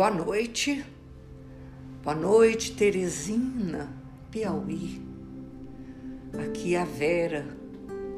Boa 0.00 0.10
noite. 0.10 0.82
Boa 2.02 2.16
noite, 2.16 2.72
Teresina, 2.72 3.92
Piauí. 4.30 4.98
Aqui 6.42 6.74
é 6.74 6.80
a 6.80 6.86
Vera, 6.86 7.46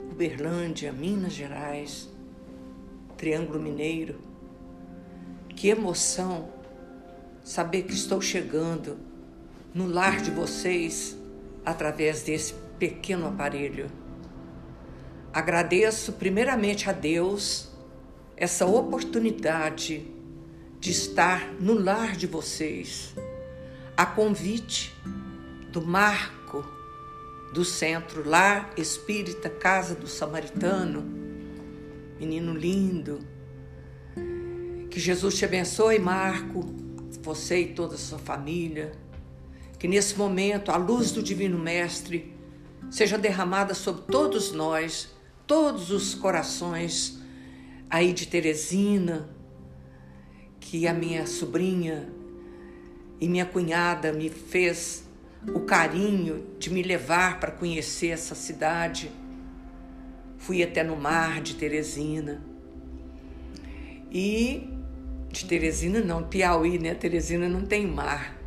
Uberlândia, 0.09 0.93
Minas 0.93 1.33
Gerais, 1.33 2.09
Triângulo 3.17 3.61
Mineiro. 3.61 4.21
Que 5.57 5.71
emoção 5.71 6.51
saber 7.43 7.83
que 7.83 7.95
estou 7.95 8.21
chegando 8.21 8.97
no 9.75 9.89
lar 9.89 10.21
de 10.21 10.31
vocês 10.31 11.19
através 11.67 12.23
desse 12.23 12.55
pequeno 12.79 13.27
aparelho. 13.27 13.91
Agradeço 15.33 16.13
primeiramente 16.13 16.89
a 16.89 16.93
Deus 16.93 17.73
essa 18.37 18.67
oportunidade 18.67 20.12
de 20.83 20.91
estar 20.91 21.55
no 21.61 21.75
lar 21.75 22.17
de 22.17 22.27
vocês, 22.27 23.15
a 23.97 24.05
convite 24.05 24.93
do 25.71 25.81
Marco 25.81 26.67
do 27.55 27.65
Centro 27.65 28.29
Lar 28.29 28.73
Espírita 28.77 29.49
Casa 29.49 29.95
do 29.95 30.09
Samaritano, 30.09 31.05
menino 32.19 32.53
lindo. 32.53 33.21
Que 34.91 34.99
Jesus 34.99 35.37
te 35.37 35.45
abençoe, 35.45 36.01
Marco, 36.01 36.75
você 37.23 37.61
e 37.61 37.75
toda 37.75 37.95
a 37.95 37.99
sua 37.99 38.19
família. 38.19 38.91
Que 39.79 39.87
nesse 39.87 40.19
momento 40.19 40.73
a 40.73 40.77
luz 40.77 41.13
do 41.13 41.23
Divino 41.23 41.61
Mestre 41.61 42.35
seja 42.91 43.17
derramada 43.17 43.73
sobre 43.73 44.03
todos 44.11 44.51
nós, 44.51 45.15
todos 45.47 45.93
os 45.93 46.13
corações 46.13 47.21
aí 47.89 48.13
de 48.13 48.27
Teresina, 48.27 49.31
que 50.63 50.87
a 50.87 50.95
minha 50.95 51.27
sobrinha 51.27 52.09
e 53.21 53.29
minha 53.29 53.45
cunhada 53.45 54.13
me 54.13 54.31
fez 54.31 55.05
o 55.49 55.61
carinho 55.61 56.47
de 56.59 56.71
me 56.71 56.83
levar 56.83 57.41
para 57.41 57.51
conhecer 57.51 58.09
essa 58.09 58.35
cidade. 58.35 59.11
Fui 60.39 60.63
até 60.63 60.85
no 60.85 60.97
mar 60.97 61.43
de 61.43 61.57
Teresina. 61.57 62.41
E 64.11 64.69
de 65.31 65.45
Teresina 65.45 66.01
não, 66.01 66.23
Piauí, 66.23 66.79
né? 66.79 66.95
Teresina 66.95 67.49
não 67.49 67.63
tem 67.63 67.87
mar. 67.87 68.39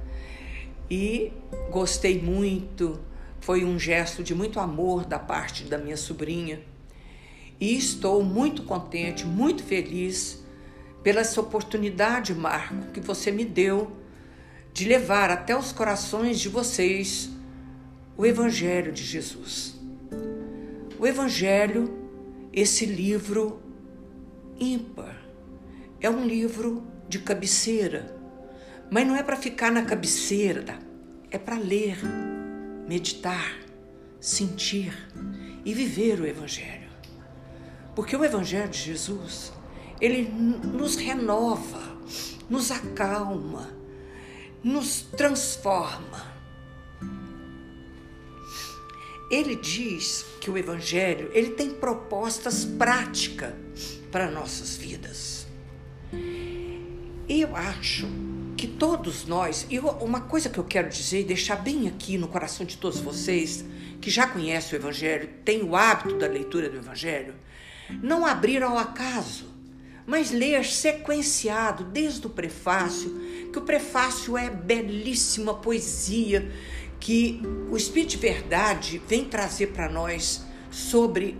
E 0.89 1.33
gostei 1.69 2.21
muito, 2.21 2.99
foi 3.41 3.65
um 3.65 3.77
gesto 3.77 4.23
de 4.23 4.33
muito 4.33 4.59
amor 4.59 5.05
da 5.05 5.19
parte 5.19 5.65
da 5.65 5.77
minha 5.77 5.97
sobrinha. 5.97 6.61
E 7.59 7.75
estou 7.75 8.23
muito 8.23 8.63
contente, 8.63 9.25
muito 9.25 9.63
feliz 9.63 10.44
pela 11.05 11.21
essa 11.21 11.39
oportunidade, 11.39 12.33
Marco, 12.33 12.91
que 12.91 12.99
você 12.99 13.31
me 13.31 13.45
deu 13.45 13.95
de 14.73 14.85
levar 14.85 15.29
até 15.29 15.55
os 15.55 15.71
corações 15.71 16.39
de 16.39 16.49
vocês 16.49 17.29
o 18.17 18.25
Evangelho 18.25 18.91
de 18.91 19.03
Jesus. 19.03 19.79
O 20.97 21.05
Evangelho, 21.05 21.93
esse 22.51 22.87
livro 22.87 23.61
ímpar, 24.59 25.15
é 26.01 26.09
um 26.09 26.25
livro 26.25 26.83
de 27.07 27.19
cabeceira, 27.19 28.17
mas 28.89 29.05
não 29.05 29.15
é 29.15 29.21
para 29.21 29.35
ficar 29.35 29.71
na 29.71 29.83
cabeceira, 29.83 30.79
é 31.29 31.37
para 31.37 31.59
ler, 31.59 31.99
meditar, 32.87 33.59
sentir 34.19 34.91
e 35.63 35.71
viver 35.71 36.19
o 36.19 36.25
Evangelho. 36.25 36.89
Porque 37.93 38.17
o 38.17 38.25
Evangelho 38.25 38.69
de 38.69 38.79
Jesus 38.79 39.53
ele 39.99 40.23
nos 40.23 40.95
renova, 40.95 41.81
nos 42.49 42.71
acalma, 42.71 43.69
nos 44.63 45.01
transforma. 45.01 46.35
Ele 49.31 49.55
diz 49.55 50.25
que 50.39 50.51
o 50.51 50.57
evangelho, 50.57 51.31
ele 51.33 51.51
tem 51.51 51.71
propostas 51.71 52.63
práticas 52.63 53.53
para 54.11 54.29
nossas 54.29 54.75
vidas. 54.75 55.47
E 57.27 57.41
eu 57.41 57.55
acho 57.55 58.07
que 58.55 58.67
todos 58.67 59.25
nós, 59.25 59.65
e 59.69 59.79
uma 59.79 60.21
coisa 60.21 60.49
que 60.49 60.59
eu 60.59 60.63
quero 60.63 60.89
dizer 60.89 61.21
e 61.21 61.23
deixar 61.23 61.55
bem 61.55 61.87
aqui 61.87 62.17
no 62.17 62.27
coração 62.27 62.65
de 62.65 62.77
todos 62.77 62.99
vocês, 62.99 63.65
que 63.99 64.09
já 64.11 64.27
conhecem 64.27 64.77
o 64.77 64.81
evangelho, 64.81 65.29
têm 65.43 65.63
o 65.63 65.75
hábito 65.75 66.17
da 66.17 66.27
leitura 66.27 66.69
do 66.69 66.77
evangelho, 66.77 67.33
não 68.01 68.25
abrir 68.25 68.61
ao 68.61 68.77
acaso 68.77 69.54
mas 70.05 70.31
ler 70.31 70.63
sequenciado 70.65 71.83
desde 71.83 72.25
o 72.27 72.29
prefácio, 72.29 73.09
que 73.51 73.59
o 73.59 73.63
prefácio 73.63 74.37
é 74.37 74.49
belíssima 74.49 75.53
poesia 75.53 76.51
que 76.99 77.39
o 77.69 77.77
Espírito 77.77 78.11
de 78.11 78.17
Verdade 78.17 79.01
vem 79.07 79.25
trazer 79.25 79.67
para 79.67 79.87
nós 79.89 80.43
sobre 80.71 81.37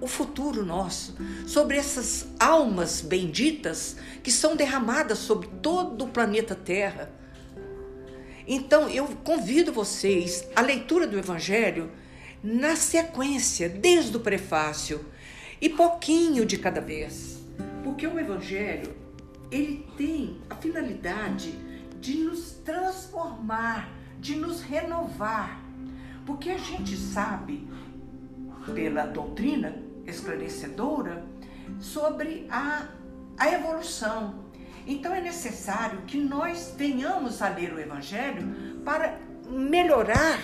o 0.00 0.06
futuro 0.06 0.64
nosso, 0.64 1.16
sobre 1.46 1.76
essas 1.76 2.28
almas 2.38 3.00
benditas 3.00 3.96
que 4.22 4.30
são 4.30 4.54
derramadas 4.54 5.18
sobre 5.18 5.48
todo 5.60 6.04
o 6.04 6.08
planeta 6.08 6.54
Terra. 6.54 7.10
Então 8.46 8.88
eu 8.88 9.06
convido 9.24 9.72
vocês 9.72 10.46
à 10.54 10.60
leitura 10.60 11.06
do 11.06 11.18
Evangelho 11.18 11.90
na 12.42 12.76
sequência, 12.76 13.68
desde 13.68 14.16
o 14.16 14.20
prefácio, 14.20 15.04
e 15.60 15.68
pouquinho 15.68 16.46
de 16.46 16.56
cada 16.56 16.80
vez. 16.80 17.37
Porque 17.82 18.06
o 18.06 18.18
Evangelho, 18.18 18.94
ele 19.50 19.86
tem 19.96 20.40
a 20.48 20.54
finalidade 20.54 21.52
de 22.00 22.18
nos 22.18 22.52
transformar, 22.64 23.88
de 24.18 24.36
nos 24.36 24.60
renovar. 24.60 25.60
Porque 26.26 26.50
a 26.50 26.58
gente 26.58 26.96
sabe, 26.96 27.68
pela 28.74 29.06
doutrina 29.06 29.76
esclarecedora, 30.06 31.24
sobre 31.80 32.46
a, 32.50 32.88
a 33.38 33.50
evolução. 33.50 34.46
Então 34.86 35.14
é 35.14 35.20
necessário 35.20 36.02
que 36.06 36.18
nós 36.18 36.74
venhamos 36.76 37.42
a 37.42 37.48
ler 37.48 37.72
o 37.72 37.78
Evangelho 37.78 38.82
para 38.84 39.18
melhorar, 39.48 40.38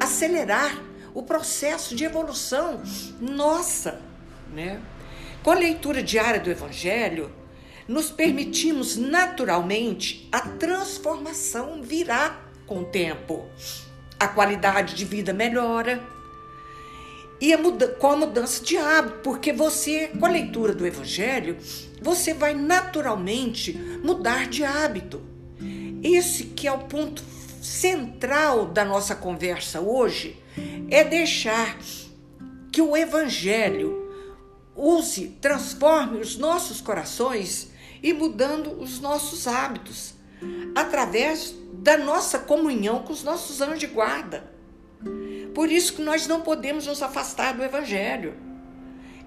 acelerar 0.00 0.76
o 1.12 1.22
processo 1.22 1.94
de 1.94 2.04
evolução 2.04 2.82
nossa, 3.20 4.00
né? 4.52 4.80
Com 5.44 5.50
a 5.50 5.56
leitura 5.56 6.02
diária 6.02 6.40
do 6.40 6.50
Evangelho, 6.50 7.30
nos 7.86 8.10
permitimos 8.10 8.96
naturalmente 8.96 10.26
a 10.32 10.40
transformação 10.40 11.82
virá 11.82 12.40
com 12.66 12.80
o 12.80 12.84
tempo. 12.86 13.44
A 14.18 14.26
qualidade 14.26 14.94
de 14.94 15.04
vida 15.04 15.34
melhora 15.34 16.02
e 17.38 17.52
a 17.52 17.58
muda 17.58 17.88
com 17.88 18.06
a 18.06 18.16
mudança 18.16 18.64
de 18.64 18.78
hábito, 18.78 19.18
porque 19.18 19.52
você, 19.52 20.08
com 20.18 20.24
a 20.24 20.30
leitura 20.30 20.72
do 20.72 20.86
Evangelho, 20.86 21.58
você 22.00 22.32
vai 22.32 22.54
naturalmente 22.54 23.74
mudar 24.02 24.48
de 24.48 24.64
hábito. 24.64 25.20
Esse 26.02 26.44
que 26.44 26.66
é 26.66 26.72
o 26.72 26.78
ponto 26.78 27.22
central 27.60 28.64
da 28.64 28.82
nossa 28.82 29.14
conversa 29.14 29.78
hoje, 29.78 30.42
é 30.90 31.04
deixar 31.04 31.78
que 32.72 32.80
o 32.80 32.96
Evangelho 32.96 34.03
use, 34.76 35.36
transforme 35.40 36.20
os 36.20 36.36
nossos 36.36 36.80
corações 36.80 37.70
e 38.02 38.12
mudando 38.12 38.80
os 38.80 39.00
nossos 39.00 39.46
hábitos 39.46 40.14
através 40.74 41.54
da 41.72 41.96
nossa 41.96 42.38
comunhão 42.38 43.02
com 43.02 43.12
os 43.12 43.22
nossos 43.22 43.60
anjos 43.60 43.80
de 43.80 43.86
guarda. 43.86 44.52
Por 45.54 45.70
isso 45.70 45.94
que 45.94 46.02
nós 46.02 46.26
não 46.26 46.40
podemos 46.40 46.86
nos 46.86 47.02
afastar 47.02 47.54
do 47.54 47.62
evangelho. 47.62 48.34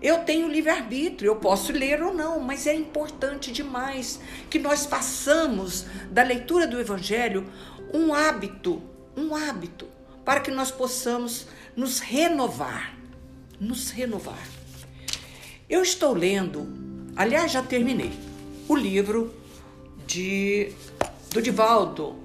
Eu 0.02 0.20
tenho 0.20 0.48
livre-arbítrio, 0.48 1.30
eu 1.30 1.36
posso 1.38 1.72
ler 1.72 2.04
ou 2.04 2.14
não, 2.14 2.40
mas 2.40 2.68
é 2.68 2.74
importante 2.74 3.52
demais 3.52 4.20
que 4.50 4.60
nós 4.60 4.86
façamos 4.86 5.86
da 6.12 6.22
leitura 6.22 6.68
do 6.68 6.80
evangelho 6.80 7.50
um 7.94 8.14
hábito, 8.14 8.82
um 9.16 9.36
hábito, 9.36 9.88
para 10.24 10.42
que 10.42 10.52
nós 10.52 10.70
possamos 10.70 11.48
nos 11.76 12.00
renovar, 12.00 12.96
nos 13.60 13.90
renovar. 13.90 14.57
Eu 15.70 15.82
estou 15.82 16.14
lendo, 16.14 16.66
aliás, 17.14 17.52
já 17.52 17.62
terminei, 17.62 18.14
o 18.70 18.76
livro 18.76 19.34
de 20.06 20.72
do 21.34 21.42
Divaldo, 21.42 22.16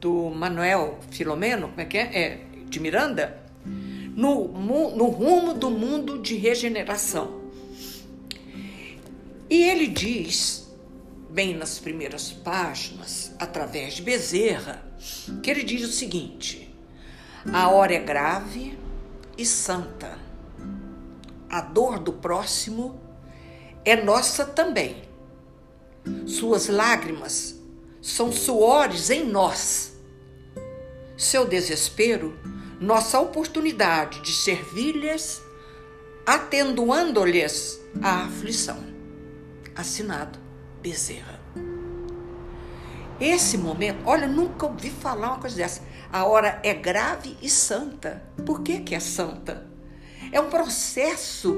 do 0.00 0.30
Manuel 0.30 0.98
Filomeno, 1.10 1.68
como 1.68 1.80
é 1.82 1.84
que 1.84 1.98
é? 1.98 2.18
É, 2.18 2.40
de 2.70 2.80
Miranda, 2.80 3.38
no, 3.66 4.48
no 4.48 5.08
rumo 5.08 5.52
do 5.52 5.70
mundo 5.70 6.22
de 6.22 6.34
regeneração. 6.36 7.42
E 9.50 9.64
ele 9.64 9.86
diz, 9.86 10.72
bem 11.28 11.54
nas 11.54 11.78
primeiras 11.78 12.32
páginas, 12.32 13.34
através 13.38 13.92
de 13.92 14.00
Bezerra, 14.00 14.82
que 15.42 15.50
ele 15.50 15.62
diz 15.62 15.84
o 15.84 15.92
seguinte: 15.92 16.74
a 17.52 17.68
hora 17.68 17.92
é 17.92 18.00
grave 18.00 18.78
e 19.36 19.44
santa 19.44 20.21
a 21.52 21.60
dor 21.60 21.98
do 21.98 22.14
próximo 22.14 22.98
é 23.84 23.94
nossa 23.94 24.46
também. 24.46 25.04
Suas 26.26 26.68
lágrimas 26.68 27.60
são 28.00 28.32
suores 28.32 29.10
em 29.10 29.26
nós. 29.26 29.92
Seu 31.14 31.46
desespero, 31.46 32.34
nossa 32.80 33.20
oportunidade 33.20 34.22
de 34.22 34.32
servir-lhes, 34.32 35.42
atendoando-lhes 36.24 37.78
a 38.00 38.24
aflição. 38.24 38.82
Assinado 39.76 40.38
Bezerra. 40.80 41.38
Esse 43.20 43.58
momento, 43.58 44.00
olha, 44.06 44.26
nunca 44.26 44.66
ouvi 44.66 44.90
falar 44.90 45.28
uma 45.28 45.38
coisa 45.38 45.56
dessa. 45.56 45.82
A 46.10 46.24
hora 46.24 46.58
é 46.64 46.72
grave 46.72 47.36
e 47.42 47.48
santa. 47.48 48.22
Por 48.44 48.62
que, 48.62 48.80
que 48.80 48.94
é 48.94 49.00
santa? 49.00 49.71
É 50.32 50.40
um 50.40 50.48
processo 50.48 51.56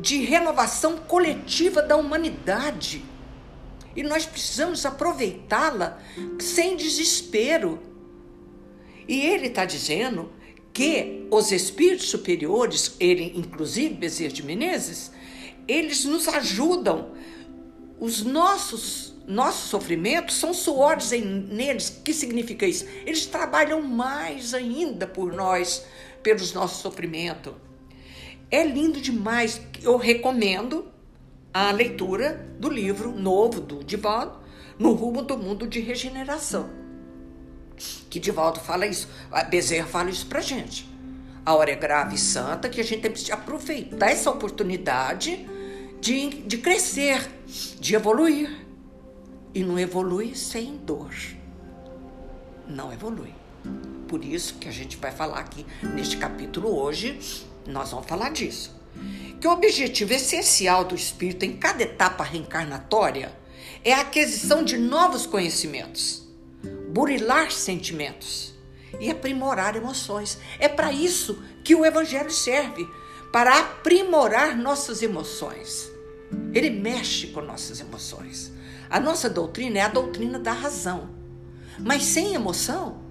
de 0.00 0.18
renovação 0.18 0.98
coletiva 0.98 1.80
da 1.80 1.96
humanidade. 1.96 3.04
E 3.94 4.02
nós 4.02 4.26
precisamos 4.26 4.84
aproveitá-la 4.84 5.98
sem 6.38 6.76
desespero. 6.76 7.80
E 9.08 9.20
ele 9.20 9.46
está 9.46 9.64
dizendo 9.64 10.30
que 10.72 11.26
os 11.30 11.52
espíritos 11.52 12.10
superiores, 12.10 12.96
ele, 13.00 13.32
inclusive 13.36 13.94
Bezerra 13.94 14.32
de 14.32 14.42
Menezes, 14.42 15.12
eles 15.66 16.04
nos 16.04 16.28
ajudam. 16.28 17.12
Os 17.98 18.22
nossos 18.22 19.16
nossos 19.26 19.70
sofrimentos 19.70 20.36
são 20.36 20.54
suores 20.54 21.10
em, 21.12 21.22
neles. 21.22 21.88
O 21.88 22.02
que 22.02 22.14
significa 22.14 22.64
isso? 22.64 22.86
Eles 23.04 23.26
trabalham 23.26 23.82
mais 23.82 24.54
ainda 24.54 25.06
por 25.06 25.32
nós, 25.32 25.84
pelos 26.22 26.52
nossos 26.52 26.80
sofrimentos. 26.80 27.52
É 28.50 28.64
lindo 28.64 29.00
demais. 29.00 29.60
Eu 29.82 29.96
recomendo 29.96 30.86
a 31.52 31.70
leitura 31.70 32.46
do 32.58 32.68
livro 32.68 33.12
novo 33.12 33.60
do 33.60 33.82
Divaldo, 33.82 34.38
No 34.78 34.92
Rumo 34.92 35.22
do 35.22 35.36
Mundo 35.38 35.66
de 35.66 35.80
Regeneração. 35.80 36.68
Que 38.08 38.20
Divaldo 38.20 38.60
fala 38.60 38.86
isso, 38.86 39.08
a 39.30 39.42
Bezerra 39.42 39.86
fala 39.86 40.10
isso 40.10 40.26
pra 40.26 40.40
gente. 40.40 40.88
A 41.44 41.54
hora 41.54 41.70
é 41.70 41.76
grave 41.76 42.16
e 42.16 42.18
santa 42.18 42.68
que 42.68 42.80
a 42.80 42.84
gente 42.84 43.02
tem 43.02 43.12
que 43.12 43.32
aproveitar 43.32 44.10
essa 44.10 44.30
oportunidade 44.30 45.48
de, 46.00 46.42
de 46.42 46.58
crescer, 46.58 47.30
de 47.78 47.94
evoluir 47.94 48.66
e 49.54 49.62
não 49.62 49.78
evolui 49.78 50.34
sem 50.34 50.76
dor. 50.76 51.14
Não 52.68 52.92
evolui. 52.92 53.32
Por 54.08 54.24
isso 54.24 54.54
que 54.54 54.68
a 54.68 54.72
gente 54.72 54.96
vai 54.96 55.10
falar 55.10 55.38
aqui 55.38 55.64
neste 55.94 56.16
capítulo 56.16 56.76
hoje, 56.76 57.18
nós 57.68 57.90
vamos 57.90 58.06
falar 58.06 58.30
disso. 58.30 58.74
Que 59.40 59.46
o 59.46 59.52
objetivo 59.52 60.12
essencial 60.12 60.84
do 60.84 60.94
espírito 60.94 61.44
em 61.44 61.56
cada 61.56 61.82
etapa 61.82 62.24
reencarnatória 62.24 63.36
é 63.84 63.92
a 63.92 64.00
aquisição 64.00 64.64
de 64.64 64.76
novos 64.76 65.26
conhecimentos, 65.26 66.26
burilar 66.88 67.52
sentimentos 67.52 68.54
e 68.98 69.10
aprimorar 69.10 69.76
emoções. 69.76 70.38
É 70.58 70.68
para 70.68 70.92
isso 70.92 71.42
que 71.62 71.74
o 71.74 71.84
evangelho 71.84 72.30
serve, 72.30 72.88
para 73.32 73.58
aprimorar 73.58 74.56
nossas 74.56 75.02
emoções. 75.02 75.90
Ele 76.52 76.70
mexe 76.70 77.28
com 77.28 77.40
nossas 77.40 77.80
emoções. 77.80 78.52
A 78.88 78.98
nossa 78.98 79.28
doutrina 79.28 79.78
é 79.78 79.82
a 79.82 79.88
doutrina 79.88 80.38
da 80.38 80.52
razão. 80.52 81.10
Mas 81.78 82.04
sem 82.04 82.34
emoção, 82.34 83.05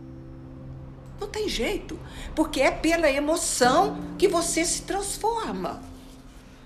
não 1.19 1.27
tem 1.27 1.47
jeito. 1.47 1.99
Porque 2.35 2.61
é 2.61 2.71
pela 2.71 3.09
emoção 3.09 3.97
que 4.17 4.27
você 4.27 4.65
se 4.65 4.81
transforma. 4.83 5.81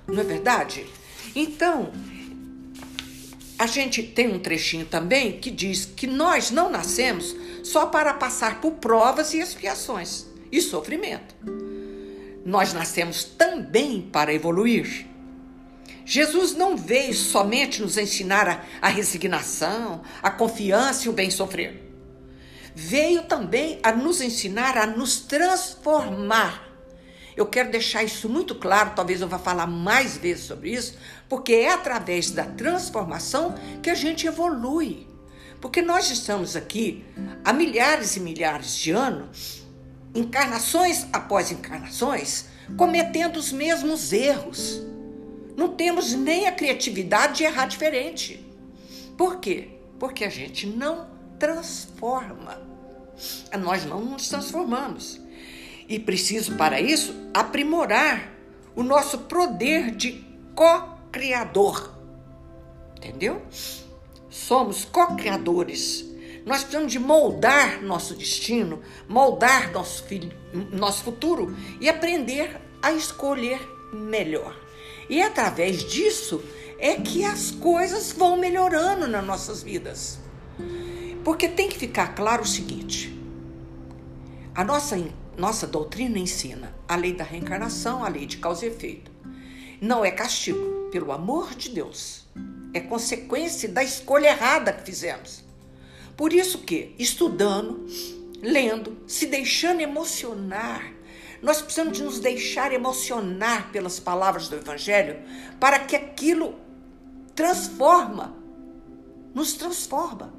Não 0.07 0.19
é 0.19 0.23
verdade? 0.23 0.85
Então, 1.35 1.91
a 3.57 3.67
gente 3.67 4.01
tem 4.01 4.31
um 4.31 4.39
trechinho 4.39 4.85
também 4.85 5.39
que 5.39 5.51
diz 5.51 5.85
que 5.85 6.07
nós 6.07 6.49
não 6.49 6.71
nascemos 6.71 7.35
só 7.63 7.85
para 7.85 8.13
passar 8.13 8.61
por 8.61 8.71
provas 8.73 9.33
e 9.33 9.39
expiações 9.39 10.25
e 10.51 10.61
sofrimento. 10.61 11.35
Nós 12.45 12.73
nascemos 12.73 13.23
também 13.23 14.01
para 14.01 14.33
evoluir. 14.33 15.05
Jesus 16.05 16.55
não 16.55 16.75
veio 16.75 17.13
somente 17.13 17.81
nos 17.81 17.97
ensinar 17.97 18.47
a, 18.47 18.87
a 18.87 18.89
resignação, 18.89 20.01
a 20.23 20.31
confiança 20.31 21.05
e 21.05 21.09
o 21.09 21.13
bem 21.13 21.29
sofrer. 21.29 21.88
Veio 22.81 23.23
também 23.23 23.77
a 23.83 23.91
nos 23.91 24.21
ensinar 24.21 24.77
a 24.77 24.85
nos 24.85 25.19
transformar. 25.19 26.65
Eu 27.35 27.45
quero 27.45 27.69
deixar 27.69 28.03
isso 28.03 28.29
muito 28.29 28.55
claro, 28.55 28.93
talvez 28.95 29.19
eu 29.19 29.27
vá 29.27 29.37
falar 29.37 29.67
mais 29.67 30.15
vezes 30.15 30.45
sobre 30.45 30.71
isso, 30.71 30.97
porque 31.27 31.53
é 31.53 31.73
através 31.73 32.31
da 32.31 32.45
transformação 32.45 33.53
que 33.83 33.89
a 33.89 33.93
gente 33.93 34.25
evolui. 34.25 35.05
Porque 35.59 35.81
nós 35.81 36.09
estamos 36.09 36.55
aqui 36.55 37.03
há 37.43 37.51
milhares 37.51 38.15
e 38.15 38.21
milhares 38.21 38.73
de 38.77 38.91
anos, 38.91 39.67
encarnações 40.15 41.05
após 41.11 41.51
encarnações, 41.51 42.45
cometendo 42.77 43.35
os 43.35 43.51
mesmos 43.51 44.13
erros 44.13 44.81
não 45.57 45.67
temos 45.67 46.13
nem 46.13 46.47
a 46.47 46.53
criatividade 46.53 47.39
de 47.39 47.43
errar 47.43 47.65
diferente. 47.65 48.49
Por 49.17 49.41
quê? 49.41 49.67
Porque 49.99 50.23
a 50.23 50.29
gente 50.29 50.65
não 50.65 51.09
transforma. 51.37 52.68
Nós 53.59 53.85
não 53.85 54.03
nos 54.03 54.27
transformamos. 54.27 55.19
E 55.87 55.99
preciso, 55.99 56.55
para 56.55 56.79
isso, 56.79 57.15
aprimorar 57.33 58.31
o 58.75 58.83
nosso 58.83 59.19
poder 59.19 59.91
de 59.91 60.23
co-criador. 60.55 61.93
Entendeu? 62.95 63.41
Somos 64.29 64.85
co-criadores. 64.85 66.05
Nós 66.45 66.61
precisamos 66.61 66.91
de 66.91 66.99
moldar 66.99 67.81
nosso 67.81 68.15
destino, 68.15 68.81
moldar 69.07 69.71
nosso, 69.71 70.03
filho, 70.03 70.31
nosso 70.71 71.03
futuro 71.03 71.55
e 71.81 71.89
aprender 71.89 72.59
a 72.81 72.91
escolher 72.91 73.59
melhor. 73.93 74.55
E 75.09 75.21
através 75.21 75.83
disso 75.83 76.41
é 76.77 76.95
que 76.95 77.25
as 77.25 77.51
coisas 77.51 78.11
vão 78.11 78.37
melhorando 78.37 79.07
nas 79.07 79.25
nossas 79.25 79.61
vidas. 79.61 80.19
Porque 81.23 81.47
tem 81.47 81.69
que 81.69 81.77
ficar 81.77 82.15
claro 82.15 82.43
o 82.43 82.47
seguinte: 82.47 83.13
a 84.55 84.63
nossa, 84.63 84.97
nossa 85.37 85.67
doutrina 85.67 86.17
ensina 86.17 86.75
a 86.87 86.95
lei 86.95 87.13
da 87.13 87.23
reencarnação, 87.23 88.03
a 88.03 88.09
lei 88.09 88.25
de 88.25 88.37
causa 88.37 88.65
e 88.65 88.69
efeito. 88.69 89.11
Não 89.81 90.03
é 90.03 90.11
castigo, 90.11 90.89
pelo 90.91 91.11
amor 91.11 91.55
de 91.55 91.69
Deus. 91.69 92.27
É 92.73 92.79
consequência 92.79 93.69
da 93.69 93.83
escolha 93.83 94.27
errada 94.27 94.73
que 94.73 94.85
fizemos. 94.85 95.43
Por 96.15 96.33
isso 96.33 96.59
que, 96.59 96.93
estudando, 96.99 97.85
lendo, 98.41 98.97
se 99.07 99.25
deixando 99.25 99.81
emocionar, 99.81 100.93
nós 101.41 101.61
precisamos 101.61 101.97
de 101.97 102.03
nos 102.03 102.19
deixar 102.19 102.73
emocionar 102.73 103.71
pelas 103.71 103.99
palavras 103.99 104.49
do 104.49 104.57
Evangelho 104.57 105.21
para 105.59 105.79
que 105.79 105.95
aquilo 105.95 106.55
transforma, 107.33 108.35
nos 109.33 109.53
transforma. 109.53 110.38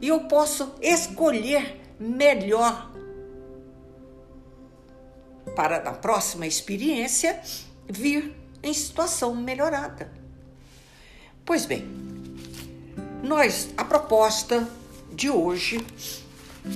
E 0.00 0.08
eu 0.08 0.20
posso 0.20 0.74
escolher 0.80 1.80
melhor 1.98 2.92
para 5.54 5.82
na 5.82 5.92
próxima 5.92 6.46
experiência 6.46 7.40
vir 7.88 8.34
em 8.62 8.72
situação 8.72 9.34
melhorada. 9.34 10.10
Pois 11.44 11.66
bem, 11.66 11.86
nós 13.22 13.70
a 13.76 13.84
proposta 13.84 14.68
de 15.12 15.30
hoje 15.30 15.84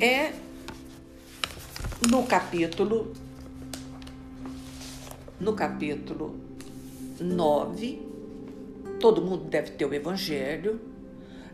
é 0.00 0.32
no 2.08 2.25
capítulo 2.25 3.12
no 5.40 5.52
capítulo 5.52 6.37
9, 7.20 8.02
todo 8.98 9.22
mundo 9.22 9.44
deve 9.44 9.70
ter 9.72 9.84
o 9.84 9.94
Evangelho. 9.94 10.80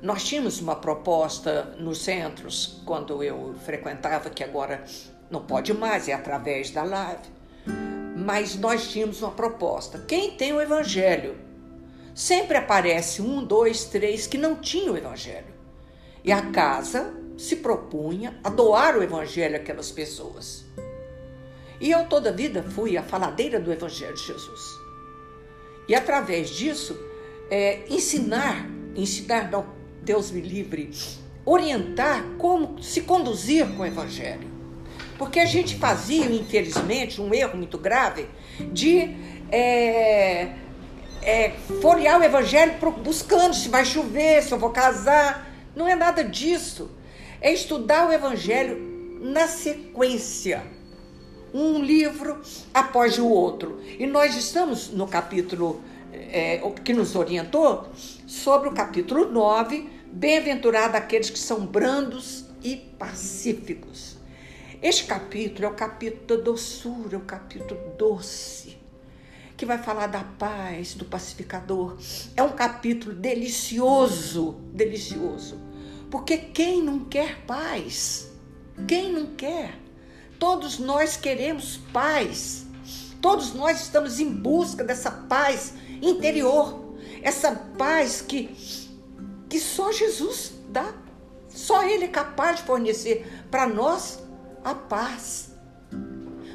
Nós 0.04 0.22
tínhamos 0.22 0.60
uma 0.60 0.76
proposta 0.76 1.74
nos 1.78 2.02
centros, 2.02 2.82
quando 2.84 3.22
eu 3.22 3.54
frequentava, 3.64 4.28
que 4.28 4.44
agora 4.44 4.84
não 5.30 5.40
pode 5.40 5.72
mais, 5.72 6.10
é 6.10 6.12
através 6.12 6.70
da 6.70 6.82
live. 6.82 7.22
Mas 8.14 8.54
nós 8.54 8.86
tínhamos 8.90 9.22
uma 9.22 9.30
proposta. 9.30 9.98
Quem 10.06 10.32
tem 10.32 10.52
o 10.52 10.60
Evangelho? 10.60 11.38
Sempre 12.14 12.58
aparece 12.58 13.22
um, 13.22 13.42
dois, 13.42 13.86
três 13.86 14.26
que 14.26 14.36
não 14.36 14.56
tinham 14.56 14.92
o 14.92 14.98
Evangelho. 14.98 15.54
E 16.22 16.30
a 16.30 16.50
casa 16.50 17.14
se 17.38 17.56
propunha 17.56 18.38
a 18.44 18.50
doar 18.50 18.98
o 18.98 19.02
Evangelho 19.02 19.56
àquelas 19.56 19.90
pessoas. 19.90 20.66
E 21.80 21.90
eu 21.90 22.04
toda 22.10 22.28
a 22.28 22.32
vida 22.32 22.62
fui 22.62 22.98
a 22.98 23.02
faladeira 23.02 23.58
do 23.58 23.72
Evangelho 23.72 24.14
de 24.14 24.26
Jesus. 24.26 24.60
E 25.88 25.94
através 25.94 26.50
disso, 26.50 26.94
é, 27.50 27.86
ensinar, 27.88 28.68
ensinar, 28.94 29.50
não, 29.50 29.82
Deus 30.04 30.30
me 30.30 30.40
livre, 30.40 30.90
orientar 31.44 32.22
como 32.38 32.82
se 32.82 33.00
conduzir 33.02 33.66
com 33.74 33.82
o 33.82 33.86
Evangelho. 33.86 34.52
Porque 35.16 35.40
a 35.40 35.46
gente 35.46 35.76
fazia, 35.76 36.26
infelizmente, 36.26 37.20
um 37.20 37.32
erro 37.32 37.56
muito 37.56 37.78
grave 37.78 38.26
de 38.72 39.16
é, 39.50 40.52
é, 41.22 41.50
folhear 41.80 42.20
o 42.20 42.24
Evangelho 42.24 42.74
buscando 43.02 43.54
se 43.54 43.68
vai 43.68 43.84
chover, 43.84 44.42
se 44.42 44.52
eu 44.52 44.58
vou 44.58 44.70
casar. 44.70 45.50
Não 45.74 45.88
é 45.88 45.94
nada 45.94 46.22
disso. 46.22 46.90
É 47.40 47.52
estudar 47.52 48.08
o 48.08 48.12
Evangelho 48.12 48.78
na 49.20 49.46
sequência. 49.46 50.62
Um 51.52 51.80
livro 51.80 52.42
após 52.72 53.18
o 53.18 53.26
outro. 53.26 53.80
E 53.98 54.06
nós 54.06 54.36
estamos 54.36 54.90
no 54.90 55.06
capítulo 55.06 55.80
é, 56.12 56.60
que 56.84 56.92
nos 56.92 57.14
orientou 57.14 57.88
sobre 58.26 58.68
o 58.68 58.72
capítulo 58.72 59.30
9, 59.30 59.88
Bem-aventurado 60.16 60.96
aqueles 60.96 61.28
que 61.28 61.38
são 61.40 61.66
brandos 61.66 62.44
e 62.62 62.76
pacíficos. 62.76 64.16
Este 64.80 65.06
capítulo 65.06 65.64
é 65.64 65.68
o 65.68 65.74
capítulo 65.74 66.24
da 66.24 66.36
doçura, 66.36 67.16
é 67.16 67.18
o 67.18 67.22
capítulo 67.22 67.80
doce, 67.98 68.78
que 69.56 69.66
vai 69.66 69.76
falar 69.76 70.06
da 70.06 70.22
paz, 70.22 70.94
do 70.94 71.04
pacificador. 71.04 71.96
É 72.36 72.44
um 72.44 72.52
capítulo 72.52 73.12
delicioso, 73.12 74.52
delicioso. 74.72 75.60
Porque 76.12 76.38
quem 76.38 76.80
não 76.80 77.06
quer 77.06 77.40
paz? 77.44 78.30
Quem 78.86 79.12
não 79.12 79.34
quer? 79.34 79.76
Todos 80.38 80.78
nós 80.78 81.16
queremos 81.16 81.78
paz. 81.92 82.64
Todos 83.20 83.52
nós 83.52 83.80
estamos 83.80 84.20
em 84.20 84.30
busca 84.30 84.84
dessa 84.84 85.10
paz 85.10 85.74
interior, 86.00 86.94
essa 87.20 87.50
paz 87.76 88.20
que, 88.20 88.54
que 89.54 89.60
só 89.60 89.92
Jesus 89.92 90.52
dá. 90.68 90.92
Só 91.48 91.84
Ele 91.84 92.06
é 92.06 92.08
capaz 92.08 92.56
de 92.56 92.64
fornecer 92.64 93.24
para 93.52 93.68
nós 93.68 94.18
a 94.64 94.74
paz. 94.74 95.52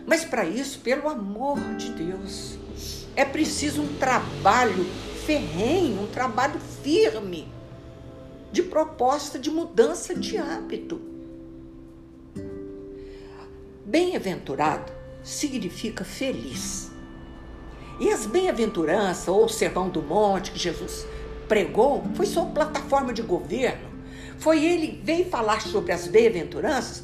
Mas 0.06 0.26
para 0.26 0.44
isso, 0.44 0.80
pelo 0.80 1.08
amor 1.08 1.58
de 1.78 1.94
Deus, 1.94 2.58
é 3.16 3.24
preciso 3.24 3.84
um 3.84 3.98
trabalho 3.98 4.86
ferrenho, 5.26 6.02
um 6.02 6.08
trabalho 6.08 6.60
firme 6.84 7.50
de 8.52 8.64
proposta 8.64 9.40
de 9.40 9.50
mudança 9.50 10.14
de 10.14 10.38
hábito. 10.38 11.00
Bem-aventurado 13.86 14.92
significa 15.24 16.04
feliz. 16.04 16.92
E 17.98 18.10
as 18.10 18.26
bem-aventuranças, 18.26 19.30
ou 19.30 19.46
o 19.46 19.50
sermão 19.50 19.88
do 19.88 20.02
monte 20.02 20.52
que 20.52 20.60
Jesus 20.60 21.08
pregou, 21.50 22.04
foi 22.14 22.26
só 22.26 22.46
plataforma 22.46 23.12
de 23.12 23.22
governo. 23.22 23.90
Foi 24.38 24.64
ele 24.64 25.02
veio 25.04 25.26
falar 25.26 25.62
sobre 25.62 25.92
as 25.92 26.08
bem-aventuranças, 26.08 27.04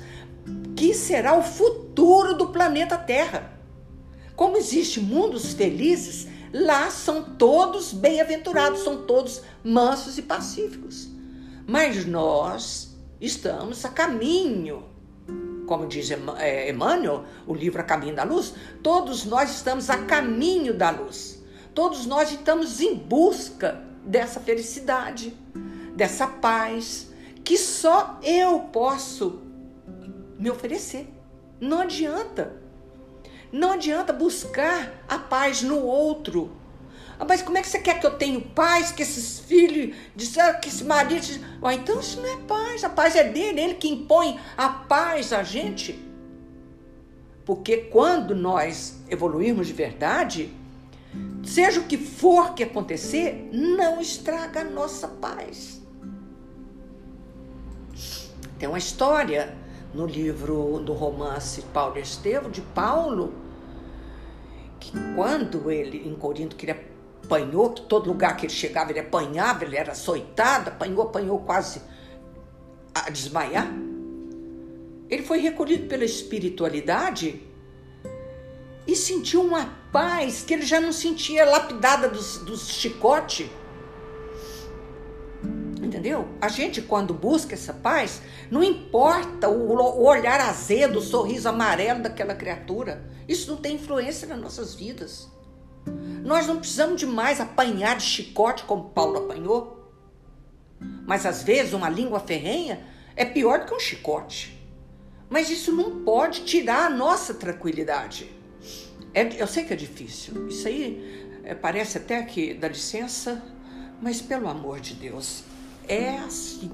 que 0.75 0.93
será 0.93 1.37
o 1.37 1.43
futuro 1.43 2.35
do 2.35 2.49
planeta 2.49 2.97
Terra. 2.97 3.51
Como 4.35 4.55
existe 4.55 5.01
mundos 5.01 5.53
felizes, 5.53 6.27
lá 6.53 6.89
são 6.91 7.23
todos 7.23 7.91
bem-aventurados, 7.91 8.83
são 8.83 9.03
todos 9.03 9.41
mansos 9.63 10.17
e 10.17 10.21
pacíficos. 10.21 11.09
Mas 11.67 12.05
nós 12.05 12.95
estamos 13.19 13.83
a 13.83 13.89
caminho 13.89 14.95
como 15.65 15.87
diz 15.87 16.11
é, 16.37 16.69
Emmanuel, 16.69 17.25
o 17.47 17.53
livro 17.55 17.81
A 17.81 17.83
Caminho 17.83 18.15
da 18.15 18.23
Luz, 18.23 18.53
todos 18.83 19.25
nós 19.25 19.49
estamos 19.49 19.89
a 19.89 19.97
caminho 19.97 20.75
da 20.75 20.91
luz. 20.91 21.43
Todos 21.73 22.05
nós 22.05 22.31
estamos 22.31 22.79
em 22.79 22.95
busca 22.95 23.83
dessa 24.05 24.39
felicidade, 24.39 25.35
dessa 25.95 26.27
paz, 26.27 27.12
que 27.43 27.57
só 27.57 28.19
eu 28.24 28.59
posso 28.71 29.41
me 30.38 30.50
oferecer. 30.50 31.07
Não 31.59 31.81
adianta. 31.81 32.62
Não 33.51 33.71
adianta 33.71 34.12
buscar 34.12 35.03
a 35.07 35.17
paz 35.17 35.62
no 35.62 35.79
outro 35.79 36.51
ah, 37.19 37.25
mas 37.27 37.41
como 37.41 37.57
é 37.57 37.62
que 37.62 37.69
você 37.69 37.79
quer 37.79 38.00
que 38.00 38.05
eu 38.05 38.17
tenha 38.17 38.39
paz, 38.41 38.91
que 38.91 39.01
esses 39.01 39.39
filhos, 39.39 39.95
que 40.62 40.67
esse 40.67 40.83
marido. 40.83 41.25
Ah, 41.62 41.74
então 41.74 42.00
isso 42.00 42.19
não 42.19 42.27
é 42.27 42.38
paz, 42.45 42.83
a 42.83 42.89
paz 42.89 43.15
é 43.15 43.24
dele, 43.24 43.62
ele 43.62 43.74
que 43.75 43.88
impõe 43.88 44.39
a 44.57 44.67
paz 44.69 45.31
a 45.31 45.41
gente. 45.41 45.97
Porque 47.45 47.77
quando 47.77 48.35
nós 48.35 49.00
evoluirmos 49.09 49.67
de 49.67 49.74
verdade, 49.74 50.53
seja 51.45 51.79
o 51.79 51.83
que 51.83 51.97
for 51.97 52.53
que 52.53 52.63
acontecer, 52.63 53.49
não 53.51 54.01
estraga 54.01 54.61
a 54.61 54.63
nossa 54.63 55.07
paz. 55.07 55.81
Tem 58.57 58.67
uma 58.67 58.77
história 58.77 59.55
no 59.93 60.05
livro 60.05 60.79
do 60.79 60.93
romance 60.93 61.61
Paulo 61.73 61.97
Estevão, 61.97 62.49
de 62.49 62.61
Paulo, 62.61 63.33
que 64.79 64.91
quando 65.15 65.71
ele 65.71 66.07
em 66.07 66.15
Corinto 66.15 66.55
queria 66.55 66.95
apanhou, 67.25 67.71
que 67.71 67.81
todo 67.81 68.07
lugar 68.07 68.37
que 68.37 68.45
ele 68.45 68.53
chegava 68.53 68.91
ele 68.91 68.99
apanhava, 68.99 69.65
ele 69.65 69.75
era 69.75 69.91
açoitado, 69.91 70.69
apanhou, 70.69 71.01
apanhou 71.01 71.39
quase 71.39 71.81
a 72.93 73.09
desmaiar. 73.09 73.67
Ele 75.09 75.23
foi 75.23 75.39
recolhido 75.39 75.87
pela 75.87 76.05
espiritualidade 76.05 77.41
e 78.88 78.96
sentiu 78.96 79.42
uma 79.42 79.74
paz 79.92 80.44
que 80.44 80.54
ele 80.54 80.65
já 80.65 80.80
não 80.80 80.92
sentia 80.92 81.46
lapidada 81.46 82.08
dos, 82.10 82.38
dos 82.39 82.70
chicotes. 82.70 83.50
Entendeu? 85.82 86.27
A 86.42 86.50
gente, 86.50 86.82
quando 86.82 87.13
busca 87.13 87.54
essa 87.54 87.74
paz, 87.74 88.22
não 88.51 88.63
importa 88.63 89.50
o, 89.50 89.72
o 89.74 90.04
olhar 90.04 90.39
azedo, 90.39 91.00
o 91.00 91.01
sorriso 91.01 91.48
amarelo 91.48 92.04
daquela 92.04 92.36
criatura. 92.36 93.10
Isso 93.27 93.50
não 93.50 93.58
tem 93.58 93.75
influência 93.75 94.27
nas 94.27 94.39
nossas 94.39 94.75
vidas. 94.75 95.27
Nós 96.24 96.48
não 96.48 96.58
precisamos 96.58 97.00
de 97.00 97.06
mais 97.06 97.39
apanhar 97.39 97.98
de 97.98 98.04
chicote 98.04 98.63
como 98.63 98.89
Paulo 98.89 99.20
apanhou. 99.20 99.92
Mas 101.06 101.25
às 101.25 101.44
vezes 101.44 101.74
uma 101.74 101.89
língua 101.89 102.20
ferrenha 102.20 102.86
é 103.15 103.24
pior 103.24 103.60
do 103.60 103.65
que 103.68 103.75
um 103.75 103.80
chicote. 103.80 104.60
Mas 105.30 105.50
isso 105.50 105.72
não 105.72 106.04
pode 106.04 106.44
tirar 106.44 106.88
a 106.88 106.89
nossa 106.89 107.34
tranquilidade. 107.34 108.35
É, 109.15 109.41
eu 109.41 109.48
sei 109.48 109.63
que 109.63 109.72
é 109.72 109.77
difícil. 109.77 110.50
Isso 110.50 110.67
aí 110.67 111.39
é, 111.45 111.55
parece 111.55 111.98
até 111.98 112.22
que 112.24 112.53
dá 112.53 112.67
licença, 112.67 113.41
mas 114.01 114.22
pelo 114.22 114.50
amor 114.50 114.81
de 114.81 114.93
Deus, 114.93 115.45
é 115.88 116.17
assim 116.17 116.69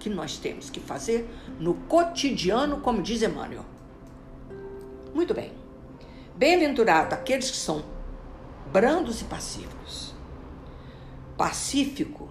que 0.00 0.10
nós 0.10 0.38
temos 0.38 0.68
que 0.68 0.80
fazer 0.80 1.28
no 1.60 1.74
cotidiano, 1.74 2.80
como 2.80 3.00
diz 3.00 3.22
Emmanuel. 3.22 3.64
Muito 5.14 5.32
bem. 5.32 5.52
Bem-aventurado 6.34 7.14
aqueles 7.14 7.48
que 7.48 7.56
são 7.56 7.84
brandos 8.72 9.20
e 9.20 9.24
pacíficos. 9.24 10.12
Pacífico, 11.36 12.28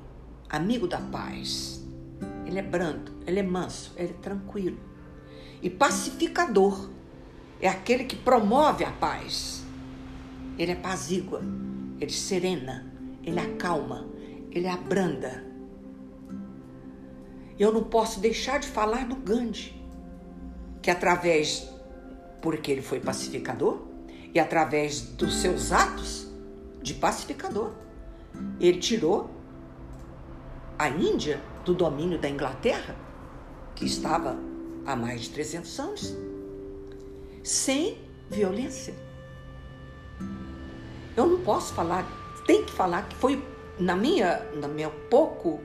amigo 0.50 0.88
da 0.88 1.00
paz. 1.00 1.82
Ele 2.46 2.60
é 2.60 2.64
brando, 2.64 3.14
ele 3.26 3.40
é 3.40 3.44
manso, 3.44 3.94
ele 3.96 4.10
é 4.10 4.22
tranquilo. 4.22 4.80
E 5.62 5.70
pacificador 5.70 6.90
é 7.62 7.68
aquele 7.68 8.04
que 8.04 8.16
promove 8.16 8.84
a 8.84 8.92
paz. 8.92 9.64
Ele 10.58 10.72
é 10.72 10.76
pazígua, 10.76 11.42
ele 12.00 12.12
serena, 12.12 12.92
ele 13.24 13.40
acalma, 13.40 14.08
ele 14.52 14.68
abranda. 14.68 15.44
Eu 17.58 17.74
não 17.74 17.84
posso 17.84 18.20
deixar 18.20 18.60
de 18.60 18.68
falar 18.68 19.06
do 19.06 19.16
Gandhi, 19.16 19.76
que 20.82 20.90
através, 20.90 21.70
porque 22.42 22.72
ele 22.72 22.82
foi 22.82 23.00
pacificador, 23.00 23.82
e 24.34 24.40
através 24.40 25.02
dos 25.02 25.36
seus 25.36 25.72
atos, 25.72 26.30
de 26.82 26.94
pacificador. 26.94 27.72
Ele 28.60 28.80
tirou 28.80 29.30
a 30.78 30.88
Índia 30.88 31.42
do 31.66 31.74
domínio 31.74 32.18
da 32.18 32.30
Inglaterra, 32.30 32.96
que 33.76 33.86
estava 33.86 34.38
há 34.86 34.96
mais 34.96 35.22
de 35.22 35.30
300 35.32 35.80
anos, 35.80 36.18
sem 37.44 37.98
violência. 38.30 38.94
Eu 41.16 41.28
não 41.28 41.42
posso 41.42 41.74
falar, 41.74 42.08
tem 42.46 42.64
que 42.64 42.72
falar 42.72 43.08
que 43.08 43.16
foi 43.16 43.44
na 43.80 43.96
minha, 43.96 44.46
na 44.56 44.68
minha 44.68 44.90
pouco, 44.90 45.60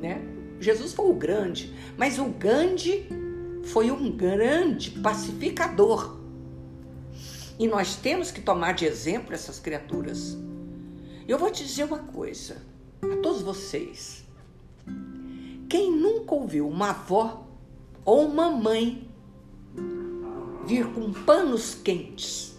né? 0.00 0.22
Jesus 0.60 0.92
foi 0.92 1.10
o 1.10 1.14
grande, 1.14 1.74
mas 1.96 2.18
o 2.18 2.26
Gandhi 2.26 3.08
foi 3.64 3.90
um 3.90 4.10
grande 4.10 4.90
pacificador. 4.90 6.16
E 7.58 7.66
nós 7.66 7.96
temos 7.96 8.30
que 8.30 8.40
tomar 8.40 8.72
de 8.72 8.84
exemplo 8.84 9.34
essas 9.34 9.58
criaturas. 9.58 10.36
Eu 11.26 11.38
vou 11.38 11.50
te 11.50 11.64
dizer 11.64 11.84
uma 11.84 11.98
coisa 11.98 12.56
a 13.02 13.16
todos 13.16 13.42
vocês. 13.42 14.24
Quem 15.68 15.92
nunca 15.94 16.34
ouviu 16.34 16.68
uma 16.68 16.90
avó 16.90 17.46
ou 18.04 18.26
uma 18.26 18.50
mãe 18.50 19.07
vir 20.68 20.86
com 20.92 21.12
panos 21.12 21.74
quentes? 21.74 22.56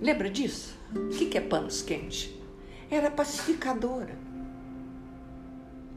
Lembra 0.00 0.28
disso? 0.28 0.76
O 0.94 1.08
que 1.08 1.38
é 1.38 1.40
panos 1.40 1.80
quentes? 1.80 2.30
Era 2.90 3.10
pacificadora. 3.10 4.18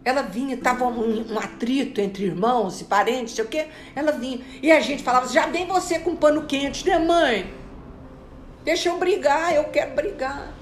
Ela 0.06 0.22
vinha, 0.22 0.56
estava 0.56 0.86
um, 0.86 1.34
um, 1.34 1.40
atrito 1.40 2.00
entre 2.00 2.26
irmãos 2.26 2.80
e 2.80 2.86
parentes, 2.86 3.34
sei 3.34 3.44
o 3.44 3.48
quê. 3.48 3.68
Ela 3.94 4.12
vinha. 4.12 4.40
E 4.62 4.72
a 4.72 4.80
gente 4.80 5.04
falava, 5.04 5.28
já 5.28 5.48
vem 5.48 5.66
você 5.66 6.00
com 6.00 6.16
pano 6.16 6.46
quente, 6.46 6.88
né, 6.88 7.00
mãe? 7.00 7.52
Deixa 8.64 8.88
eu 8.88 9.00
brigar, 9.00 9.54
eu 9.54 9.66
quero 9.66 9.96
brigar 9.96 10.56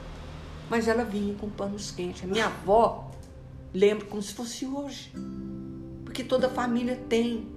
mas 0.73 0.87
ela 0.87 1.03
vinha 1.03 1.35
com 1.35 1.47
panos 1.49 1.91
quentes. 1.91 2.23
A 2.23 2.27
minha 2.27 2.47
avó, 2.47 3.11
lembro 3.71 4.07
como 4.07 4.21
se 4.21 4.33
fosse 4.33 4.65
hoje. 4.65 5.11
porque 6.03 6.23
toda 6.23 6.49
família 6.49 6.99
tem. 7.07 7.47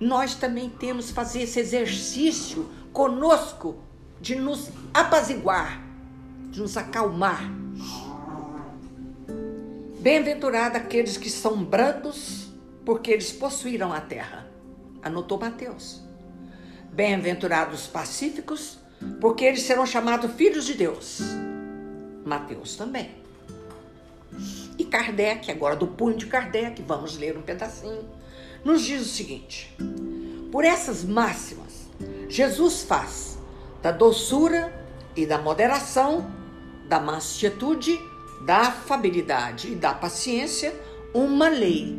Nós 0.00 0.34
também 0.34 0.68
temos 0.68 1.06
que 1.06 1.12
fazer 1.12 1.42
esse 1.42 1.60
exercício 1.60 2.68
conosco 2.92 3.76
de 4.20 4.34
nos 4.34 4.70
apaziguar, 4.92 5.82
de 6.50 6.60
nos 6.60 6.76
acalmar. 6.76 7.50
Bem-aventurado 10.00 10.76
aqueles 10.76 11.16
que 11.16 11.30
são 11.30 11.64
brandos, 11.64 12.48
porque 12.84 13.10
eles 13.10 13.32
possuíram 13.32 13.92
a 13.92 14.00
terra. 14.00 14.46
Anotou 15.02 15.38
Mateus. 15.38 16.02
Bem-aventurados 16.92 17.82
os 17.82 17.86
pacíficos, 17.86 18.78
porque 19.20 19.44
eles 19.44 19.62
serão 19.62 19.86
chamados 19.86 20.32
filhos 20.34 20.64
de 20.64 20.74
Deus. 20.74 21.20
Mateus 22.24 22.76
também. 22.76 23.10
E 24.78 24.84
Kardec, 24.84 25.50
agora 25.50 25.76
do 25.76 25.86
punho 25.86 26.16
de 26.16 26.26
Kardec, 26.26 26.82
vamos 26.82 27.16
ler 27.16 27.36
um 27.36 27.42
pedacinho, 27.42 28.04
nos 28.64 28.82
diz 28.82 29.02
o 29.02 29.08
seguinte: 29.08 29.76
Por 30.50 30.64
essas 30.64 31.04
máximas, 31.04 31.88
Jesus 32.28 32.82
faz 32.82 33.38
da 33.82 33.92
doçura 33.92 34.72
e 35.14 35.26
da 35.26 35.38
moderação, 35.38 36.30
da 36.88 36.98
mansuetude, 36.98 38.00
da 38.44 38.62
afabilidade 38.62 39.72
e 39.72 39.74
da 39.74 39.92
paciência 39.92 40.74
uma 41.12 41.48
lei 41.48 41.96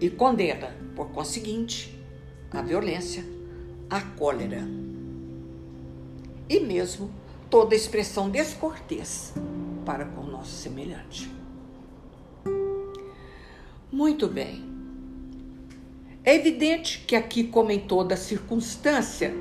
e 0.00 0.08
condena, 0.08 0.76
por 0.94 1.08
conseguinte, 1.08 1.98
a 2.52 2.62
violência, 2.62 3.24
a 3.90 4.00
cólera 4.00 4.62
e 6.48 6.60
mesmo 6.60 7.10
toda 7.50 7.74
expressão 7.74 8.30
descortês 8.30 9.34
para 9.84 10.04
com 10.04 10.22
o 10.22 10.30
nosso 10.30 10.52
semelhante. 10.52 11.30
Muito 13.90 14.28
bem. 14.28 14.77
É 16.24 16.34
evidente 16.34 17.04
que 17.06 17.16
aqui, 17.16 17.44
como 17.44 17.70
em 17.70 17.80
toda 17.80 18.16
circunstância, 18.16 19.34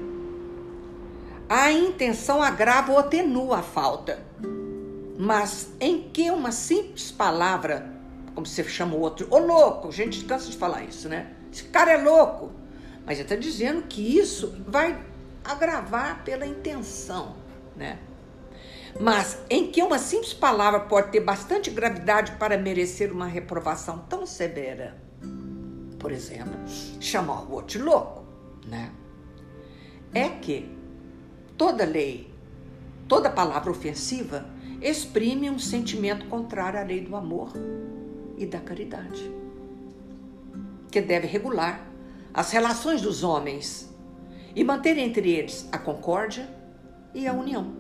a 1.50 1.72
intenção 1.72 2.42
agrava 2.42 2.92
ou 2.92 3.00
atenua 3.00 3.60
a 3.60 3.64
falta. 3.64 4.20
Mas 5.18 5.70
em 5.80 6.10
que 6.10 6.30
uma 6.30 6.52
simples 6.52 7.12
palavra, 7.12 7.92
como 8.36 8.46
você 8.46 8.64
chama 8.64 8.96
o 8.96 9.00
outro, 9.00 9.28
ô 9.32 9.40
louco, 9.40 9.88
a 9.88 9.92
gente 9.92 10.24
cansa 10.26 10.50
de 10.50 10.58
falar 10.58 10.84
isso, 10.84 11.10
né? 11.10 11.32
Esse 11.52 11.64
cara 11.64 11.92
é 11.92 11.98
louco. 11.98 12.52
Mas 13.06 13.18
ele 13.18 13.24
está 13.24 13.36
dizendo 13.36 13.84
que 13.84 14.18
isso 14.18 14.56
vai 14.68 15.02
agravar 15.44 16.24
pela 16.24 16.46
intenção, 16.46 17.36
né? 17.76 17.98
Mas 19.00 19.40
em 19.50 19.72
que 19.72 19.82
uma 19.82 19.98
simples 19.98 20.34
palavra 20.34 20.82
pode 20.82 21.12
ter 21.12 21.22
bastante 21.22 21.70
gravidade 21.70 22.34
para 22.34 22.58
merecer 22.58 23.12
uma 23.12 23.28
reprovação 23.28 24.00
tão 24.10 24.26
severa. 24.26 25.07
Por 26.00 26.12
exemplo, 26.12 26.54
chamar 27.00 27.44
o 27.44 27.54
outro 27.54 27.84
louco, 27.84 28.24
né? 28.66 28.92
É 30.14 30.30
que 30.30 30.70
toda 31.58 31.84
lei, 31.84 32.32
toda 33.08 33.30
palavra 33.30 33.72
ofensiva 33.72 34.46
exprime 34.82 35.50
um 35.50 35.60
sentimento 35.60 36.28
contrário 36.28 36.80
à 36.80 36.84
lei 36.84 37.02
do 37.02 37.16
amor 37.16 37.52
e 38.38 38.46
da 38.46 38.60
caridade, 38.60 39.32
que 40.92 41.02
deve 41.02 41.28
regular 41.28 41.88
as 42.34 42.52
relações 42.52 43.02
dos 43.02 43.24
homens 43.24 43.92
e 44.56 44.64
manter 44.64 44.98
entre 44.98 45.32
eles 45.32 45.68
a 45.72 45.78
concórdia 45.78 46.48
e 47.14 47.28
a 47.28 47.34
união, 47.34 47.74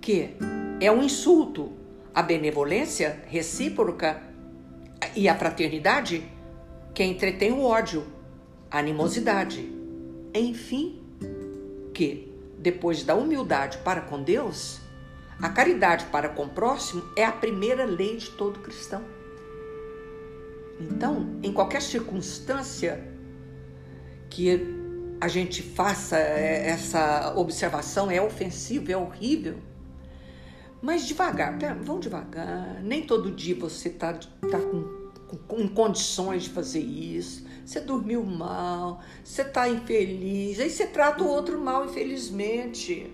que 0.00 0.36
é 0.80 0.90
um 0.90 1.02
insulto 1.02 1.72
à 2.14 2.22
benevolência 2.22 3.22
recíproca 3.26 4.22
e 5.16 5.28
à 5.28 5.34
fraternidade 5.34 6.22
que 6.94 7.02
entretém 7.04 7.52
o 7.52 7.62
ódio, 7.62 8.06
a 8.70 8.78
animosidade. 8.78 9.70
Enfim, 10.34 11.02
que, 11.92 12.32
depois 12.58 13.04
da 13.04 13.14
humildade 13.14 13.78
para 13.78 14.02
com 14.02 14.22
Deus, 14.22 14.80
a 15.40 15.48
caridade 15.48 16.06
para 16.06 16.28
com 16.28 16.44
o 16.44 16.48
próximo 16.48 17.02
é 17.16 17.24
a 17.24 17.32
primeira 17.32 17.84
lei 17.84 18.16
de 18.16 18.30
todo 18.30 18.60
cristão. 18.60 19.02
Então, 20.80 21.38
em 21.42 21.52
qualquer 21.52 21.82
circunstância 21.82 23.02
que 24.28 24.80
a 25.20 25.28
gente 25.28 25.62
faça 25.62 26.18
é, 26.18 26.68
essa 26.68 27.34
observação, 27.36 28.10
é 28.10 28.20
ofensivo, 28.20 28.90
é 28.90 28.96
horrível. 28.96 29.58
Mas 30.80 31.06
devagar, 31.06 31.56
vamos 31.80 32.00
devagar. 32.00 32.82
Nem 32.82 33.06
todo 33.06 33.30
dia 33.30 33.54
você 33.54 33.88
está 33.88 34.14
tá 34.14 34.58
com, 34.58 34.82
com, 34.82 35.01
em 35.56 35.68
condições 35.68 36.44
de 36.44 36.50
fazer 36.50 36.80
isso. 36.80 37.44
Você 37.64 37.80
dormiu 37.80 38.24
mal, 38.24 39.00
você 39.22 39.42
está 39.42 39.68
infeliz, 39.68 40.58
aí 40.58 40.68
você 40.68 40.86
trata 40.86 41.22
o 41.22 41.28
outro 41.28 41.60
mal, 41.60 41.86
infelizmente. 41.86 43.12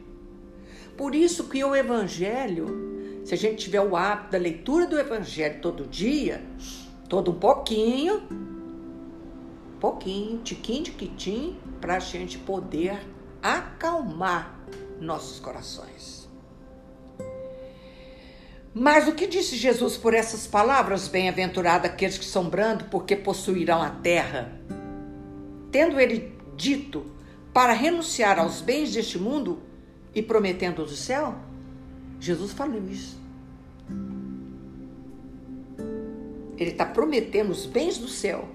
Por 0.97 1.15
isso 1.15 1.45
que 1.45 1.63
o 1.63 1.77
Evangelho, 1.77 3.23
se 3.25 3.35
a 3.35 3.37
gente 3.37 3.65
tiver 3.65 3.81
o 3.81 3.95
hábito 3.95 4.33
da 4.33 4.39
leitura 4.39 4.87
do 4.87 4.99
Evangelho 4.99 5.61
todo 5.61 5.87
dia, 5.87 6.43
todo 7.09 7.31
um 7.31 7.39
pouquinho, 7.39 8.23
pouquinho, 9.79 10.39
tiquinho 10.39 10.85
de 10.85 10.91
quitim, 10.93 11.57
para 11.81 11.97
a 11.97 12.01
gente 12.01 12.39
poder 12.39 12.99
acalmar 13.43 14.59
nossos 15.01 15.39
corações. 15.39 16.18
Mas 18.79 19.09
o 19.09 19.13
que 19.13 19.27
disse 19.27 19.57
Jesus 19.57 19.97
por 19.97 20.15
essas 20.15 20.47
palavras? 20.47 21.09
Bem-aventurado 21.09 21.85
aqueles 21.85 22.17
que 22.17 22.25
são 22.25 22.49
brandos, 22.49 22.87
porque 22.89 23.17
possuirão 23.17 23.83
a 23.83 23.91
terra. 23.91 24.53
Tendo 25.73 25.99
ele 25.99 26.33
dito 26.57 27.05
para 27.53 27.73
renunciar 27.73 28.39
aos 28.39 28.61
bens 28.61 28.95
deste 28.95 29.19
mundo 29.19 29.61
e 30.15 30.23
prometendo 30.23 30.85
do 30.85 30.95
céu, 30.95 31.35
Jesus 32.21 32.53
falou 32.53 32.81
isso. 32.89 33.21
Ele 36.57 36.71
está 36.71 36.87
prometendo 36.87 37.51
os 37.51 37.67
bens 37.67 37.99
do 37.99 38.07
céu 38.07 38.49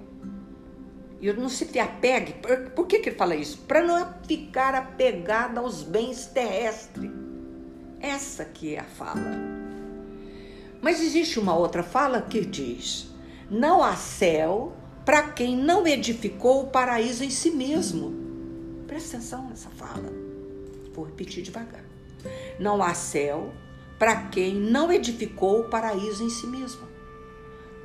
e 1.20 1.34
não 1.34 1.50
se 1.50 1.78
apegue. 1.78 2.36
Por 2.74 2.88
que, 2.88 3.00
que 3.00 3.10
ele 3.10 3.18
fala 3.18 3.36
isso? 3.36 3.58
Para 3.68 3.84
não 3.84 4.14
ficar 4.26 4.74
apegado 4.74 5.58
aos 5.58 5.84
bens 5.84 6.28
terrestres. 6.28 7.12
Essa 8.00 8.46
que 8.46 8.76
é 8.76 8.80
a 8.80 8.86
fala. 8.86 9.63
Mas 10.84 11.02
existe 11.02 11.40
uma 11.40 11.56
outra 11.56 11.82
fala 11.82 12.22
que 12.22 12.42
diz: 12.42 13.08
Não 13.50 13.82
há 13.82 13.96
céu 13.96 14.74
para 15.06 15.30
quem 15.30 15.56
não 15.56 15.88
edificou 15.88 16.64
o 16.64 16.68
paraíso 16.68 17.24
em 17.24 17.30
si 17.30 17.52
mesmo. 17.52 18.14
Presta 18.86 19.16
atenção 19.16 19.48
nessa 19.48 19.70
fala. 19.70 20.12
Vou 20.94 21.06
repetir 21.06 21.42
devagar. 21.42 21.86
Não 22.60 22.84
há 22.84 22.94
céu 22.94 23.54
para 23.98 24.28
quem 24.28 24.54
não 24.54 24.92
edificou 24.92 25.62
o 25.62 25.70
paraíso 25.70 26.22
em 26.22 26.30
si 26.30 26.48
mesmo. 26.48 26.86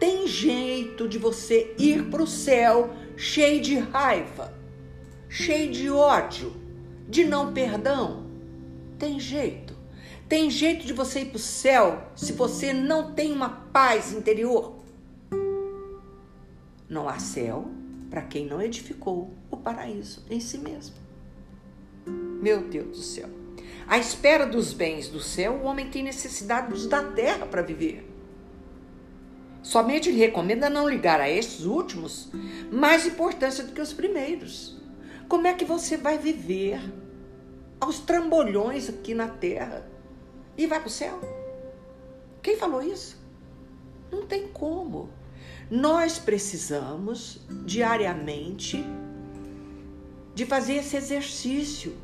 Tem 0.01 0.27
jeito 0.27 1.07
de 1.09 1.19
você 1.19 1.75
ir 1.79 2.11
para 2.11 2.23
o 2.23 2.27
céu 2.27 2.93
cheio 3.17 3.61
de 3.61 3.79
raiva, 3.79 4.53
cheio 5.29 5.71
de 5.71 5.89
ódio, 5.89 6.53
de 7.09 7.25
não 7.25 7.53
perdão. 7.53 8.27
Tem 8.99 9.21
jeito. 9.21 9.68
Tem 10.29 10.51
jeito 10.51 10.87
de 10.87 10.93
você 10.93 11.21
ir 11.21 11.27
para 11.27 11.37
o 11.37 11.41
céu 11.41 12.03
se 12.15 12.35
você 12.35 12.73
não 12.73 13.15
tem 13.15 13.33
uma 13.33 13.49
paz 13.49 14.13
interior. 14.13 14.77
Não 16.87 17.09
há 17.09 17.19
céu 17.19 17.67
para 18.11 18.21
quem 18.21 18.45
não 18.45 18.61
edificou 18.61 19.33
o 19.51 19.57
paraíso 19.57 20.23
em 20.29 20.39
si 20.39 20.59
mesmo. 20.59 20.97
Meu 22.07 22.61
Deus 22.61 22.99
do 22.99 23.03
céu. 23.03 23.29
À 23.87 23.97
espera 23.97 24.47
dos 24.47 24.75
bens 24.75 25.09
do 25.09 25.19
céu, 25.19 25.55
o 25.55 25.65
homem 25.65 25.89
tem 25.89 26.03
necessidade 26.03 26.69
dos 26.69 26.87
da 26.87 27.03
terra 27.03 27.47
para 27.47 27.63
viver. 27.63 28.07
Somente 29.63 30.11
ele 30.11 30.19
recomenda 30.19 30.69
não 30.69 30.89
ligar 30.89 31.21
a 31.21 31.31
estes 31.31 31.65
últimos 31.65 32.31
mais 32.71 33.07
importância 33.07 33.65
do 33.65 33.73
que 33.73 33.81
os 33.81 33.95
primeiros. 33.95 34.79
Como 35.27 35.47
é 35.47 35.55
que 35.55 35.65
você 35.65 35.97
vai 35.97 36.19
viver 36.19 36.81
aos 37.81 37.99
trambolhões 37.99 38.91
aqui 38.91 39.15
na 39.15 39.29
terra 39.29 39.87
e 40.59 40.67
vai 40.67 40.81
para 40.81 40.89
o 40.89 40.91
céu? 40.91 41.21
Quem 42.43 42.57
falou 42.57 42.83
isso? 42.83 43.17
Não 44.11 44.27
tem 44.27 44.49
como. 44.49 45.09
Nós 45.71 46.19
precisamos 46.19 47.41
diariamente 47.65 48.85
de 50.35 50.45
fazer 50.45 50.75
esse 50.75 50.97
exercício 50.97 51.97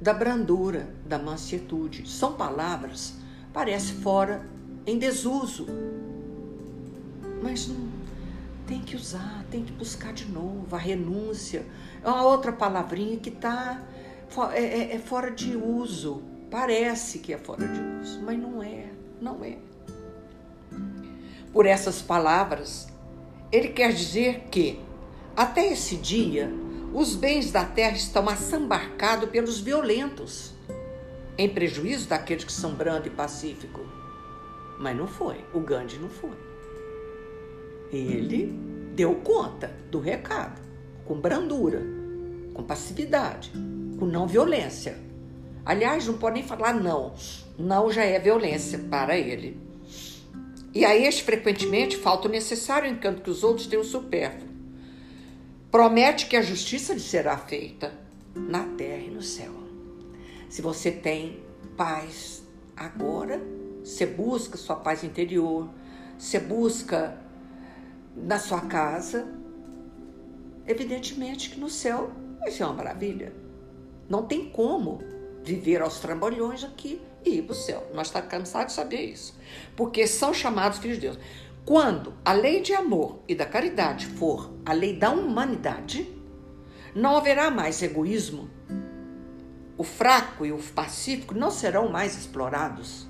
da 0.00 0.12
brandura, 0.12 0.94
da 1.06 1.18
mansietude. 1.18 2.08
São 2.08 2.34
palavras, 2.34 3.14
parece 3.52 3.94
fora 3.94 4.44
em 4.86 4.98
desuso. 4.98 5.66
Mas 7.42 7.68
não, 7.68 7.88
tem 8.66 8.80
que 8.80 8.96
usar, 8.96 9.44
tem 9.50 9.64
que 9.64 9.72
buscar 9.72 10.12
de 10.12 10.26
novo 10.26 10.74
a 10.74 10.78
renúncia. 10.78 11.64
É 12.02 12.08
uma 12.08 12.24
outra 12.24 12.52
palavrinha 12.52 13.16
que 13.18 13.30
está 13.30 13.82
é, 14.52 14.62
é, 14.62 14.94
é 14.96 14.98
fora 14.98 15.30
de 15.30 15.56
uso. 15.56 16.33
Parece 16.54 17.18
que 17.18 17.32
é 17.32 17.36
fora 17.36 17.66
de 17.66 17.80
uso, 18.00 18.22
mas 18.22 18.38
não 18.38 18.62
é, 18.62 18.86
não 19.20 19.44
é. 19.44 19.58
Por 21.52 21.66
essas 21.66 22.00
palavras, 22.00 22.86
ele 23.50 23.70
quer 23.70 23.92
dizer 23.92 24.44
que, 24.52 24.78
até 25.36 25.72
esse 25.72 25.96
dia, 25.96 26.48
os 26.94 27.16
bens 27.16 27.50
da 27.50 27.64
terra 27.64 27.96
estão 27.96 28.28
assambarcados 28.28 29.30
pelos 29.30 29.58
violentos, 29.58 30.54
em 31.36 31.48
prejuízo 31.48 32.08
daqueles 32.08 32.44
que 32.44 32.52
são 32.52 32.72
brando 32.72 33.08
e 33.08 33.10
pacífico. 33.10 33.80
Mas 34.78 34.96
não 34.96 35.08
foi, 35.08 35.44
o 35.52 35.58
Gandhi 35.58 35.98
não 35.98 36.08
foi. 36.08 36.38
Ele 37.90 38.56
deu 38.94 39.16
conta 39.16 39.74
do 39.90 39.98
recado, 39.98 40.62
com 41.04 41.18
brandura, 41.18 41.82
com 42.54 42.62
passividade, 42.62 43.50
com 43.98 44.06
não 44.06 44.28
violência. 44.28 45.03
Aliás, 45.64 46.06
não 46.06 46.18
pode 46.18 46.34
nem 46.34 46.46
falar 46.46 46.74
não. 46.74 47.14
Não 47.58 47.90
já 47.90 48.04
é 48.04 48.18
violência 48.18 48.78
para 48.78 49.16
ele. 49.16 49.58
E 50.74 50.84
a 50.84 50.96
este 50.96 51.22
frequentemente 51.22 51.96
falta 51.96 52.28
o 52.28 52.30
necessário 52.30 52.90
encanto 52.90 53.22
que 53.22 53.30
os 53.30 53.44
outros 53.44 53.66
têm 53.66 53.78
o 53.78 53.84
supérfluo. 53.84 54.48
Promete 55.70 56.26
que 56.26 56.36
a 56.36 56.42
justiça 56.42 56.92
lhe 56.92 57.00
será 57.00 57.36
feita 57.38 57.92
na 58.34 58.64
terra 58.64 59.02
e 59.02 59.10
no 59.10 59.22
céu. 59.22 59.52
Se 60.48 60.60
você 60.60 60.90
tem 60.90 61.42
paz 61.76 62.42
agora, 62.76 63.40
você 63.82 64.06
busca 64.06 64.56
sua 64.56 64.76
paz 64.76 65.04
interior, 65.04 65.68
você 66.18 66.38
busca 66.38 67.18
na 68.16 68.38
sua 68.38 68.60
casa, 68.62 69.28
evidentemente 70.66 71.50
que 71.50 71.60
no 71.60 71.68
céu 71.68 72.10
vai 72.40 72.50
ser 72.50 72.64
uma 72.64 72.74
maravilha. 72.74 73.32
Não 74.08 74.26
tem 74.26 74.50
como 74.50 75.02
viver 75.44 75.82
aos 75.82 76.00
trambolhões 76.00 76.64
aqui 76.64 77.00
e 77.24 77.38
ir 77.38 77.42
para 77.42 77.52
o 77.52 77.56
céu. 77.56 77.86
Nós 77.94 78.08
estamos 78.08 78.28
cansados 78.28 78.72
de 78.72 78.80
saber 78.80 79.02
isso. 79.02 79.38
Porque 79.76 80.06
são 80.06 80.32
chamados 80.32 80.78
filhos 80.78 80.96
de 80.96 81.08
Deus. 81.08 81.18
Quando 81.64 82.14
a 82.24 82.32
lei 82.32 82.60
de 82.60 82.74
amor 82.74 83.20
e 83.28 83.34
da 83.34 83.46
caridade 83.46 84.06
for 84.06 84.50
a 84.64 84.72
lei 84.72 84.96
da 84.96 85.10
humanidade, 85.10 86.08
não 86.94 87.16
haverá 87.16 87.50
mais 87.50 87.82
egoísmo. 87.82 88.50
O 89.76 89.82
fraco 89.82 90.46
e 90.46 90.52
o 90.52 90.58
pacífico 90.58 91.34
não 91.34 91.50
serão 91.50 91.88
mais 91.88 92.16
explorados, 92.16 93.06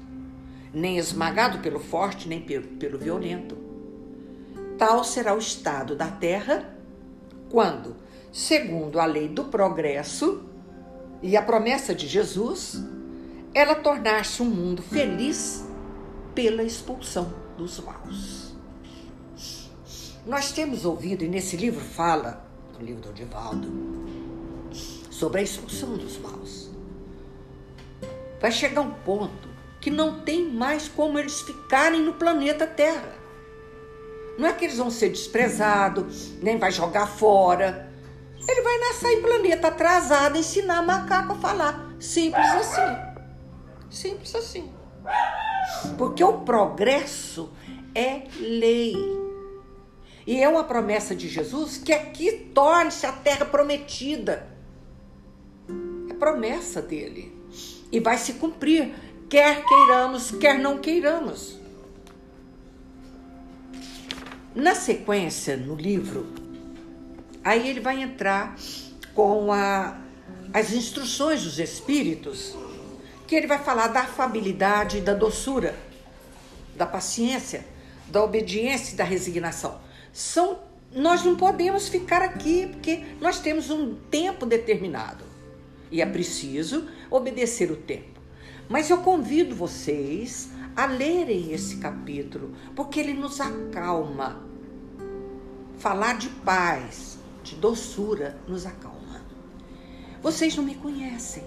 nem 0.72 0.96
esmagado 0.98 1.58
pelo 1.58 1.78
forte, 1.78 2.28
nem 2.28 2.40
pelo 2.40 2.98
violento. 2.98 3.58
Tal 4.78 5.04
será 5.04 5.34
o 5.34 5.38
estado 5.38 5.94
da 5.94 6.10
terra 6.10 6.74
quando, 7.50 7.96
segundo 8.32 8.98
a 8.98 9.04
lei 9.04 9.28
do 9.28 9.44
progresso 9.44 10.48
e 11.24 11.38
a 11.38 11.42
promessa 11.42 11.94
de 11.94 12.06
Jesus, 12.06 12.84
ela 13.54 13.74
tornar-se 13.74 14.42
um 14.42 14.44
mundo 14.44 14.82
feliz 14.82 15.64
pela 16.34 16.62
expulsão 16.62 17.32
dos 17.56 17.80
maus. 17.80 18.54
Nós 20.26 20.52
temos 20.52 20.84
ouvido, 20.84 21.24
e 21.24 21.28
nesse 21.28 21.56
livro 21.56 21.80
fala, 21.80 22.46
no 22.78 22.84
livro 22.84 23.00
do 23.00 23.12
Divaldo, 23.14 23.72
sobre 25.10 25.40
a 25.40 25.42
expulsão 25.42 25.96
dos 25.96 26.18
maus. 26.18 26.68
Vai 28.38 28.52
chegar 28.52 28.82
um 28.82 28.92
ponto 28.92 29.48
que 29.80 29.90
não 29.90 30.20
tem 30.20 30.46
mais 30.52 30.88
como 30.88 31.18
eles 31.18 31.40
ficarem 31.40 32.02
no 32.02 32.12
planeta 32.12 32.66
Terra. 32.66 33.14
Não 34.38 34.46
é 34.46 34.52
que 34.52 34.66
eles 34.66 34.76
vão 34.76 34.90
ser 34.90 35.08
desprezados, 35.08 36.34
nem 36.42 36.58
vai 36.58 36.70
jogar 36.70 37.06
fora. 37.06 37.93
Ele 38.46 38.62
vai 38.62 38.78
nascer 38.78 39.12
em 39.12 39.22
planeta 39.22 39.68
atrasado, 39.68 40.36
ensinar 40.36 40.82
macaco 40.82 41.32
a 41.32 41.36
falar. 41.36 41.94
Simples 41.98 42.50
assim. 42.52 43.14
Simples 43.90 44.34
assim. 44.34 44.72
Porque 45.96 46.22
o 46.22 46.40
progresso 46.40 47.50
é 47.94 48.24
lei. 48.38 48.94
E 50.26 50.42
é 50.42 50.48
uma 50.48 50.64
promessa 50.64 51.14
de 51.14 51.28
Jesus 51.28 51.76
que 51.76 51.92
aqui 51.92 52.50
torne-se 52.54 53.06
a 53.06 53.12
terra 53.12 53.44
prometida. 53.44 54.46
É 56.10 56.14
promessa 56.14 56.80
dele. 56.82 57.34
E 57.92 58.00
vai 58.00 58.18
se 58.18 58.34
cumprir, 58.34 58.94
quer 59.28 59.64
queiramos, 59.64 60.30
quer 60.32 60.58
não 60.58 60.78
queiramos. 60.78 61.58
Na 64.54 64.74
sequência, 64.74 65.56
no 65.56 65.74
livro, 65.74 66.26
aí 67.44 67.68
ele 67.68 67.80
vai 67.80 68.02
entrar 68.02 68.56
com 69.14 69.52
a, 69.52 69.98
as 70.52 70.72
instruções 70.72 71.44
dos 71.44 71.58
Espíritos 71.58 72.56
que 73.26 73.34
ele 73.34 73.46
vai 73.46 73.58
falar 73.58 73.88
da 73.88 74.00
afabilidade, 74.00 75.00
da 75.00 75.14
doçura, 75.14 75.74
da 76.76 76.86
paciência, 76.86 77.64
da 78.08 78.22
obediência 78.22 78.94
e 78.94 78.96
da 78.96 79.04
resignação. 79.04 79.80
São 80.12 80.58
nós 80.94 81.24
não 81.24 81.34
podemos 81.34 81.88
ficar 81.88 82.22
aqui 82.22 82.68
porque 82.68 83.02
nós 83.20 83.40
temos 83.40 83.68
um 83.68 83.96
tempo 84.10 84.46
determinado 84.46 85.24
e 85.90 86.00
é 86.00 86.06
preciso 86.06 86.88
obedecer 87.10 87.70
o 87.70 87.76
tempo. 87.76 88.20
Mas 88.68 88.90
eu 88.90 88.98
convido 88.98 89.54
vocês 89.54 90.50
a 90.76 90.86
lerem 90.86 91.52
esse 91.52 91.76
capítulo, 91.76 92.54
porque 92.74 92.98
ele 92.98 93.12
nos 93.12 93.40
acalma. 93.40 94.42
Falar 95.78 96.16
de 96.16 96.28
paz, 96.28 97.13
de 97.44 97.56
doçura, 97.56 98.36
nos 98.48 98.64
acalma. 98.64 99.22
Vocês 100.22 100.56
não 100.56 100.64
me 100.64 100.74
conhecem. 100.74 101.44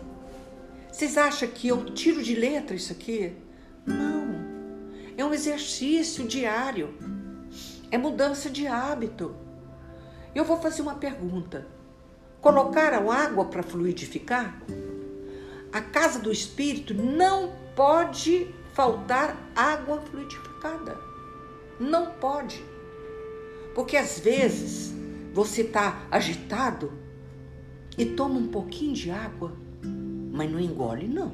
Vocês 0.92 1.18
acham 1.18 1.50
que 1.50 1.68
eu 1.68 1.86
tiro 1.86 2.24
de 2.24 2.36
letra 2.36 2.76
isso 2.76 2.94
aqui? 2.94 3.36
Não. 3.86 4.28
É 5.18 5.26
um 5.26 5.34
exercício 5.34 6.28
diário. 6.28 6.94
É 7.90 7.98
mudança 7.98 8.50
de 8.50 8.68
hábito. 8.68 9.36
Eu 10.36 10.46
vou 10.46 10.58
fazer 10.58 10.84
uma 10.84 10.96
pergunta. 10.96 11.68
Colocaram 12.40 13.12
água 13.12 13.46
para 13.46 13.64
fluidificar? 13.64 14.62
A 15.74 15.82
casa 15.82 16.20
do 16.20 16.32
espírito 16.32 16.94
não 16.94 17.54
pode 17.76 18.54
faltar 18.74 19.36
água 19.56 20.02
fluidificada. 20.02 20.98
Não 21.80 22.12
pode. 22.12 22.64
Porque 23.74 23.98
às 23.98 24.20
vezes 24.20 24.97
você 25.38 25.62
está 25.62 26.08
agitado 26.10 26.92
e 27.96 28.04
toma 28.04 28.40
um 28.40 28.48
pouquinho 28.48 28.96
de 28.96 29.12
água 29.12 29.56
mas 30.32 30.52
não 30.52 30.60
engole, 30.60 31.08
não. 31.08 31.32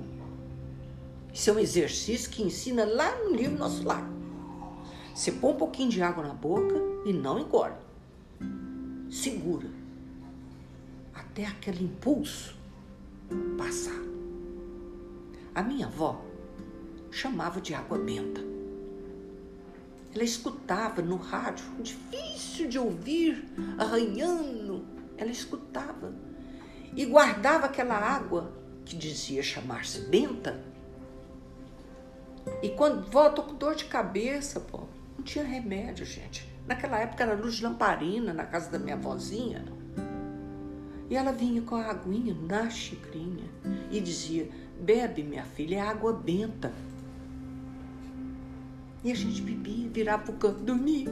Isso 1.34 1.50
é 1.50 1.54
um 1.54 1.60
exercício 1.60 2.30
que 2.30 2.44
ensina 2.44 2.84
lá 2.84 3.16
no 3.24 3.34
livro 3.34 3.58
Nosso 3.58 3.84
Lar. 3.84 4.06
Você 5.16 5.32
põe 5.32 5.52
um 5.52 5.58
pouquinho 5.58 5.90
de 5.90 6.02
água 6.02 6.22
na 6.22 6.34
boca 6.34 6.76
e 7.06 7.14
não 7.14 7.40
engole. 7.40 7.76
Segura. 9.10 9.70
Até 11.14 11.46
aquele 11.46 11.86
impulso 11.86 12.58
passar. 13.58 14.02
A 15.56 15.64
minha 15.64 15.88
avó 15.88 16.22
chamava 17.10 17.62
de 17.62 17.74
água 17.74 17.98
benta. 17.98 18.53
Ela 20.14 20.24
escutava 20.24 21.02
no 21.02 21.16
rádio, 21.16 21.66
difícil 21.80 22.70
de 22.70 22.78
ouvir, 22.78 23.46
arranhando. 23.78 24.86
Ela 25.18 25.32
escutava 25.32 26.14
e 26.96 27.06
guardava 27.06 27.66
aquela 27.66 27.96
água 27.96 28.54
que 28.86 28.96
dizia 28.96 29.42
chamar-se 29.42 30.02
Benta. 30.02 30.64
E 32.62 32.70
quando 32.70 33.10
volta 33.10 33.42
com 33.42 33.56
dor 33.56 33.76
de 33.76 33.86
cabeça, 33.86 34.60
pô, 34.60 34.82
não 35.18 35.24
tinha 35.24 35.44
remédio, 35.44 36.06
gente. 36.06 36.48
Naquela 36.68 37.00
época 37.00 37.24
era 37.24 37.34
luz 37.36 37.56
de 37.56 37.64
lamparina 37.64 38.34
na 38.34 38.46
casa 38.46 38.70
da 38.70 38.80
minha 38.80 38.98
vozinha. 38.98 39.66
E 41.10 41.16
ela 41.16 41.32
vinha 41.32 41.62
com 41.62 41.76
a 41.76 41.90
aguinha 41.90 42.36
na 42.48 42.70
xicrinha 42.70 43.50
e 43.92 44.00
dizia: 44.00 44.50
Bebe, 44.80 45.24
minha 45.24 45.44
filha, 45.44 45.78
é 45.78 45.82
água 45.82 46.14
benta. 46.14 46.72
E 49.04 49.12
a 49.12 49.16
gente 49.16 49.42
bebia, 49.42 49.90
virava 49.90 50.24
pro 50.24 50.34
canto, 50.34 50.64
dormia. 50.64 51.10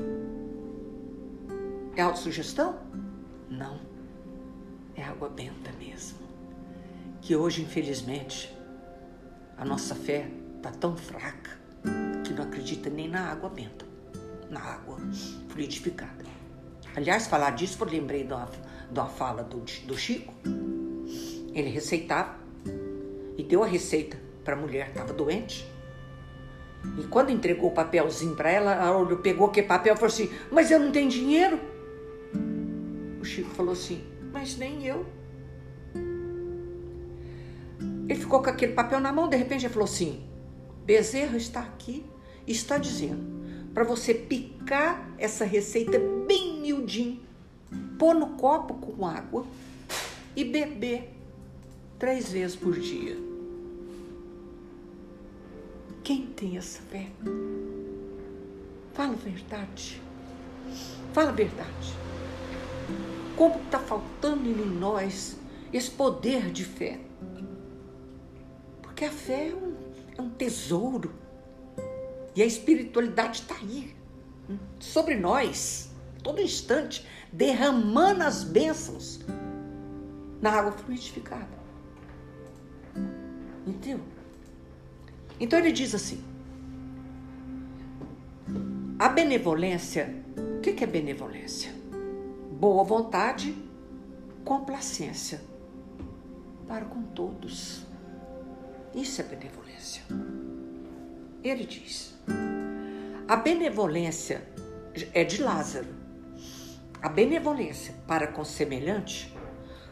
É 1.96 2.02
autossugestão? 2.02 2.80
Não. 3.50 3.80
É 4.96 5.04
água 5.04 5.30
benta 5.30 5.72
mesmo 5.74 6.22
que 7.22 7.36
hoje, 7.36 7.62
infelizmente, 7.62 8.52
a 9.56 9.64
nossa 9.64 9.94
fé 9.94 10.28
está 10.58 10.72
tão 10.72 10.98
fraca 10.98 11.52
que 12.26 12.34
não 12.34 12.44
acredita 12.44 12.90
nem 12.90 13.08
na 13.08 13.32
água 13.32 13.50
benta, 13.50 13.86
na 14.50 14.60
água 14.60 14.98
fluidificada. 15.50 16.26
Aliás, 16.96 17.28
falar 17.28 17.52
disso, 17.52 17.78
eu 17.82 17.88
lembrei 17.88 18.24
de 18.24 18.34
uma, 18.34 18.50
uma 18.90 19.06
fala 19.06 19.44
do, 19.44 19.60
do 19.60 19.98
Chico. 19.98 20.34
Ele 21.54 21.70
receitava 21.70 22.36
e 23.38 23.44
deu 23.44 23.64
a 23.64 23.68
receita 23.68 24.18
para 24.44 24.56
a 24.56 24.58
mulher 24.58 24.86
que 24.86 24.92
estava 25.00 25.14
doente. 25.14 25.71
E 26.98 27.04
quando 27.04 27.30
entregou 27.30 27.70
o 27.70 27.74
papelzinho 27.74 28.36
para 28.36 28.50
ela, 28.50 28.74
ela 28.74 29.16
pegou 29.18 29.48
aquele 29.48 29.68
papel 29.68 29.94
e 29.94 29.98
falou 29.98 30.14
assim: 30.14 30.32
Mas 30.52 30.72
eu 30.72 30.80
não 30.80 30.92
tenho 30.92 31.10
dinheiro. 31.10 31.60
O 33.20 33.26
Chico 33.26 33.50
falou 33.52 33.74
assim: 33.74 34.04
Mas 34.32 34.58
nem 34.58 34.86
eu. 34.86 35.06
Ele 38.10 38.20
ficou 38.20 38.42
com 38.42 38.50
aquele 38.50 38.74
papel 38.74 39.00
na 39.00 39.12
mão, 39.12 39.30
de 39.30 39.38
repente 39.38 39.66
ele 39.66 39.74
falou 39.74 39.88
assim: 39.88 40.24
Bezerra 40.86 41.38
está 41.38 41.62
aqui, 41.62 42.06
está 42.46 42.78
dizendo: 42.78 43.42
para 43.74 43.84
você 43.84 44.14
picar 44.14 45.10
essa 45.18 45.46
receita 45.46 45.98
bem 46.28 46.60
miudinho, 46.60 47.22
pôr 47.98 48.14
no 48.14 48.32
copo 48.32 48.74
com 48.74 49.06
água 49.06 49.46
e 50.36 50.44
beber 50.44 51.10
três 51.98 52.32
vezes 52.32 52.56
por 52.56 52.78
dia. 52.78 53.31
Quem 56.04 56.26
tem 56.28 56.58
essa 56.58 56.82
fé? 56.84 57.08
Fala 58.94 59.14
a 59.14 59.16
verdade. 59.16 60.02
Fala 61.14 61.30
a 61.30 61.34
verdade. 61.34 61.94
Como 63.38 63.62
está 63.62 63.80
faltando 63.80 64.50
em 64.50 64.66
nós 64.66 65.38
esse 65.72 65.92
poder 65.92 66.52
de 66.52 66.66
fé? 66.66 67.00
Porque 68.82 69.06
a 69.06 69.12
fé 69.12 69.50
é 69.50 69.56
um, 69.56 69.76
é 70.18 70.22
um 70.22 70.30
tesouro. 70.30 71.14
E 72.36 72.42
a 72.42 72.46
espiritualidade 72.46 73.42
está 73.42 73.56
aí, 73.56 73.94
sobre 74.80 75.16
nós, 75.16 75.92
todo 76.24 76.42
instante, 76.42 77.06
derramando 77.32 78.24
as 78.24 78.44
bênçãos 78.44 79.20
na 80.42 80.52
água 80.52 80.72
fluidificada. 80.72 81.62
Entendeu? 83.68 84.00
Então 85.40 85.60
ele 85.60 85.72
diz 85.72 85.96
assim: 85.96 86.24
a 88.98 89.10
benevolência, 89.10 90.14
o 90.58 90.62
que 90.62 90.84
é 90.84 90.88
benevolência? 90.88 91.74
Boa 92.52 92.84
vontade, 92.84 93.56
complacência 94.46 95.42
para 96.68 96.86
com 96.86 97.02
todos. 97.02 97.84
Isso 98.96 99.20
é 99.20 99.24
benevolência. 99.24 100.04
Ele 101.44 101.66
diz: 101.66 102.16
a 103.28 103.36
benevolência 103.36 104.48
é 105.14 105.24
de 105.24 105.42
Lázaro. 105.42 105.88
A 107.02 107.10
benevolência 107.10 107.96
para 108.06 108.28
com 108.28 108.46
semelhante, 108.46 109.36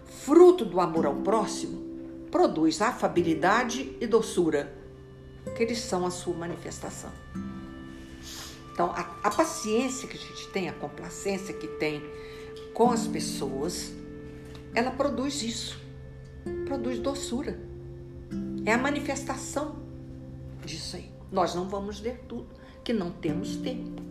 fruto 0.05 0.63
do 0.63 0.79
amor 0.79 1.05
ao 1.05 1.15
próximo, 1.15 1.81
produz 2.29 2.81
afabilidade 2.81 3.97
e 3.99 4.05
doçura, 4.05 4.78
que 5.55 5.63
eles 5.63 5.79
são 5.79 6.05
a 6.05 6.11
sua 6.11 6.33
manifestação. 6.35 7.11
Então, 8.71 8.91
a, 8.91 9.01
a 9.23 9.31
paciência 9.31 10.07
que 10.07 10.17
a 10.17 10.19
gente 10.19 10.47
tem, 10.49 10.69
a 10.69 10.73
complacência 10.73 11.53
que 11.53 11.67
tem 11.67 12.01
com 12.73 12.91
as 12.91 13.05
pessoas, 13.07 13.91
ela 14.73 14.91
produz 14.91 15.43
isso, 15.43 15.77
produz 16.65 16.97
doçura. 16.99 17.59
É 18.65 18.73
a 18.73 18.77
manifestação 18.77 19.75
disso 20.65 20.95
aí. 20.95 21.11
Nós 21.31 21.53
não 21.53 21.67
vamos 21.67 21.99
ler 21.99 22.23
tudo, 22.27 22.47
que 22.83 22.93
não 22.93 23.11
temos 23.11 23.57
tempo. 23.57 24.01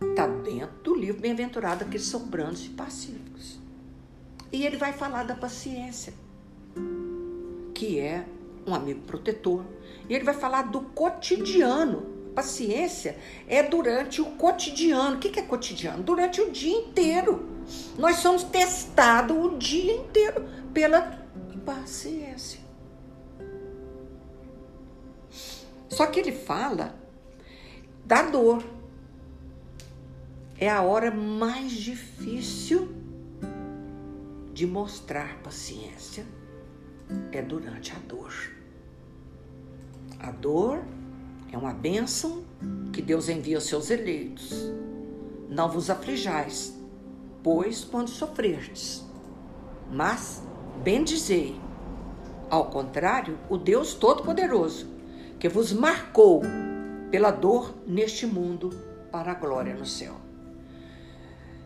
Está 0.00 0.26
dentro 0.26 0.76
do 0.82 0.94
livro 0.94 1.20
Bem-aventurado 1.20 1.84
aqueles 1.84 2.06
são 2.06 2.26
brandos 2.26 2.66
e 2.66 2.70
pacíficos. 2.70 3.58
E 4.50 4.66
ele 4.66 4.76
vai 4.76 4.92
falar 4.92 5.22
da 5.22 5.34
paciência, 5.34 6.12
que 7.72 7.98
é 7.98 8.26
um 8.66 8.74
amigo 8.74 9.00
protetor. 9.02 9.64
E 10.08 10.14
ele 10.14 10.24
vai 10.24 10.34
falar 10.34 10.62
do 10.62 10.80
cotidiano. 10.80 12.10
Paciência 12.34 13.18
é 13.46 13.62
durante 13.62 14.20
o 14.20 14.26
cotidiano. 14.32 15.16
O 15.16 15.18
que 15.18 15.38
é 15.38 15.42
cotidiano? 15.42 16.02
Durante 16.02 16.40
o 16.40 16.50
dia 16.50 16.76
inteiro. 16.76 17.48
Nós 17.98 18.16
somos 18.16 18.42
testados 18.42 19.36
o 19.36 19.56
dia 19.58 19.94
inteiro 19.94 20.48
pela 20.72 21.20
paciência. 21.64 22.60
Só 25.88 26.06
que 26.06 26.18
ele 26.18 26.32
fala 26.32 26.94
da 28.04 28.22
dor. 28.22 28.64
É 30.58 30.70
a 30.70 30.80
hora 30.80 31.10
mais 31.10 31.72
difícil 31.72 32.88
de 34.52 34.66
mostrar 34.66 35.38
paciência 35.42 36.24
é 37.30 37.42
durante 37.42 37.92
a 37.92 37.98
dor. 38.08 38.32
A 40.18 40.30
dor 40.30 40.82
é 41.52 41.58
uma 41.58 41.72
bênção 41.72 42.44
que 42.92 43.02
Deus 43.02 43.28
envia 43.28 43.56
aos 43.56 43.64
seus 43.66 43.90
eleitos. 43.90 44.52
Não 45.48 45.68
vos 45.68 45.90
aflijais, 45.90 46.74
pois 47.42 47.84
quando 47.84 48.08
sofrerdes, 48.08 49.04
mas 49.90 50.42
bendizei. 50.82 51.60
Ao 52.48 52.66
contrário, 52.66 53.38
o 53.48 53.56
Deus 53.56 53.94
Todo-Poderoso, 53.94 54.86
que 55.38 55.48
vos 55.48 55.72
marcou 55.72 56.42
pela 57.10 57.30
dor 57.30 57.74
neste 57.86 58.26
mundo 58.26 58.70
para 59.10 59.32
a 59.32 59.34
glória 59.34 59.74
no 59.74 59.84
céu. 59.84 60.21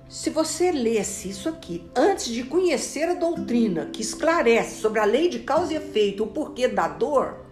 Se 0.08 0.30
você 0.30 0.70
lesse 0.70 1.28
isso 1.28 1.48
aqui 1.48 1.90
antes 1.94 2.26
de 2.26 2.44
conhecer 2.44 3.08
a 3.08 3.14
doutrina 3.14 3.86
que 3.86 4.00
esclarece 4.00 4.80
sobre 4.80 5.00
a 5.00 5.04
lei 5.04 5.28
de 5.28 5.40
causa 5.40 5.72
e 5.72 5.76
efeito, 5.76 6.22
o 6.22 6.28
porquê 6.28 6.68
da 6.68 6.86
dor, 6.86 7.44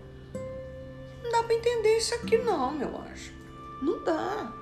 não 1.23 1.33
dá 1.33 1.43
para 1.43 1.55
entender 1.55 1.99
isso 1.99 2.15
aqui, 2.15 2.39
não, 2.39 2.71
meu 2.73 2.97
anjo. 2.97 3.33
Não 3.83 4.05
dá. 4.05 4.53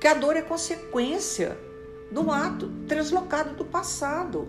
Que 0.00 0.06
a 0.06 0.14
dor 0.14 0.36
é 0.36 0.42
consequência 0.42 1.58
do 2.12 2.30
ato 2.30 2.70
translocado 2.86 3.54
do 3.56 3.64
passado. 3.64 4.48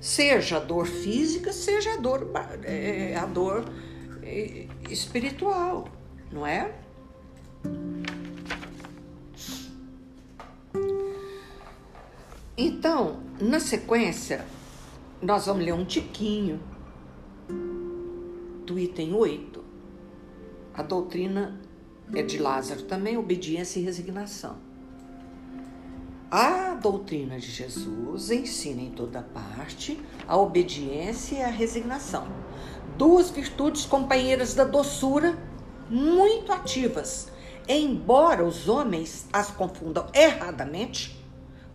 Seja 0.00 0.56
a 0.56 0.60
dor 0.60 0.86
física, 0.86 1.52
seja 1.52 1.92
a 1.92 1.96
dor, 1.98 2.28
é, 2.64 3.14
a 3.16 3.26
dor 3.26 3.64
é, 4.24 4.66
espiritual, 4.90 5.86
não 6.32 6.44
é? 6.44 6.74
Então, 12.64 13.16
na 13.40 13.58
sequência, 13.58 14.46
nós 15.20 15.46
vamos 15.46 15.64
ler 15.64 15.74
um 15.74 15.84
tiquinho 15.84 16.62
do 18.64 18.78
item 18.78 19.14
8. 19.14 19.64
A 20.72 20.80
doutrina 20.80 21.60
é 22.14 22.22
de 22.22 22.38
Lázaro 22.38 22.82
também, 22.82 23.16
obediência 23.16 23.80
e 23.80 23.82
resignação. 23.82 24.58
A 26.30 26.74
doutrina 26.74 27.36
de 27.36 27.50
Jesus 27.50 28.30
ensina 28.30 28.80
em 28.80 28.92
toda 28.92 29.22
parte 29.22 30.00
a 30.28 30.36
obediência 30.36 31.38
e 31.38 31.42
a 31.42 31.48
resignação. 31.48 32.28
Duas 32.96 33.28
virtudes 33.28 33.86
companheiras 33.86 34.54
da 34.54 34.62
doçura, 34.62 35.36
muito 35.90 36.52
ativas, 36.52 37.26
embora 37.68 38.44
os 38.44 38.68
homens 38.68 39.26
as 39.32 39.50
confundam 39.50 40.06
erradamente 40.14 41.21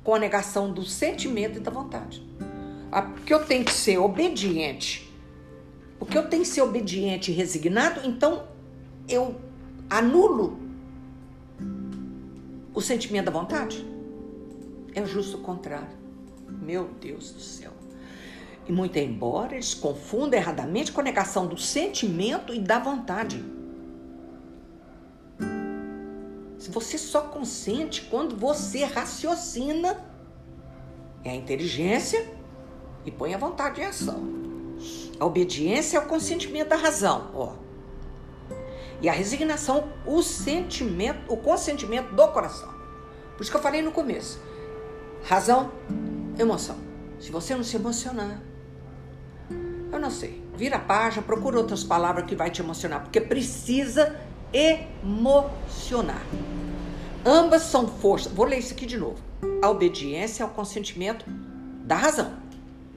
com 0.07 0.15
a 0.15 0.19
negação 0.19 0.71
do 0.71 0.85
sentimento 0.85 1.57
e 1.57 1.59
da 1.59 1.69
vontade. 1.69 2.25
Porque 3.13 3.33
eu 3.33 3.43
tenho 3.43 3.65
que 3.65 3.73
ser 3.73 3.97
obediente. 3.97 5.13
Porque 5.99 6.17
eu 6.17 6.29
tenho 6.29 6.43
que 6.43 6.47
ser 6.47 6.61
obediente 6.61 7.29
e 7.29 7.33
resignado, 7.33 7.99
então 8.07 8.47
eu 9.09 9.35
anulo 9.89 10.57
o 12.73 12.79
sentimento 12.79 13.25
da 13.25 13.31
vontade? 13.33 13.85
É 14.95 15.05
justo 15.05 15.39
o 15.39 15.41
contrário. 15.41 15.97
Meu 16.47 16.87
Deus 17.01 17.31
do 17.31 17.41
céu. 17.41 17.73
E 18.65 18.71
muito 18.71 18.97
embora 18.97 19.55
eles 19.55 19.73
confundam 19.73 20.39
erradamente 20.39 20.89
com 20.89 21.01
a 21.01 21.03
negação 21.03 21.47
do 21.47 21.57
sentimento 21.57 22.53
e 22.53 22.59
da 22.59 22.79
vontade. 22.79 23.43
Você 26.69 26.97
só 26.97 27.21
consente 27.21 28.03
quando 28.03 28.35
você 28.35 28.83
raciocina, 28.83 30.05
é 31.23 31.31
a 31.31 31.35
inteligência 31.35 32.27
e 33.05 33.11
põe 33.11 33.33
a 33.33 33.37
vontade 33.37 33.81
em 33.81 33.85
ação. 33.85 34.21
A 35.19 35.25
obediência 35.25 35.97
é 35.97 35.99
o 35.99 36.05
consentimento 36.05 36.69
da 36.69 36.75
razão, 36.75 37.31
ó. 37.33 37.53
E 39.01 39.07
a 39.07 39.11
resignação, 39.11 39.91
o 40.05 40.21
sentimento, 40.21 41.31
o 41.31 41.37
consentimento 41.37 42.13
do 42.15 42.27
coração. 42.29 42.69
Por 43.35 43.43
isso 43.43 43.51
que 43.51 43.57
eu 43.57 43.61
falei 43.61 43.81
no 43.81 43.91
começo. 43.91 44.39
Razão, 45.23 45.71
emoção. 46.37 46.77
Se 47.19 47.31
você 47.31 47.55
não 47.55 47.63
se 47.63 47.75
emocionar, 47.75 48.41
eu 49.91 49.99
não 49.99 50.09
sei. 50.09 50.43
Vira 50.55 50.77
a 50.77 50.79
página, 50.79 51.21
procura 51.21 51.57
outras 51.57 51.83
palavras 51.83 52.25
que 52.25 52.35
vai 52.35 52.49
te 52.49 52.61
emocionar, 52.61 53.01
porque 53.03 53.21
precisa 53.21 54.19
emocionar. 54.53 56.25
Ambas 57.25 57.63
são 57.63 57.87
forças. 57.87 58.31
Vou 58.31 58.45
ler 58.45 58.59
isso 58.59 58.73
aqui 58.73 58.85
de 58.85 58.97
novo. 58.97 59.19
A 59.61 59.69
obediência 59.69 60.43
é 60.43 60.45
o 60.45 60.49
consentimento 60.49 61.25
da 61.83 61.95
razão, 61.95 62.33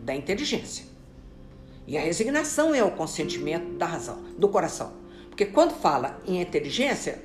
da 0.02 0.14
inteligência. 0.14 0.84
E 1.86 1.98
a 1.98 2.00
resignação 2.00 2.74
é 2.74 2.84
o 2.84 2.92
consentimento 2.92 3.76
da 3.76 3.86
razão, 3.86 4.22
do 4.38 4.48
coração. 4.48 4.92
Porque 5.28 5.46
quando 5.46 5.72
fala 5.72 6.20
em 6.26 6.40
inteligência, 6.40 7.22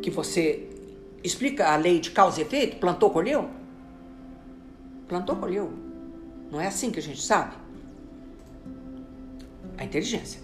que 0.00 0.10
você 0.10 0.68
explica 1.22 1.72
a 1.72 1.76
lei 1.76 1.98
de 1.98 2.10
causa 2.10 2.38
e 2.40 2.42
efeito, 2.42 2.76
plantou, 2.76 3.10
colheu? 3.10 3.48
Plantou, 5.08 5.34
colheu. 5.36 5.72
Não 6.50 6.60
é 6.60 6.66
assim 6.66 6.90
que 6.90 6.98
a 6.98 7.02
gente 7.02 7.22
sabe? 7.22 7.56
A 9.78 9.84
inteligência. 9.84 10.40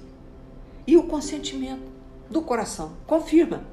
E 0.87 0.97
o 0.97 1.05
consentimento 1.05 2.00
do 2.31 2.41
coração. 2.43 2.97
Confirma. 3.07 3.65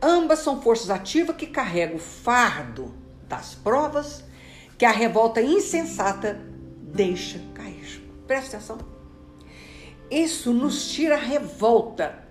Ambas 0.00 0.38
são 0.38 0.62
forças 0.62 0.90
ativas 0.90 1.36
que 1.36 1.46
carregam 1.46 1.96
o 1.96 2.00
fardo 2.00 2.94
das 3.28 3.54
provas 3.54 4.24
que 4.78 4.84
a 4.84 4.92
revolta 4.92 5.42
insensata 5.42 6.40
deixa 6.80 7.40
cair. 7.52 8.02
Presta 8.26 8.56
atenção. 8.56 8.78
Isso 10.10 10.52
nos 10.52 10.90
tira 10.90 11.16
a 11.16 11.18
revolta. 11.18 12.26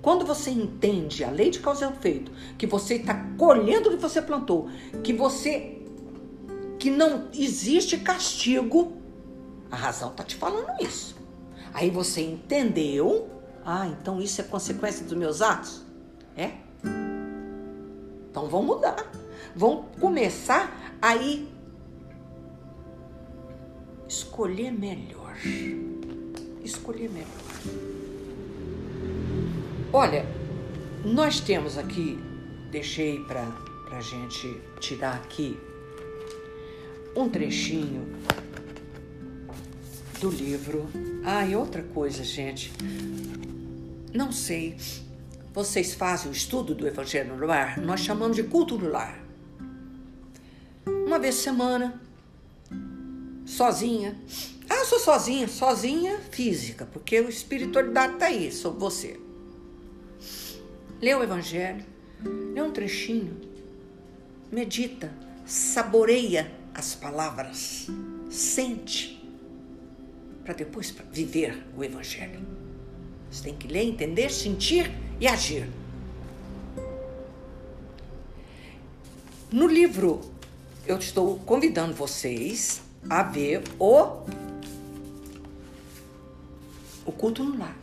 Quando 0.00 0.24
você 0.24 0.50
entende 0.50 1.22
a 1.22 1.30
lei 1.30 1.50
de 1.50 1.60
causa 1.60 1.84
e 1.84 1.88
efeito, 1.88 2.32
que 2.56 2.66
você 2.66 2.94
está 2.94 3.14
colhendo 3.36 3.90
o 3.90 3.92
que 3.92 4.02
você 4.02 4.22
plantou, 4.22 4.70
que 5.02 5.12
você 5.12 5.74
que 6.78 6.90
não 6.90 7.28
existe 7.34 7.98
castigo, 7.98 8.92
a 9.70 9.76
razão 9.76 10.10
está 10.10 10.22
te 10.22 10.36
falando 10.36 10.80
isso. 10.80 11.16
Aí 11.74 11.90
você 11.90 12.22
entendeu, 12.22 13.28
ah, 13.70 13.86
então 13.86 14.18
isso 14.18 14.40
é 14.40 14.44
consequência 14.44 15.04
dos 15.04 15.12
meus 15.12 15.42
atos? 15.42 15.82
É? 16.34 16.52
Então 18.30 18.48
vão 18.48 18.62
mudar. 18.62 18.96
Vão 19.54 19.82
começar 20.00 20.96
a 21.02 21.14
ir 21.16 21.46
escolher 24.08 24.70
melhor. 24.70 25.36
Escolher 26.64 27.10
melhor. 27.10 27.28
Olha, 29.92 30.24
nós 31.04 31.38
temos 31.38 31.76
aqui, 31.76 32.18
deixei 32.70 33.22
para 33.24 33.46
a 33.92 34.00
gente 34.00 34.62
tirar 34.80 35.16
aqui 35.16 35.60
um 37.14 37.28
trechinho 37.28 38.16
do 40.22 40.30
livro. 40.30 40.88
Ah, 41.22 41.44
e 41.44 41.54
outra 41.54 41.82
coisa, 41.82 42.24
gente. 42.24 42.72
Não 44.12 44.32
sei. 44.32 44.76
Vocês 45.52 45.94
fazem 45.94 46.30
o 46.30 46.32
estudo 46.32 46.74
do 46.74 46.86
Evangelho 46.86 47.36
no 47.36 47.46
lar? 47.46 47.78
Nós 47.78 48.00
chamamos 48.00 48.36
de 48.36 48.44
culto 48.44 48.76
do 48.78 48.88
lar. 48.88 49.18
Uma 50.86 51.18
vez 51.18 51.36
por 51.36 51.42
semana, 51.42 52.00
sozinha. 53.44 54.16
Ah, 54.68 54.84
sou 54.84 54.98
sozinha, 54.98 55.48
sozinha 55.48 56.18
física, 56.30 56.86
porque 56.86 57.16
a 57.16 57.22
espiritualidade 57.22 58.14
está 58.14 58.26
aí 58.26 58.52
sobre 58.52 58.78
você. 58.78 59.20
Lê 61.00 61.14
o 61.14 61.22
Evangelho, 61.22 61.84
lê 62.52 62.60
um 62.60 62.70
trechinho, 62.70 63.36
medita, 64.52 65.12
saboreia 65.46 66.50
as 66.74 66.94
palavras, 66.94 67.88
sente, 68.30 69.18
para 70.44 70.54
depois 70.54 70.94
viver 71.12 71.64
o 71.76 71.82
Evangelho. 71.82 72.57
Você 73.30 73.44
tem 73.44 73.54
que 73.54 73.68
ler, 73.68 73.84
entender, 73.84 74.30
sentir 74.30 74.90
e 75.20 75.26
agir. 75.26 75.68
No 79.50 79.66
livro, 79.66 80.20
eu 80.86 80.98
estou 80.98 81.38
convidando 81.40 81.94
vocês 81.94 82.82
a 83.08 83.22
ver 83.22 83.62
o, 83.78 84.24
o 87.04 87.12
culto 87.12 87.44
no 87.44 87.58
lar. 87.58 87.76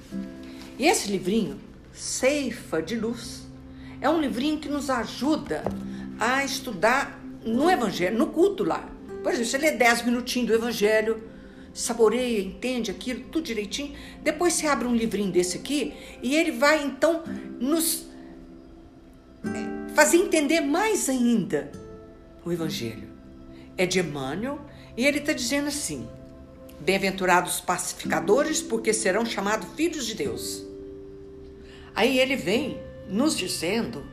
E 0.78 0.86
esse 0.86 1.10
livrinho, 1.10 1.60
Ceifa 1.94 2.82
de 2.82 2.96
Luz, 2.96 3.48
é 4.02 4.10
um 4.10 4.20
livrinho 4.20 4.60
que 4.60 4.70
nos 4.70 4.90
ajuda 4.90 5.64
a 6.20 6.44
estudar 6.44 7.20
no 7.44 7.70
Evangelho, 7.70 8.18
no 8.18 8.28
culto 8.28 8.64
lá. 8.64 8.88
Por 9.24 9.32
exemplo, 9.32 9.50
você 9.50 9.58
lê 9.58 9.72
10 9.72 10.06
minutinhos 10.06 10.50
do 10.50 10.56
Evangelho, 10.56 11.24
saboreia, 11.76 12.42
entende 12.42 12.90
aquilo, 12.90 13.26
tudo 13.26 13.44
direitinho. 13.44 13.94
Depois 14.24 14.54
você 14.54 14.66
abre 14.66 14.88
um 14.88 14.96
livrinho 14.96 15.30
desse 15.30 15.58
aqui 15.58 15.94
e 16.24 16.34
ele 16.34 16.54
vai 16.54 16.84
então 16.86 17.24
nos 17.60 18.08
é, 19.44 19.94
fazer 19.94 20.18
entender 20.18 20.62
mais 20.62 21.10
ainda 21.10 21.70
o 22.46 22.52
Evangelho. 22.52 23.10
É 23.78 23.86
de 23.86 24.00
Emmanuel 24.00 24.62
e 24.96 25.06
ele 25.06 25.18
está 25.18 25.34
dizendo 25.34 25.68
assim: 25.68 26.08
Bem-aventurados 26.80 27.60
pacificadores, 27.60 28.62
porque 28.62 28.94
serão 28.94 29.26
chamados 29.26 29.68
filhos 29.76 30.08
de 30.08 30.16
Deus. 30.16 30.64
Aí 31.94 32.18
ele 32.18 32.38
vem 32.38 32.80
nos 33.10 33.38
dizendo 33.38 34.06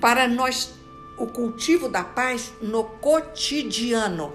para 0.00 0.28
nós 0.28 0.72
o 1.18 1.26
cultivo 1.26 1.88
da 1.88 2.04
paz 2.04 2.52
no 2.62 2.84
cotidiano. 2.84 4.32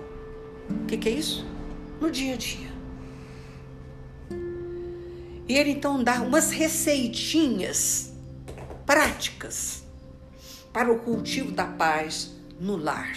O 0.69 0.85
que, 0.85 0.97
que 0.97 1.07
é 1.07 1.11
isso? 1.13 1.50
No 2.01 2.11
dia 2.11 2.33
a 2.33 2.37
dia. 2.37 2.71
E 5.47 5.55
ele 5.55 5.69
então 5.71 6.03
dá 6.03 6.21
umas 6.21 6.51
receitinhas 6.51 8.11
práticas 8.85 9.83
para 10.73 10.91
o 10.91 10.99
cultivo 10.99 11.51
da 11.51 11.65
paz 11.65 12.31
no 12.59 12.75
lar 12.75 13.15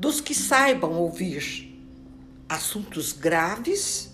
dos 0.00 0.18
que 0.18 0.34
saibam 0.34 0.94
ouvir 0.94 1.78
assuntos 2.48 3.12
graves, 3.12 4.10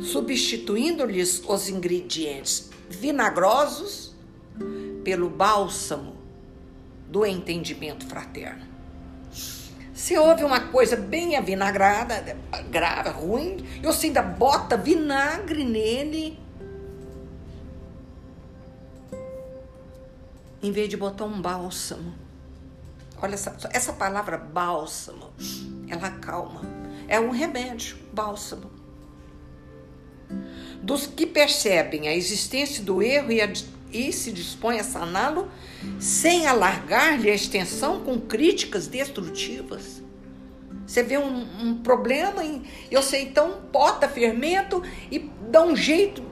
substituindo-lhes 0.00 1.42
os 1.44 1.68
ingredientes 1.68 2.70
vinagrosos 2.88 4.14
pelo 5.02 5.28
bálsamo 5.28 6.14
do 7.08 7.26
entendimento 7.26 8.06
fraterno. 8.06 8.69
Se 10.00 10.16
houve 10.16 10.44
uma 10.44 10.60
coisa 10.68 10.96
bem 10.96 11.36
avinagrada, 11.36 12.38
grave, 12.70 13.10
ruim, 13.10 13.58
e 13.82 13.84
você 13.84 14.06
ainda 14.06 14.22
bota 14.22 14.74
vinagre 14.74 15.62
nele, 15.62 16.38
em 20.62 20.72
vez 20.72 20.88
de 20.88 20.96
botar 20.96 21.26
um 21.26 21.40
bálsamo 21.40 22.14
Olha 23.22 23.34
essa, 23.34 23.54
essa 23.70 23.92
palavra 23.92 24.38
bálsamo, 24.38 25.30
ela 25.86 26.06
acalma. 26.06 26.62
É 27.06 27.20
um 27.20 27.30
remédio, 27.30 27.98
bálsamo. 28.10 28.70
Dos 30.82 31.06
que 31.06 31.26
percebem 31.26 32.08
a 32.08 32.16
existência 32.16 32.82
do 32.82 33.02
erro 33.02 33.30
e, 33.30 33.42
a, 33.42 33.52
e 33.92 34.12
se 34.12 34.32
dispõem 34.32 34.80
a 34.80 34.84
saná-lo, 34.84 35.50
sem 35.98 36.46
alargar-lhe 36.46 37.30
a 37.30 37.34
extensão 37.34 38.00
com 38.00 38.20
críticas 38.20 38.86
destrutivas. 38.86 40.02
Você 40.86 41.02
vê 41.02 41.18
um, 41.18 41.46
um 41.62 41.74
problema 41.76 42.44
e 42.44 42.62
eu 42.90 43.02
sei, 43.02 43.22
então 43.22 43.60
bota 43.72 44.08
fermento 44.08 44.82
e 45.10 45.30
dá 45.48 45.62
um 45.62 45.76
jeito 45.76 46.30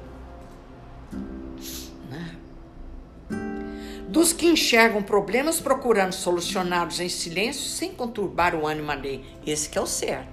dos 4.09 4.33
que 4.33 4.47
enxergam 4.47 5.03
problemas 5.03 5.61
procurando 5.61 6.13
solucioná-los 6.13 6.99
em 6.99 7.09
silêncio 7.09 7.63
sem 7.63 7.93
conturbar 7.93 8.55
o 8.55 8.67
ânimo 8.67 8.91
alheio. 8.91 9.23
Esse 9.47 9.69
que 9.69 9.79
é 9.79 9.81
o 9.81 9.87
certo. 9.87 10.27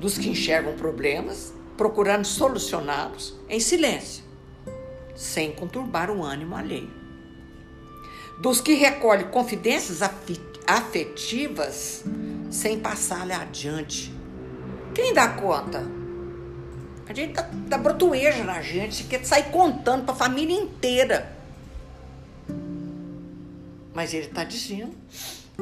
Dos 0.00 0.18
que 0.18 0.28
enxergam 0.28 0.74
problemas 0.74 1.54
procurando 1.76 2.24
solucioná-los 2.24 3.34
em 3.48 3.60
silêncio, 3.60 4.23
sem 5.14 5.52
conturbar 5.52 6.10
o 6.10 6.22
ânimo 6.22 6.56
alheio. 6.56 6.90
Dos 8.40 8.60
que 8.60 8.74
recolhem 8.74 9.28
confidências 9.28 10.00
afetivas 10.66 12.04
sem 12.50 12.80
passar-lhe 12.80 13.32
adiante. 13.32 14.12
Quem 14.94 15.14
dá 15.14 15.28
conta? 15.28 15.84
A 17.08 17.12
gente 17.12 17.34
dá, 17.34 17.48
dá 17.68 17.78
brotueja 17.78 18.44
na 18.44 18.60
gente, 18.60 19.04
quer 19.04 19.24
sair 19.24 19.50
contando 19.50 20.04
para 20.04 20.14
a 20.14 20.16
família 20.16 20.56
inteira 20.56 21.34
mas 23.94 24.12
ele 24.12 24.26
está 24.26 24.42
dizendo 24.42 24.92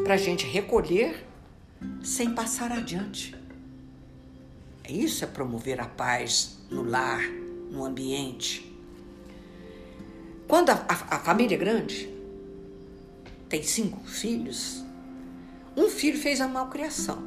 para 0.03 0.15
a 0.15 0.17
gente 0.17 0.47
recolher 0.47 1.27
sem 2.03 2.35
passar 2.35 2.73
adiante. 2.73 3.37
Isso 4.89 5.23
é 5.23 5.27
promover 5.29 5.81
a 5.81 5.87
paz 5.87 6.59
no 6.71 6.83
lar, 6.83 7.23
no 7.71 7.85
ambiente. 7.85 8.72
Quando 10.53 10.69
a, 10.69 10.85
a, 10.87 11.17
a 11.17 11.19
família 11.19 11.55
é 11.55 11.59
grande, 11.59 12.15
tem 13.49 13.63
cinco 13.63 14.07
filhos, 14.07 14.85
um 15.75 15.89
filho 15.89 16.19
fez 16.19 16.43
a 16.43 16.47
malcriação. 16.47 17.23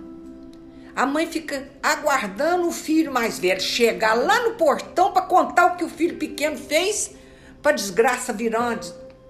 A 0.96 1.08
mãe 1.08 1.26
fica 1.26 1.68
aguardando 1.82 2.68
o 2.68 2.72
filho 2.72 3.12
mais 3.12 3.40
velho 3.40 3.60
chegar 3.60 4.14
lá 4.14 4.44
no 4.44 4.54
portão 4.54 5.12
para 5.12 5.24
contar 5.24 5.74
o 5.74 5.76
que 5.76 5.84
o 5.84 5.90
filho 5.90 6.20
pequeno 6.20 6.56
fez, 6.56 7.16
para 7.64 7.72
desgraça 7.72 8.32
virar 8.32 8.60
uma, 8.60 8.80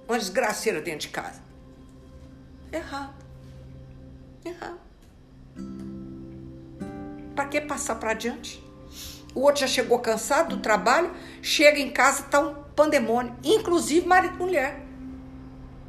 uma 0.10 0.20
desgraceira 0.20 0.82
dentro 0.82 1.08
de 1.08 1.08
casa. 1.08 1.42
Errado. 2.74 3.16
Errado. 4.44 4.80
Para 7.34 7.46
que 7.46 7.62
passar 7.62 7.96
para 7.96 8.12
adiante? 8.12 8.62
O 9.34 9.40
outro 9.40 9.62
já 9.62 9.68
chegou 9.68 10.00
cansado 10.00 10.58
do 10.58 10.62
trabalho, 10.62 11.16
chega 11.42 11.80
em 11.80 11.90
casa, 11.90 12.24
tá 12.24 12.42
um 12.42 12.65
pandemônio, 12.76 13.34
inclusive 13.44 14.06
marido 14.06 14.36
e 14.36 14.38
mulher. 14.38 14.82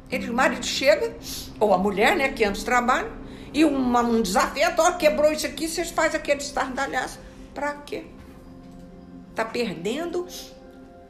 Ele, 0.09 0.29
o 0.29 0.33
marido 0.33 0.65
chega, 0.65 1.15
ou 1.59 1.73
a 1.73 1.77
mulher, 1.77 2.15
né, 2.15 2.29
que 2.29 2.43
antes 2.43 2.63
trabalha, 2.63 3.11
e 3.53 3.65
uma, 3.65 4.01
um 4.01 4.21
desafio, 4.21 4.63
ó, 4.77 4.91
quebrou 4.93 5.31
isso 5.31 5.45
aqui, 5.45 5.67
vocês 5.67 5.91
fazem 5.91 6.19
aquele 6.19 6.39
estardalhaço. 6.39 7.19
Para 7.53 7.73
quê? 7.73 8.05
Tá 9.35 9.43
perdendo 9.43 10.27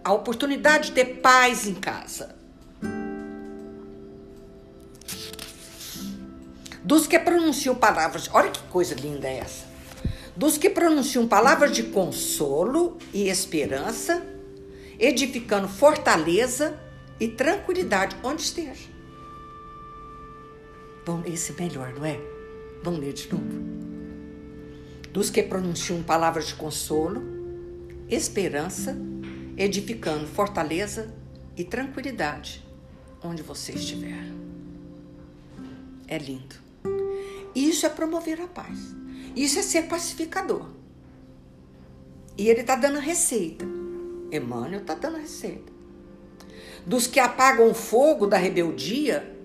a 0.03 0.13
oportunidade 0.13 0.87
de 0.87 0.93
ter 0.93 1.05
paz 1.17 1.67
em 1.67 1.73
casa. 1.73 2.35
Dos 6.83 7.05
que 7.05 7.19
pronunciam 7.19 7.75
palavras, 7.75 8.29
olha 8.33 8.49
que 8.49 8.61
coisa 8.69 8.95
linda 8.95 9.27
é 9.27 9.39
essa. 9.39 9.65
Dos 10.35 10.57
que 10.57 10.69
pronunciam 10.69 11.27
palavras 11.27 11.73
de 11.73 11.83
consolo 11.83 12.97
e 13.13 13.27
esperança, 13.27 14.25
edificando 14.99 15.67
fortaleza 15.67 16.79
e 17.19 17.27
tranquilidade 17.27 18.15
onde 18.23 18.41
esteja. 18.41 18.89
Bom, 21.05 21.23
esse 21.25 21.53
é 21.53 21.55
melhor, 21.55 21.93
não 21.93 22.05
é? 22.05 22.19
Vamos 22.83 22.99
ler 22.99 23.13
de 23.13 23.31
novo. 23.31 23.77
Dos 25.11 25.29
que 25.29 25.41
pronunciam 25.41 26.03
palavras 26.03 26.47
de 26.47 26.55
consolo, 26.55 27.21
esperança, 28.09 28.95
edificando 29.55 30.27
fortaleza 30.27 31.13
e 31.55 31.63
tranquilidade 31.63 32.63
onde 33.23 33.41
você 33.41 33.71
estiver. 33.71 34.23
É 36.07 36.17
lindo. 36.17 36.55
Isso 37.55 37.85
é 37.85 37.89
promover 37.89 38.39
a 38.41 38.47
paz. 38.47 38.77
Isso 39.35 39.59
é 39.59 39.61
ser 39.61 39.83
pacificador. 39.83 40.69
E 42.37 42.49
ele 42.49 42.61
está 42.61 42.75
dando 42.75 42.97
a 42.97 43.01
receita. 43.01 43.65
Emmanuel 44.31 44.81
está 44.81 44.95
dando 44.95 45.17
a 45.17 45.19
receita. 45.19 45.71
Dos 46.85 47.07
que 47.07 47.19
apagam 47.19 47.69
o 47.69 47.73
fogo 47.73 48.27
da 48.27 48.37
rebeldia 48.37 49.35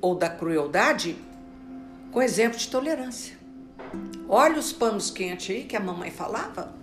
ou 0.00 0.14
da 0.14 0.28
crueldade 0.28 1.16
com 2.12 2.22
exemplo 2.22 2.58
de 2.58 2.68
tolerância. 2.68 3.36
Olha 4.28 4.58
os 4.58 4.72
panos 4.72 5.10
quentes 5.10 5.54
aí 5.54 5.64
que 5.64 5.76
a 5.76 5.80
mamãe 5.80 6.10
falava. 6.10 6.74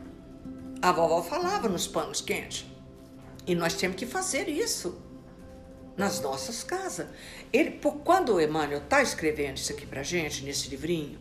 A 0.82 0.92
vovó 0.92 1.22
falava 1.22 1.70
nos 1.70 1.88
panos 1.88 2.22
quentes. 2.22 2.66
E 3.46 3.56
nós 3.56 3.74
temos 3.76 3.96
que 3.96 4.06
fazer 4.06 4.50
isso 4.50 5.02
nas 5.98 6.20
nossas 6.22 6.64
casas. 6.64 7.08
Ele, 7.52 7.72
por, 7.72 7.98
quando 7.98 8.34
o 8.34 8.42
Emmanuel 8.42 8.80
está 8.80 9.02
escrevendo 9.02 9.58
isso 9.58 9.72
aqui 9.72 9.86
para 9.86 10.04
gente, 10.04 10.44
nesse 10.44 10.70
livrinho, 10.70 11.20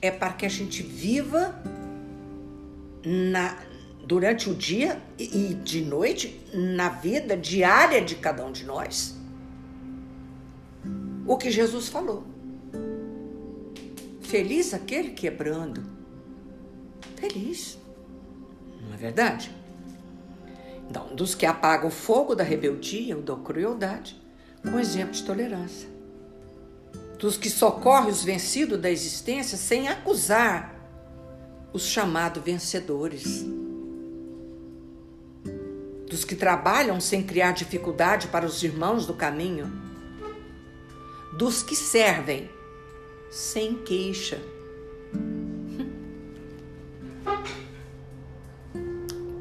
é 0.00 0.10
para 0.10 0.32
que 0.32 0.46
a 0.46 0.48
gente 0.48 0.82
viva 0.82 1.54
na, 3.04 3.56
durante 4.06 4.48
o 4.48 4.54
dia 4.54 5.02
e 5.18 5.52
de 5.52 5.82
noite 5.82 6.40
na 6.54 6.88
vida 6.88 7.36
diária 7.36 8.00
de 8.00 8.14
cada 8.14 8.46
um 8.46 8.52
de 8.52 8.64
nós 8.64 9.16
o 11.26 11.36
que 11.36 11.50
Jesus 11.50 11.88
falou. 11.88 12.24
Feliz 14.20 14.72
aquele 14.72 15.10
quebrando. 15.10 15.82
Feliz. 17.16 17.78
Não 18.80 18.94
é 18.94 18.96
verdade? 18.96 19.50
Então, 20.88 21.14
dos 21.14 21.34
que 21.34 21.44
apagam 21.44 21.88
o 21.88 21.92
fogo 21.92 22.34
da 22.34 22.44
rebeldia 22.44 23.16
ou 23.16 23.22
da 23.22 23.34
crueldade, 23.34 24.20
com 24.62 24.78
exemplo 24.78 25.12
de 25.12 25.24
tolerância. 25.24 25.88
Dos 27.18 27.36
que 27.36 27.50
socorrem 27.50 28.10
os 28.10 28.22
vencidos 28.22 28.78
da 28.78 28.90
existência 28.90 29.58
sem 29.58 29.88
acusar 29.88 30.74
os 31.72 31.86
chamados 31.86 32.42
vencedores. 32.42 33.44
Dos 36.08 36.24
que 36.24 36.36
trabalham 36.36 37.00
sem 37.00 37.22
criar 37.22 37.52
dificuldade 37.52 38.28
para 38.28 38.46
os 38.46 38.62
irmãos 38.62 39.06
do 39.06 39.14
caminho 39.14 39.86
dos 41.36 41.62
que 41.62 41.76
servem, 41.76 42.48
sem 43.30 43.76
queixa. 43.84 44.40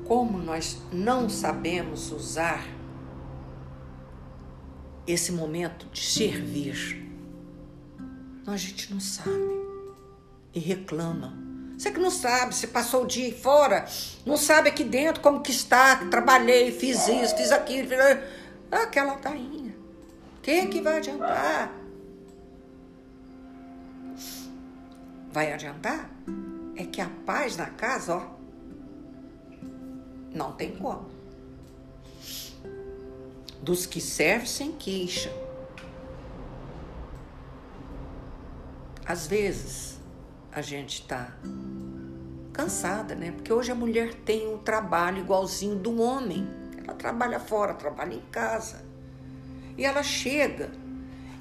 Como 0.04 0.38
nós 0.38 0.82
não 0.92 1.30
sabemos 1.30 2.12
usar 2.12 2.68
esse 5.08 5.32
momento 5.32 5.88
de 5.88 6.02
servir, 6.02 7.10
a 8.46 8.58
gente 8.58 8.92
não 8.94 9.00
sabe 9.00 9.56
e 10.54 10.60
reclama. 10.60 11.45
Você 11.78 11.92
que 11.92 12.00
não 12.00 12.12
sabe, 12.12 12.56
você 12.56 12.68
passou 12.68 13.04
o 13.04 13.08
dia 13.08 13.34
fora, 13.36 13.86
não 14.26 14.38
sabe 14.38 14.70
aqui 14.70 14.84
dentro 14.84 15.22
como 15.22 15.42
que 15.42 15.52
está, 15.52 15.98
trabalhei, 16.06 16.72
fiz 16.72 17.08
isso, 17.08 17.36
fiz 17.36 17.52
aquilo, 17.52 17.90
fiz... 17.90 18.00
aquela 18.72 19.16
tainha. 19.16 19.76
O 20.38 20.42
que 20.42 20.68
que 20.68 20.82
vai 20.82 20.98
adiantar? 20.98 21.86
vai 25.36 25.52
adiantar 25.52 26.10
é 26.78 26.86
que 26.86 27.02
a 27.02 27.10
paz 27.26 27.58
na 27.58 27.66
casa, 27.66 28.16
ó, 28.16 28.26
não 30.34 30.54
tem 30.54 30.78
como. 30.78 31.10
Dos 33.62 33.86
que 33.86 34.00
servem 34.00 34.48
sem 34.48 34.72
queixa. 34.72 35.30
Às 39.06 39.28
vezes 39.28 40.00
a 40.56 40.62
gente 40.62 41.02
está 41.02 41.34
cansada, 42.54 43.14
né? 43.14 43.34
Porque 43.34 43.52
hoje 43.52 43.74
a 43.74 43.76
mulher 43.76 44.14
tem 44.14 44.48
um 44.48 44.58
trabalho 44.58 45.20
igualzinho 45.20 45.76
do 45.76 46.00
homem. 46.00 46.48
Ela 46.82 46.94
trabalha 46.94 47.42
fora, 47.42 47.74
trabalha 47.74 48.14
em 48.14 48.22
casa. 48.32 48.86
E 49.78 49.84
ela 49.84 50.02
chega 50.02 50.72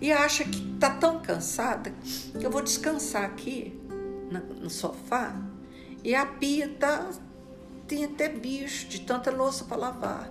e 0.01 0.11
acha 0.11 0.43
que 0.43 0.75
está 0.75 0.91
tão 0.91 1.23
cansada 1.23 1.95
que 2.37 2.45
eu 2.45 2.51
vou 2.51 2.61
descansar 2.61 3.25
aqui 3.25 3.81
no 4.61 4.69
sofá 4.69 5.33
e 6.03 6.12
a 6.12 6.27
pia 6.27 6.69
tá, 6.81 7.09
tem 7.87 8.05
até 8.05 8.29
bicho 8.29 8.89
de 8.89 9.03
tanta 9.03 9.31
louça 9.31 9.65
para 9.65 9.77
lavar. 9.77 10.31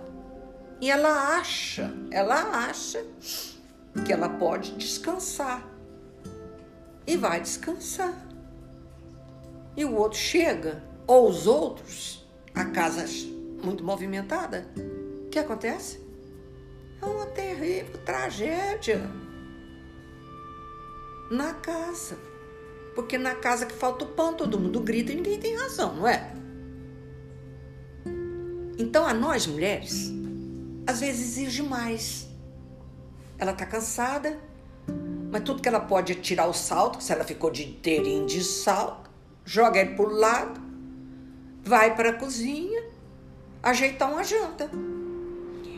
E 0.78 0.90
ela 0.90 1.38
acha, 1.38 1.90
ela 2.10 2.66
acha 2.68 3.02
que 4.04 4.12
ela 4.12 4.28
pode 4.28 4.72
descansar. 4.76 5.66
E 7.06 7.16
vai 7.16 7.40
descansar. 7.40 8.23
E 9.76 9.84
o 9.84 9.94
outro 9.94 10.18
chega, 10.18 10.82
ou 11.06 11.28
os 11.28 11.46
outros, 11.46 12.26
a 12.54 12.64
casa 12.64 13.04
muito 13.62 13.82
movimentada, 13.82 14.66
o 15.26 15.28
que 15.28 15.38
acontece? 15.38 16.00
É 17.02 17.06
uma 17.06 17.26
terrível 17.26 17.98
tragédia 18.04 19.10
na 21.30 21.54
casa. 21.54 22.16
Porque 22.94 23.18
na 23.18 23.34
casa 23.34 23.66
que 23.66 23.74
falta 23.74 24.04
o 24.04 24.08
pão, 24.08 24.34
todo 24.34 24.58
mundo 24.58 24.80
grita 24.80 25.12
e 25.12 25.16
ninguém 25.16 25.38
tem 25.38 25.56
razão, 25.56 25.96
não 25.96 26.06
é? 26.06 26.32
Então 28.78 29.06
a 29.06 29.12
nós 29.12 29.46
mulheres, 29.46 30.12
às 30.86 31.00
vezes 31.00 31.38
exige 31.38 31.62
mais. 31.62 32.28
Ela 33.38 33.52
tá 33.52 33.66
cansada, 33.66 34.38
mas 35.30 35.42
tudo 35.42 35.60
que 35.60 35.68
ela 35.68 35.80
pode 35.80 36.12
é 36.12 36.14
tirar 36.14 36.46
o 36.46 36.52
salto, 36.52 37.02
se 37.02 37.12
ela 37.12 37.24
ficou 37.24 37.50
de 37.50 37.64
inteirinho 37.64 38.26
de 38.26 38.42
salto, 38.44 39.03
joga 39.44 39.80
ele 39.80 39.94
pro 39.94 40.08
lado, 40.08 40.60
vai 41.62 41.94
para 41.94 42.10
a 42.10 42.14
cozinha, 42.14 42.82
ajeitar 43.62 44.10
uma 44.10 44.24
janta. 44.24 44.70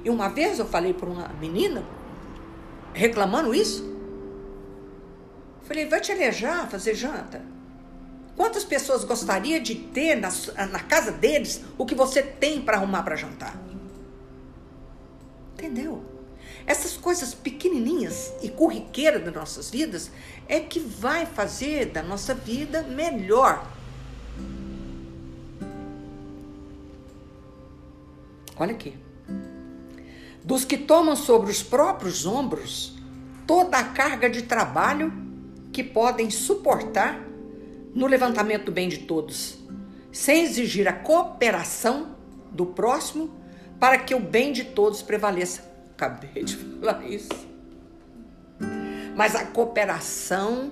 E 0.04 0.08
uma 0.10 0.28
vez 0.28 0.58
eu 0.58 0.66
falei 0.66 0.94
para 0.94 1.08
uma 1.08 1.28
menina, 1.40 1.84
reclamando 2.92 3.54
isso, 3.54 3.96
Falei, 5.66 5.84
vai 5.86 6.00
te 6.00 6.12
alejar 6.12 6.70
fazer 6.70 6.94
janta? 6.94 7.44
Quantas 8.36 8.62
pessoas 8.62 9.02
gostaria 9.02 9.58
de 9.58 9.74
ter 9.74 10.14
na, 10.14 10.30
na 10.66 10.78
casa 10.78 11.10
deles 11.10 11.62
o 11.76 11.84
que 11.84 11.94
você 11.94 12.22
tem 12.22 12.62
para 12.62 12.76
arrumar 12.76 13.02
para 13.02 13.16
jantar? 13.16 13.60
Entendeu? 15.54 16.04
Essas 16.64 16.96
coisas 16.96 17.34
pequenininhas 17.34 18.32
e 18.42 18.48
corriqueiras 18.48 19.24
das 19.24 19.34
nossas 19.34 19.68
vidas 19.68 20.10
é 20.48 20.60
que 20.60 20.78
vai 20.78 21.26
fazer 21.26 21.86
da 21.86 22.02
nossa 22.02 22.34
vida 22.34 22.82
melhor. 22.82 23.66
Olha 28.58 28.72
aqui. 28.72 28.94
Dos 30.42 30.64
que 30.64 30.78
tomam 30.78 31.16
sobre 31.16 31.50
os 31.50 31.62
próprios 31.62 32.24
ombros 32.24 32.96
toda 33.46 33.78
a 33.78 33.84
carga 33.84 34.28
de 34.28 34.42
trabalho 34.42 35.12
que 35.72 35.84
podem 35.84 36.30
suportar 36.30 37.20
no 37.94 38.06
levantamento 38.06 38.66
do 38.66 38.72
bem 38.72 38.88
de 38.88 38.98
todos, 38.98 39.58
sem 40.12 40.42
exigir 40.42 40.88
a 40.88 40.92
cooperação 40.92 42.16
do 42.50 42.66
próximo 42.66 43.30
para 43.78 43.98
que 43.98 44.14
o 44.14 44.20
bem 44.20 44.52
de 44.52 44.64
todos 44.64 45.02
prevaleça. 45.02 45.62
Acabei 45.92 46.44
de 46.44 46.56
falar 46.80 47.06
isso. 47.06 47.45
Mas 49.16 49.34
a 49.34 49.46
cooperação 49.46 50.70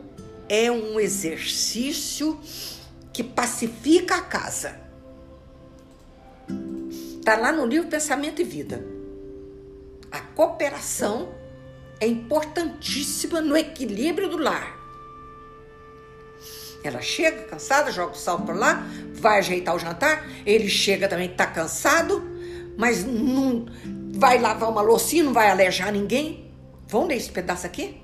é 0.50 0.70
um 0.70 1.00
exercício 1.00 2.38
que 3.10 3.24
pacifica 3.24 4.16
a 4.16 4.20
casa. 4.20 4.78
Está 7.18 7.36
lá 7.36 7.50
no 7.50 7.64
livro 7.64 7.88
Pensamento 7.88 8.42
e 8.42 8.44
Vida. 8.44 8.84
A 10.12 10.20
cooperação 10.20 11.34
é 11.98 12.06
importantíssima 12.06 13.40
no 13.40 13.56
equilíbrio 13.56 14.28
do 14.28 14.36
lar. 14.36 14.78
Ela 16.84 17.00
chega 17.00 17.44
cansada, 17.44 17.90
joga 17.90 18.12
o 18.12 18.14
sal 18.14 18.42
para 18.42 18.54
lá, 18.54 18.86
vai 19.14 19.38
ajeitar 19.38 19.74
o 19.74 19.78
jantar. 19.78 20.28
Ele 20.44 20.68
chega 20.68 21.08
também, 21.08 21.30
tá 21.30 21.46
cansado, 21.46 22.22
mas 22.76 23.06
não 23.06 23.64
vai 24.12 24.38
lavar 24.38 24.68
uma 24.68 24.82
loucinha, 24.82 25.24
não 25.24 25.32
vai 25.32 25.50
alejar 25.50 25.90
ninguém. 25.90 26.52
Vão 26.86 27.06
ler 27.06 27.16
esse 27.16 27.32
pedaço 27.32 27.64
aqui? 27.64 28.03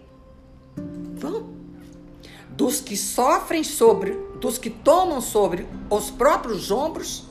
Dos 2.61 2.79
que 2.79 2.95
sofrem 2.95 3.65
sobre, 3.65 4.11
dos 4.39 4.59
que 4.59 4.69
tomam 4.69 5.23
sobre 5.23 5.67
os 5.89 6.11
próprios 6.11 6.71
ombros 6.71 7.25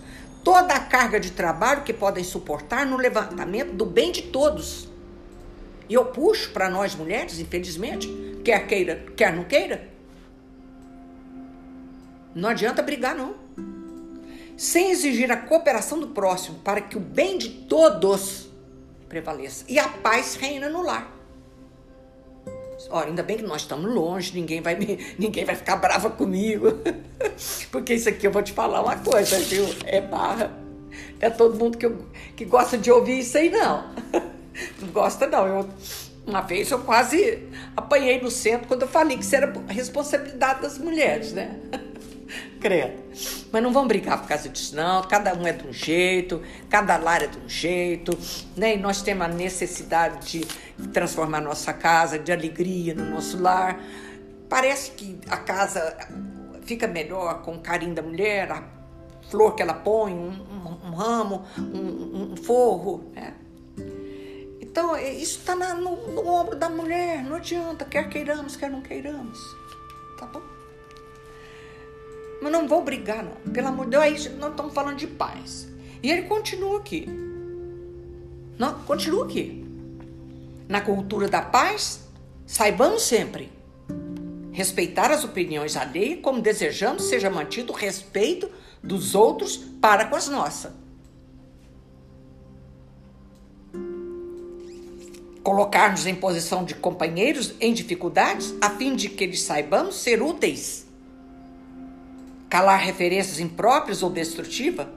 toda 0.44 0.74
a 0.74 0.80
carga 0.80 1.20
de 1.20 1.30
trabalho 1.30 1.84
que 1.84 1.94
podem 1.94 2.24
suportar 2.24 2.84
no 2.84 2.98
levantamento 2.98 3.74
do 3.74 3.86
bem 3.86 4.12
de 4.12 4.24
todos. 4.24 4.90
E 5.88 5.94
eu 5.94 6.06
puxo 6.06 6.50
para 6.50 6.68
nós 6.68 6.96
mulheres, 6.96 7.40
infelizmente, 7.40 8.10
quer 8.44 8.66
queira, 8.66 9.06
quer 9.16 9.32
não 9.32 9.44
queira. 9.44 9.88
Não 12.34 12.50
adianta 12.50 12.82
brigar, 12.82 13.14
não. 13.14 13.36
Sem 14.58 14.90
exigir 14.90 15.32
a 15.32 15.38
cooperação 15.38 16.00
do 16.00 16.08
próximo 16.08 16.58
para 16.62 16.82
que 16.82 16.98
o 16.98 17.00
bem 17.00 17.38
de 17.38 17.50
todos 17.50 18.50
prevaleça 19.08 19.64
e 19.70 19.78
a 19.78 19.90
paz 19.90 20.34
reina 20.34 20.68
no 20.70 20.82
lar. 20.82 21.19
Olha, 22.90 23.08
ainda 23.08 23.24
bem 23.24 23.38
que 23.38 23.44
nós 23.44 23.62
estamos 23.62 23.92
longe, 23.94 24.34
ninguém 24.34 24.62
vai, 24.62 24.76
me, 24.76 24.98
ninguém 25.20 25.44
vai 25.44 25.56
ficar 25.56 25.76
brava 25.76 26.10
comigo. 26.10 26.80
Porque 27.72 27.94
isso 27.94 28.10
aqui 28.10 28.28
eu 28.28 28.32
vou 28.32 28.42
te 28.42 28.54
falar 28.54 28.82
uma 28.82 28.98
coisa, 28.98 29.38
viu? 29.40 29.66
É 29.86 30.00
barra. 30.00 30.52
É 31.20 31.30
todo 31.30 31.58
mundo 31.58 31.78
que, 31.78 31.86
eu, 31.86 32.06
que 32.36 32.46
gosta 32.46 32.78
de 32.78 32.92
ouvir 32.92 33.20
isso 33.20 33.38
aí, 33.38 33.50
não. 33.50 33.90
Não 34.82 34.90
gosta, 34.90 35.26
não. 35.26 35.48
Eu, 35.48 35.70
uma 36.28 36.42
vez 36.42 36.70
eu 36.70 36.80
quase 36.80 37.48
apanhei 37.78 38.22
no 38.22 38.30
centro 38.30 38.68
quando 38.68 38.82
eu 38.82 38.88
falei 38.90 39.16
que 39.16 39.24
isso 39.24 39.34
era 39.34 39.54
responsabilidade 39.70 40.62
das 40.62 40.78
mulheres, 40.78 41.32
né? 41.32 41.58
Credo. 42.60 43.02
Mas 43.52 43.64
não 43.64 43.72
vamos 43.72 43.88
brigar 43.88 44.20
por 44.20 44.28
causa 44.28 44.50
disso, 44.50 44.76
não. 44.76 45.02
Cada 45.04 45.34
um 45.34 45.46
é 45.46 45.54
de 45.54 45.68
um 45.68 45.74
jeito, 45.74 46.42
cada 46.70 46.98
lar 46.98 47.24
é 47.24 47.28
de 47.28 47.38
um 47.38 47.50
jeito, 47.50 48.18
né? 48.56 48.76
E 48.76 48.78
nós 48.78 49.02
temos 49.02 49.26
a 49.26 49.28
necessidade 49.28 50.40
de 50.40 50.88
transformar 50.90 51.42
nossa 51.42 51.74
casa 51.74 52.20
de 52.20 52.32
alegria 52.32 52.94
no 52.94 53.06
nosso 53.06 53.42
lar. 53.42 53.80
Parece 54.48 54.92
que 54.92 55.20
a 55.30 55.38
casa 55.38 55.98
fica 56.64 56.88
melhor 56.88 57.42
com 57.42 57.56
o 57.56 57.60
carinho 57.60 57.94
da 57.94 58.02
mulher, 58.02 58.52
a 58.52 58.64
flor 59.30 59.56
que 59.56 59.62
ela 59.62 59.74
põe, 59.74 60.14
um, 60.14 60.30
um, 60.30 60.88
um 60.88 60.96
ramo, 60.96 61.46
um, 61.58 62.34
um 62.34 62.36
forro, 62.36 63.12
né? 63.14 63.34
Então, 64.62 64.96
é, 64.96 65.12
isso 65.12 65.40
está 65.40 65.56
no, 65.56 65.96
no 66.14 66.28
ombro 66.28 66.56
da 66.56 66.70
mulher, 66.70 67.24
não 67.24 67.38
adianta, 67.38 67.86
quer 67.86 68.08
queiramos, 68.08 68.56
quer 68.56 68.70
não 68.70 68.82
queiramos. 68.82 69.40
Tá 70.20 70.28
bom? 70.28 70.59
Mas 72.42 72.52
não 72.52 72.68
vou 72.68 72.84
brigar, 72.84 73.24
não. 73.24 73.52
Pelo 73.52 73.68
amor 73.68 73.86
de 73.86 73.92
Deus, 73.92 74.32
nós 74.38 74.52
estamos 74.52 74.74
falando 74.74 74.98
de 74.98 75.08
paz. 75.08 75.68
E 76.02 76.10
ele 76.10 76.24
continua 76.24 76.80
aqui. 76.80 77.08
Não, 78.58 78.74
continua 78.84 79.26
aqui. 79.26 79.66
Na 80.68 80.82
cultura 80.82 81.28
da 81.28 81.42
paz, 81.42 82.02
saibamos 82.46 83.04
sempre 83.04 83.52
respeitar 84.52 85.10
as 85.12 85.24
opiniões 85.24 85.78
alheias 85.78 86.20
como 86.22 86.42
desejamos 86.42 87.04
seja 87.04 87.30
mantido 87.30 87.72
o 87.72 87.76
respeito 87.76 88.50
dos 88.84 89.16
outros 89.16 89.56
para 89.56 90.06
com 90.06 90.16
as 90.16 90.28
nossas. 90.28 90.74
Colocar-nos 95.42 96.06
em 96.06 96.14
posição 96.14 96.66
de 96.66 96.76
companheiros 96.76 97.56
em 97.60 97.74
dificuldades, 97.74 98.54
a 98.60 98.72
fim 98.72 98.96
de 98.96 99.10
que 99.10 99.24
eles 99.24 99.42
saibamos 99.42 99.96
ser 99.96 100.22
úteis 100.22 100.89
calar 102.50 102.80
referências 102.80 103.40
impróprias 103.40 104.02
ou 104.02 104.10
destrutivas, 104.10 104.88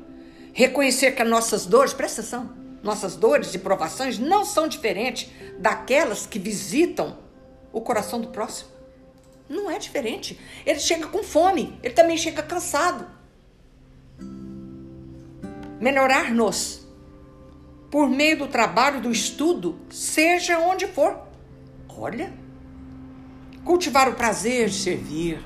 reconhecer 0.52 1.12
que 1.12 1.22
as 1.22 1.28
nossas 1.28 1.66
dores, 1.66 1.92
presta 1.92 2.22
atenção, 2.22 2.50
nossas 2.82 3.14
dores 3.14 3.54
e 3.54 3.58
provações 3.58 4.18
não 4.18 4.44
são 4.44 4.66
diferentes 4.66 5.30
daquelas 5.58 6.26
que 6.26 6.38
visitam 6.38 7.18
o 7.72 7.80
coração 7.80 8.20
do 8.20 8.28
próximo. 8.28 8.70
Não 9.48 9.70
é 9.70 9.78
diferente. 9.78 10.40
Ele 10.64 10.80
chega 10.80 11.06
com 11.06 11.22
fome, 11.22 11.78
ele 11.82 11.94
também 11.94 12.16
chega 12.16 12.42
cansado. 12.42 13.06
Melhorar-nos 15.78 16.86
por 17.90 18.08
meio 18.08 18.38
do 18.38 18.48
trabalho, 18.48 19.00
do 19.00 19.10
estudo, 19.10 19.78
seja 19.90 20.58
onde 20.58 20.86
for. 20.86 21.18
Olha, 21.88 22.32
cultivar 23.64 24.08
o 24.08 24.14
prazer 24.14 24.70
de 24.70 24.78
servir. 24.78 25.44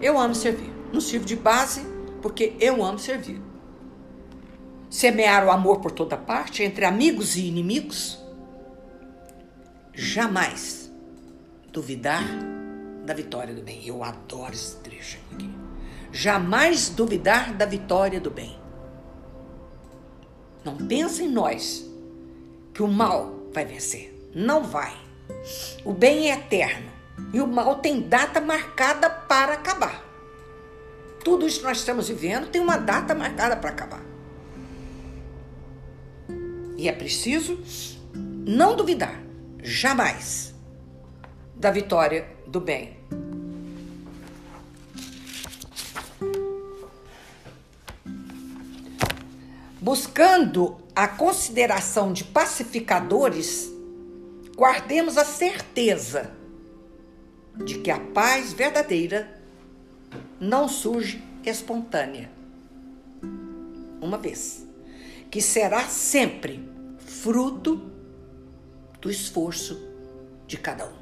Eu 0.00 0.18
amo 0.18 0.34
servir. 0.34 0.77
Não 0.92 1.00
sirvo 1.00 1.26
de 1.26 1.36
base 1.36 1.82
porque 2.22 2.54
eu 2.60 2.84
amo 2.84 2.98
servir. 2.98 3.40
Semear 4.90 5.46
o 5.46 5.50
amor 5.50 5.80
por 5.80 5.92
toda 5.92 6.16
parte, 6.16 6.62
entre 6.62 6.84
amigos 6.84 7.36
e 7.36 7.46
inimigos. 7.46 8.18
Jamais 9.92 10.90
duvidar 11.72 12.24
da 13.04 13.12
vitória 13.12 13.54
do 13.54 13.62
bem. 13.62 13.86
Eu 13.86 14.02
adoro 14.02 14.52
esse 14.52 14.76
trecho 14.76 15.18
aqui. 15.32 15.50
Jamais 16.10 16.88
duvidar 16.88 17.54
da 17.54 17.66
vitória 17.66 18.20
do 18.20 18.30
bem. 18.30 18.58
Não 20.64 20.76
pense 20.76 21.22
em 21.22 21.28
nós 21.28 21.84
que 22.72 22.82
o 22.82 22.88
mal 22.88 23.48
vai 23.52 23.64
vencer. 23.64 24.30
Não 24.34 24.62
vai. 24.62 24.96
O 25.84 25.92
bem 25.92 26.30
é 26.30 26.34
eterno 26.34 26.90
e 27.32 27.40
o 27.40 27.46
mal 27.46 27.76
tem 27.76 28.00
data 28.00 28.40
marcada 28.40 29.10
para 29.10 29.54
acabar. 29.54 30.07
Tudo 31.24 31.46
isso 31.46 31.60
que 31.60 31.66
nós 31.66 31.78
estamos 31.78 32.08
vivendo 32.08 32.48
tem 32.48 32.60
uma 32.60 32.76
data 32.76 33.14
marcada 33.14 33.56
para 33.56 33.70
acabar. 33.70 34.02
E 36.76 36.88
é 36.88 36.92
preciso 36.92 37.58
não 38.14 38.76
duvidar, 38.76 39.20
jamais, 39.62 40.54
da 41.54 41.70
vitória 41.70 42.28
do 42.46 42.60
bem. 42.60 42.96
Buscando 49.80 50.76
a 50.94 51.08
consideração 51.08 52.12
de 52.12 52.24
pacificadores, 52.24 53.70
guardemos 54.56 55.16
a 55.16 55.24
certeza 55.24 56.30
de 57.64 57.78
que 57.78 57.90
a 57.90 57.98
paz 57.98 58.52
verdadeira 58.52 59.37
não 60.40 60.68
surge 60.68 61.22
espontânea. 61.44 62.30
Uma 64.00 64.18
vez. 64.18 64.66
Que 65.30 65.42
será 65.42 65.86
sempre 65.86 66.66
fruto 66.98 67.90
do 69.00 69.10
esforço 69.10 69.78
de 70.46 70.56
cada 70.56 70.86
um. 70.86 70.98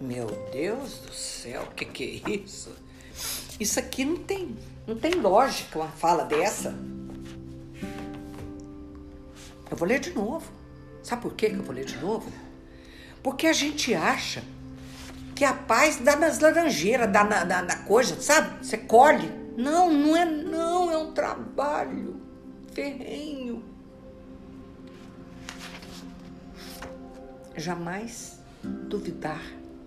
Meu 0.00 0.26
Deus 0.52 0.98
do 0.98 1.12
céu, 1.12 1.62
o 1.62 1.74
que, 1.74 1.84
que 1.84 2.22
é 2.24 2.30
isso? 2.30 2.70
Isso 3.58 3.78
aqui 3.78 4.04
não 4.04 4.16
tem, 4.16 4.56
não 4.86 4.96
tem 4.96 5.12
lógica 5.14 5.78
uma 5.78 5.88
fala 5.88 6.24
dessa. 6.24 6.74
Eu 9.70 9.76
vou 9.76 9.88
ler 9.88 9.98
de 9.98 10.12
novo. 10.12 10.50
Sabe 11.02 11.22
por 11.22 11.34
que 11.34 11.46
eu 11.46 11.62
vou 11.62 11.74
ler 11.74 11.84
de 11.84 11.96
novo? 11.96 12.30
Porque 13.22 13.46
a 13.46 13.52
gente 13.52 13.94
acha 13.94 14.44
que 15.38 15.44
a 15.44 15.54
paz 15.54 15.98
dá 15.98 16.16
nas 16.16 16.40
laranjeiras, 16.40 17.12
dá 17.12 17.22
na, 17.22 17.44
na, 17.44 17.62
na 17.62 17.76
coisa, 17.84 18.20
sabe? 18.20 18.66
Você 18.66 18.76
colhe. 18.76 19.30
Não, 19.56 19.88
não 19.88 20.16
é 20.16 20.24
não, 20.24 20.90
é 20.90 20.98
um 20.98 21.12
trabalho 21.12 22.20
ferrenho. 22.72 23.62
Jamais 27.56 28.40
duvidar 28.88 29.40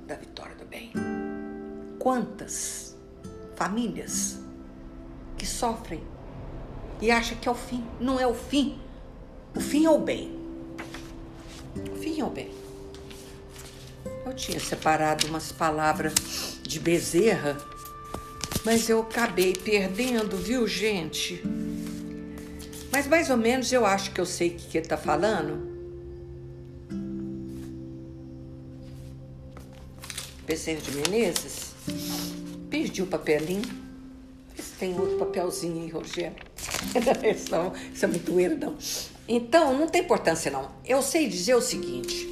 da 0.08 0.16
vitória 0.16 0.56
do 0.56 0.64
bem. 0.64 0.94
Quantas 2.00 2.96
famílias 3.58 4.40
que 5.38 5.46
sofrem 5.46 6.02
e 7.02 7.12
acham 7.12 7.38
que 7.38 7.50
é 7.50 7.52
o 7.52 7.56
fim. 7.56 7.86
Não 8.00 8.18
é 8.18 8.26
o 8.26 8.34
fim. 8.34 8.80
O 9.54 9.60
fim 9.60 9.86
é 9.86 9.90
o 9.90 10.00
bem. 10.00 10.34
O 11.92 11.96
fim 11.98 12.22
é 12.22 12.24
o 12.24 12.30
bem. 12.30 12.61
Eu 14.26 14.34
tinha 14.34 14.60
separado 14.60 15.26
umas 15.28 15.52
palavras 15.52 16.14
de 16.62 16.80
Bezerra, 16.80 17.58
mas 18.64 18.88
eu 18.88 19.02
acabei 19.02 19.54
perdendo, 19.54 20.38
viu, 20.38 20.68
gente? 20.68 21.42
Mas 22.92 23.08
mais 23.08 23.30
ou 23.30 23.38
menos 23.38 23.72
eu 23.72 23.86
acho 23.86 24.12
que 24.12 24.22
eu 24.22 24.26
sei 24.26 24.50
o 24.50 24.52
que, 24.54 24.78
ele 24.78 24.86
está 24.86 24.96
falando. 24.96 25.70
Bezerra 30.46 30.82
de 30.82 30.92
Menezes. 30.92 31.72
Perdi 32.70 33.02
o 33.02 33.08
papelinho. 33.08 33.64
se 34.56 34.72
tem 34.80 34.98
outro 35.00 35.18
papelzinho 35.18 35.84
aí, 35.84 35.90
Rogério. 35.90 36.36
isso, 37.36 37.52
não, 37.52 37.74
isso 37.94 38.06
é 38.06 38.08
muito 38.08 38.32
não. 38.32 38.78
Então, 39.28 39.78
não 39.78 39.88
tem 39.88 40.02
importância, 40.02 40.52
não. 40.52 40.70
Eu 40.86 41.02
sei 41.02 41.28
dizer 41.28 41.56
o 41.56 41.62
seguinte 41.62 42.31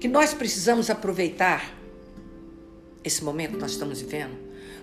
que 0.00 0.06
nós 0.06 0.32
precisamos 0.32 0.90
aproveitar 0.90 1.74
esse 3.02 3.24
momento 3.24 3.52
que 3.52 3.60
nós 3.60 3.72
estamos 3.72 4.00
vivendo, 4.00 4.36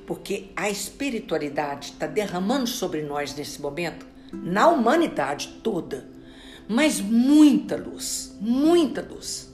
porque 0.06 0.52
a 0.56 0.70
espiritualidade 0.70 1.92
está 1.92 2.08
derramando 2.08 2.68
sobre 2.68 3.02
nós 3.02 3.34
nesse 3.36 3.62
momento, 3.62 4.06
na 4.34 4.68
humanidade 4.68 5.60
toda, 5.64 6.10
mas 6.68 7.00
muita 7.00 7.76
luz, 7.76 8.36
muita 8.42 9.02
luz. 9.02 9.54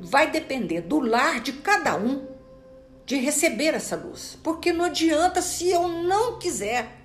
Vai 0.00 0.30
depender 0.30 0.82
do 0.82 1.00
lar 1.00 1.40
de 1.40 1.52
cada 1.52 1.96
um 1.96 2.26
de 3.04 3.16
receber 3.16 3.74
essa 3.74 3.96
luz, 3.96 4.38
porque 4.42 4.72
não 4.72 4.84
adianta 4.84 5.40
se 5.40 5.70
eu 5.70 5.88
não 5.88 6.38
quiser. 6.38 6.96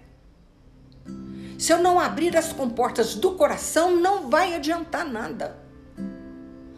Se 1.57 1.71
eu 1.71 1.81
não 1.81 1.99
abrir 1.99 2.35
as 2.35 2.51
comportas 2.51 3.15
do 3.15 3.35
coração, 3.35 3.95
não 3.95 4.29
vai 4.29 4.53
adiantar 4.53 5.05
nada. 5.05 5.62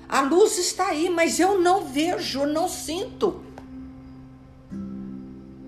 A 0.07 0.21
luz 0.21 0.57
está 0.57 0.87
aí, 0.87 1.09
mas 1.09 1.39
eu 1.39 1.59
não 1.59 1.85
vejo, 1.85 2.45
não 2.45 2.69
sinto. 2.69 3.41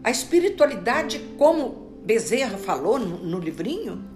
A 0.03 0.11
espiritualidade, 0.11 1.19
como 1.37 1.87
Bezerra 2.03 2.57
falou 2.57 2.99
no, 2.99 3.17
no 3.17 3.39
livrinho, 3.39 4.07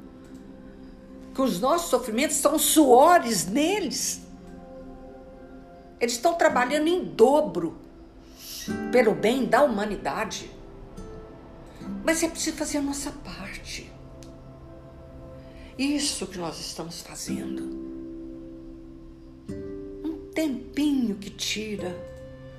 que 1.34 1.42
os 1.42 1.60
nossos 1.60 1.90
sofrimentos 1.90 2.38
são 2.38 2.58
suores 2.58 3.46
neles. 3.48 4.22
Eles 6.00 6.14
estão 6.14 6.34
trabalhando 6.36 6.88
em 6.88 7.04
dobro 7.04 7.78
pelo 8.92 9.14
bem 9.14 9.46
da 9.46 9.64
humanidade. 9.64 10.50
Mas 12.04 12.24
é 12.24 12.28
preciso 12.28 12.58
fazer 12.58 12.78
a 12.78 12.82
nossa 12.82 13.12
parte. 13.12 13.92
Isso 15.78 16.28
que 16.28 16.38
nós 16.38 16.60
estamos 16.60 17.02
fazendo. 17.02 17.91
Tempinho 20.34 21.16
que 21.16 21.30
tira 21.30 21.94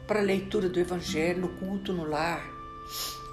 para 0.06 0.20
a 0.20 0.22
leitura 0.22 0.68
do 0.68 0.78
Evangelho, 0.78 1.40
no 1.40 1.48
culto 1.48 1.90
no 1.90 2.04
lar. 2.04 2.46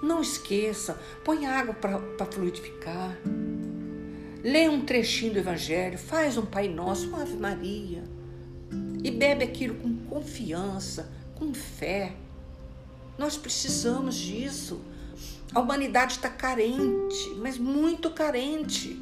Não 0.02 0.22
esqueça, 0.22 0.98
põe 1.26 1.46
água 1.46 1.74
para 1.74 2.26
fluidificar. 2.26 3.18
Lê 4.42 4.70
um 4.70 4.86
trechinho 4.86 5.34
do 5.34 5.40
Evangelho, 5.40 5.98
faz 5.98 6.38
um 6.38 6.46
Pai 6.46 6.70
Nosso, 6.70 7.10
uma 7.10 7.24
Ave 7.24 7.36
Maria. 7.36 8.02
E 9.04 9.12
bebe 9.12 9.44
aquilo 9.44 9.76
com 9.76 9.94
confiança, 10.06 11.12
com 11.36 11.54
fé. 11.54 12.14
Nós 13.18 13.36
precisamos 13.36 14.16
disso. 14.16 14.80
A 15.54 15.60
humanidade 15.60 16.14
está 16.14 16.30
carente, 16.30 17.36
mas 17.40 17.58
muito 17.58 18.10
carente. 18.12 18.98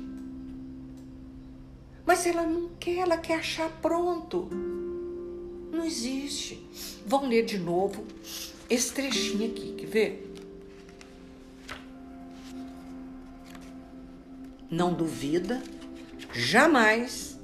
Mas 2.03 2.25
ela 2.25 2.41
não 2.41 2.69
quer, 2.79 2.97
ela 2.99 3.17
quer 3.17 3.35
achar 3.35 3.69
pronto. 3.81 4.49
Não 5.77 5.85
existe. 5.85 6.59
Vamos 7.05 7.29
ler 7.29 7.45
de 7.45 7.59
novo 7.59 8.03
esse 8.67 8.91
trechinho 8.91 9.51
aqui, 9.51 9.75
quer 9.77 9.85
ver? 9.85 10.33
Não 14.71 14.91
duvida 14.91 15.61
jamais 16.33 17.39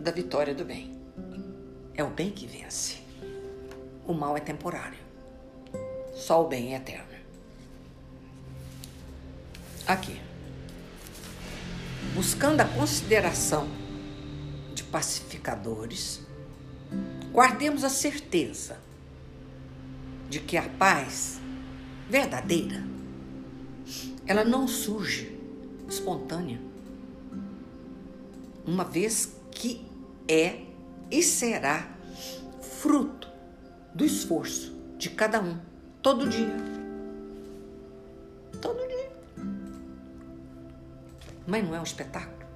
da 0.00 0.10
vitória 0.10 0.54
do 0.54 0.64
bem. 0.64 0.98
É 1.92 2.02
o 2.02 2.08
bem 2.08 2.30
que 2.30 2.46
vence. 2.46 3.02
O 4.06 4.14
mal 4.14 4.34
é 4.34 4.40
temporário. 4.40 4.98
Só 6.14 6.42
o 6.42 6.48
bem 6.48 6.72
é 6.72 6.78
eterno. 6.78 7.14
Aqui. 9.86 10.18
Buscando 12.14 12.62
a 12.62 12.64
consideração 12.64 13.68
de 14.74 14.82
pacificadores, 14.84 16.23
guardemos 17.34 17.84
a 17.84 17.90
certeza 17.90 18.78
de 20.30 20.40
que 20.40 20.56
a 20.56 20.62
paz 20.62 21.38
verdadeira 22.08 22.82
ela 24.26 24.44
não 24.44 24.66
surge 24.66 25.38
espontânea, 25.86 26.58
uma 28.64 28.84
vez 28.84 29.36
que 29.50 29.84
é 30.26 30.62
e 31.10 31.22
será 31.22 31.86
fruto 32.80 33.28
do 33.94 34.04
esforço 34.06 34.74
de 34.96 35.10
cada 35.10 35.42
um 35.42 35.58
Todo 36.04 36.28
dia. 36.28 36.54
Todo 38.60 38.86
dia. 38.86 39.10
Mas 41.46 41.64
não 41.64 41.74
é 41.74 41.80
um 41.80 41.82
espetáculo. 41.82 42.46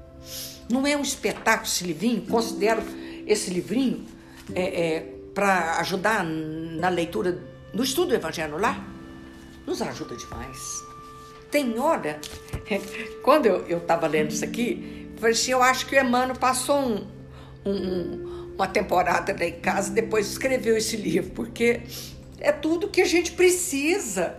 Não 0.70 0.87
é 0.87 0.95
um 0.95 1.01
espetáculo 1.01 1.66
esse 1.66 1.83
livrinho. 1.83 2.26
Considero 2.26 2.83
esse 3.26 3.49
livrinho 3.49 4.07
é, 4.55 4.62
é, 4.62 5.01
para 5.34 5.78
ajudar 5.80 6.24
na 6.24 6.88
leitura, 6.88 7.38
no 7.72 7.82
estudo 7.82 8.09
do 8.09 8.14
Evangelho 8.14 8.59
lá. 8.59 8.84
Nos 9.66 9.82
ajuda 9.82 10.16
demais. 10.16 10.82
Tem 11.51 11.78
hora, 11.78 12.20
quando 13.22 13.46
eu 13.46 13.78
estava 13.78 14.07
lendo 14.07 14.30
isso 14.30 14.44
aqui, 14.44 15.09
eu 15.12 15.18
falei 15.18 15.32
assim, 15.32 15.51
eu 15.53 15.62
acho 15.62 15.86
que 15.86 15.96
o 15.96 16.01
Emmanuel 16.01 16.36
passou 16.36 16.78
um, 16.78 17.07
um, 17.64 18.53
uma 18.55 18.66
temporada 18.66 19.34
lá 19.38 19.44
em 19.44 19.61
casa 19.61 19.92
depois 19.92 20.28
escreveu 20.28 20.76
esse 20.76 20.96
livro, 20.96 21.30
porque 21.30 21.82
é 22.38 22.53
tudo 22.53 22.88
que 22.88 23.01
a 23.01 23.07
gente 23.07 23.32
precisa. 23.32 24.36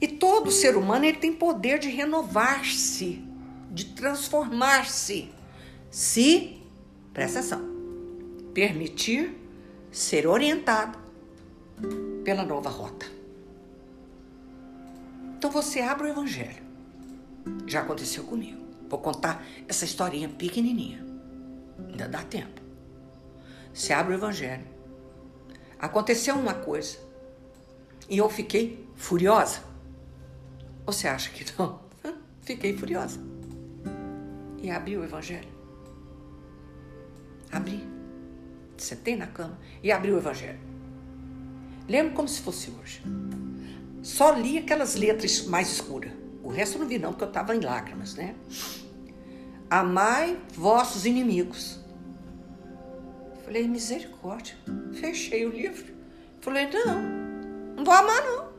E 0.00 0.08
todo 0.08 0.50
ser 0.50 0.76
humano 0.76 1.04
ele 1.04 1.16
tem 1.16 1.32
poder 1.32 1.78
de 1.78 1.88
renovar-se, 1.88 3.22
de 3.70 3.84
transformar-se, 3.86 5.30
se, 5.90 6.61
presta 7.12 7.40
atenção, 7.40 7.62
permitir 8.54 9.36
ser 9.90 10.26
orientado 10.26 10.98
pela 12.24 12.44
nova 12.44 12.70
rota. 12.70 13.06
Então 15.36 15.50
você 15.50 15.80
abre 15.80 16.06
o 16.06 16.10
Evangelho. 16.10 16.62
Já 17.66 17.80
aconteceu 17.80 18.24
comigo. 18.24 18.62
Vou 18.88 18.98
contar 18.98 19.44
essa 19.66 19.84
historinha 19.84 20.28
pequenininha. 20.28 21.04
Ainda 21.88 22.08
dá 22.08 22.22
tempo. 22.22 22.60
Você 23.74 23.92
abre 23.92 24.14
o 24.14 24.16
Evangelho 24.16 24.72
aconteceu 25.82 26.36
uma 26.36 26.54
coisa 26.54 26.96
e 28.08 28.18
eu 28.18 28.30
fiquei 28.30 28.88
furiosa. 28.94 29.64
Você 30.86 31.08
acha 31.08 31.28
que 31.30 31.44
não? 31.58 31.80
Fiquei 32.42 32.76
furiosa. 32.76 33.20
E 34.62 34.70
abri 34.70 34.96
o 34.96 35.02
Evangelho. 35.02 35.51
Abri. 37.52 37.86
Sentei 38.76 39.14
na 39.14 39.26
cama 39.26 39.58
e 39.82 39.92
abri 39.92 40.10
o 40.10 40.16
Evangelho. 40.18 40.58
Lembro 41.88 42.14
como 42.14 42.28
se 42.28 42.40
fosse 42.40 42.70
hoje. 42.70 43.02
Só 44.02 44.32
li 44.32 44.58
aquelas 44.58 44.96
letras 44.96 45.46
mais 45.46 45.70
escuras. 45.70 46.12
O 46.42 46.48
resto 46.48 46.76
eu 46.76 46.80
não 46.80 46.88
vi, 46.88 46.98
não, 46.98 47.10
porque 47.10 47.24
eu 47.24 47.28
estava 47.28 47.54
em 47.54 47.60
lágrimas, 47.60 48.14
né? 48.14 48.34
Amai 49.70 50.40
vossos 50.54 51.06
inimigos 51.06 51.82
Falei, 53.52 53.68
misericórdia. 53.68 54.56
Fechei 54.94 55.44
o 55.44 55.50
livro. 55.50 55.92
Falei, 56.40 56.70
não, 56.70 57.02
não 57.76 57.84
vou 57.84 57.92
amar, 57.92 58.22
não. 58.22 58.50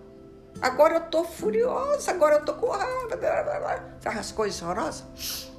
Agora 0.61 0.97
eu 0.97 1.01
tô 1.09 1.23
furiosa, 1.23 2.11
agora 2.11 2.35
eu 2.35 2.45
tô 2.45 2.53
com 2.53 2.67
raiva. 2.67 3.89
As 4.05 4.31
coisas 4.31 4.61
horrorosas? 4.61 5.51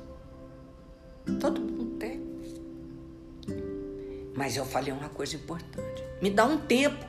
Todo. 1.40 1.73
Mas 4.34 4.56
eu 4.56 4.64
falei 4.64 4.92
uma 4.92 5.08
coisa 5.08 5.36
importante. 5.36 6.02
Me 6.20 6.30
dá 6.30 6.44
um 6.44 6.58
tempo. 6.58 7.04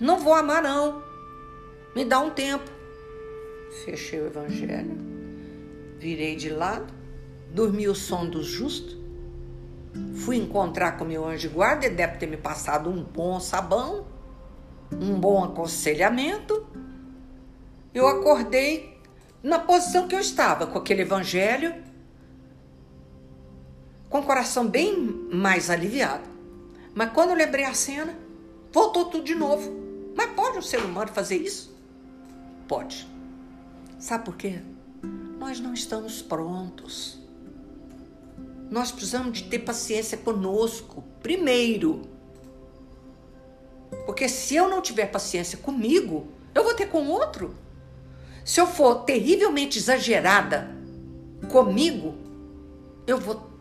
Não 0.00 0.18
vou 0.18 0.34
amar, 0.34 0.62
não. 0.62 1.02
Me 1.94 2.04
dá 2.04 2.20
um 2.20 2.30
tempo. 2.30 2.70
Fechei 3.84 4.20
o 4.20 4.26
evangelho. 4.26 4.96
Virei 5.98 6.36
de 6.36 6.50
lado. 6.50 6.94
Dormi 7.52 7.88
o 7.88 7.94
som 7.94 8.28
do 8.28 8.42
justo 8.42 8.96
Fui 10.14 10.36
encontrar 10.36 10.92
com 10.92 11.04
meu 11.04 11.26
anjo 11.26 11.50
guarda, 11.50 11.86
ele 11.86 11.94
deve 11.94 12.18
ter 12.18 12.26
me 12.26 12.36
passado 12.36 12.90
um 12.90 13.02
bom 13.02 13.38
sabão, 13.38 14.06
um 14.92 15.18
bom 15.18 15.44
aconselhamento. 15.44 16.66
Eu 17.94 18.06
acordei 18.06 19.00
na 19.42 19.58
posição 19.58 20.08
que 20.08 20.14
eu 20.14 20.20
estava, 20.20 20.66
com 20.66 20.78
aquele 20.78 21.02
evangelho, 21.02 21.74
com 24.16 24.20
o 24.20 24.26
coração 24.26 24.66
bem 24.66 24.96
mais 25.30 25.68
aliviado. 25.68 26.26
Mas 26.94 27.12
quando 27.12 27.30
eu 27.30 27.36
lembrei 27.36 27.66
a 27.66 27.74
cena, 27.74 28.18
voltou 28.72 29.04
tudo 29.04 29.24
de 29.24 29.34
novo. 29.34 29.70
Mas 30.16 30.30
pode 30.30 30.56
um 30.56 30.62
ser 30.62 30.78
humano 30.78 31.10
fazer 31.12 31.36
isso? 31.36 31.76
Pode. 32.66 33.06
Sabe 33.98 34.24
por 34.24 34.36
quê? 34.36 34.60
Nós 35.38 35.60
não 35.60 35.74
estamos 35.74 36.22
prontos. 36.22 37.18
Nós 38.70 38.90
precisamos 38.90 39.36
de 39.36 39.50
ter 39.50 39.58
paciência 39.58 40.16
conosco, 40.16 41.04
primeiro. 41.22 42.00
Porque 44.06 44.30
se 44.30 44.56
eu 44.56 44.66
não 44.66 44.80
tiver 44.80 45.06
paciência 45.10 45.58
comigo, 45.58 46.28
eu 46.54 46.64
vou 46.64 46.72
ter 46.72 46.86
com 46.86 47.06
outro. 47.08 47.54
Se 48.46 48.62
eu 48.62 48.66
for 48.66 49.04
terrivelmente 49.04 49.78
exagerada 49.78 50.74
comigo, 51.50 52.14
eu 53.06 53.18
vou 53.18 53.55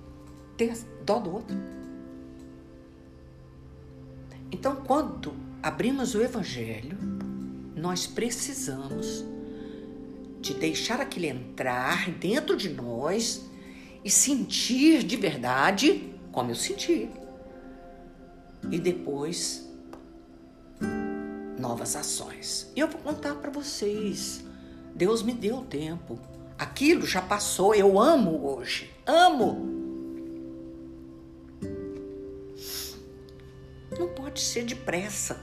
ter 0.58 0.78
dó 1.06 1.20
do 1.20 1.34
outro. 1.34 1.58
Então, 4.52 4.78
quando 4.78 5.34
abrimos 5.62 6.16
o 6.16 6.22
Evangelho, 6.22 6.98
nós 7.76 8.08
precisamos 8.08 9.26
de 10.40 10.54
deixar 10.54 11.02
aquilo 11.02 11.26
entrar 11.26 12.10
dentro 12.12 12.56
de 12.56 12.70
nós 12.70 13.50
e 14.04 14.10
sentir 14.10 15.04
de 15.04 15.18
verdade 15.18 16.14
como 16.32 16.52
eu 16.52 16.56
senti. 16.56 17.10
E 18.72 18.80
depois 18.80 19.68
novas 21.60 21.96
ações. 21.96 22.72
E 22.76 22.80
eu 22.80 22.88
vou 22.88 23.02
contar 23.02 23.36
para 23.36 23.50
vocês. 23.50 24.44
Deus 24.94 25.24
me 25.24 25.34
deu 25.34 25.62
tempo. 25.62 26.20
Aquilo 26.58 27.06
já 27.06 27.22
passou. 27.22 27.74
Eu 27.74 28.00
amo 28.00 28.48
hoje. 28.48 28.92
Amo. 29.06 29.75
Não 33.98 34.08
pode 34.10 34.42
ser 34.42 34.64
depressa. 34.64 35.40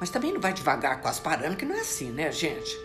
Mas 0.00 0.10
também 0.10 0.32
não 0.32 0.40
vai 0.40 0.52
devagar 0.52 1.00
com 1.00 1.08
as 1.08 1.20
que 1.56 1.64
não 1.64 1.74
é 1.74 1.80
assim, 1.80 2.10
né, 2.10 2.30
gente? 2.30 2.78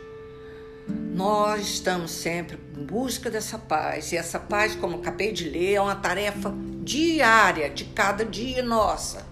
Nós 0.87 1.61
estamos 1.61 2.11
sempre 2.11 2.57
em 2.75 2.83
busca 2.83 3.29
dessa 3.29 3.57
paz. 3.59 4.11
E 4.11 4.17
essa 4.17 4.39
paz, 4.39 4.75
como 4.75 4.97
acabei 4.97 5.31
de 5.31 5.47
ler, 5.47 5.75
é 5.75 5.81
uma 5.81 5.95
tarefa 5.95 6.53
diária, 6.81 7.69
de 7.69 7.85
cada 7.85 8.25
dia 8.25 8.63
nossa. 8.63 9.25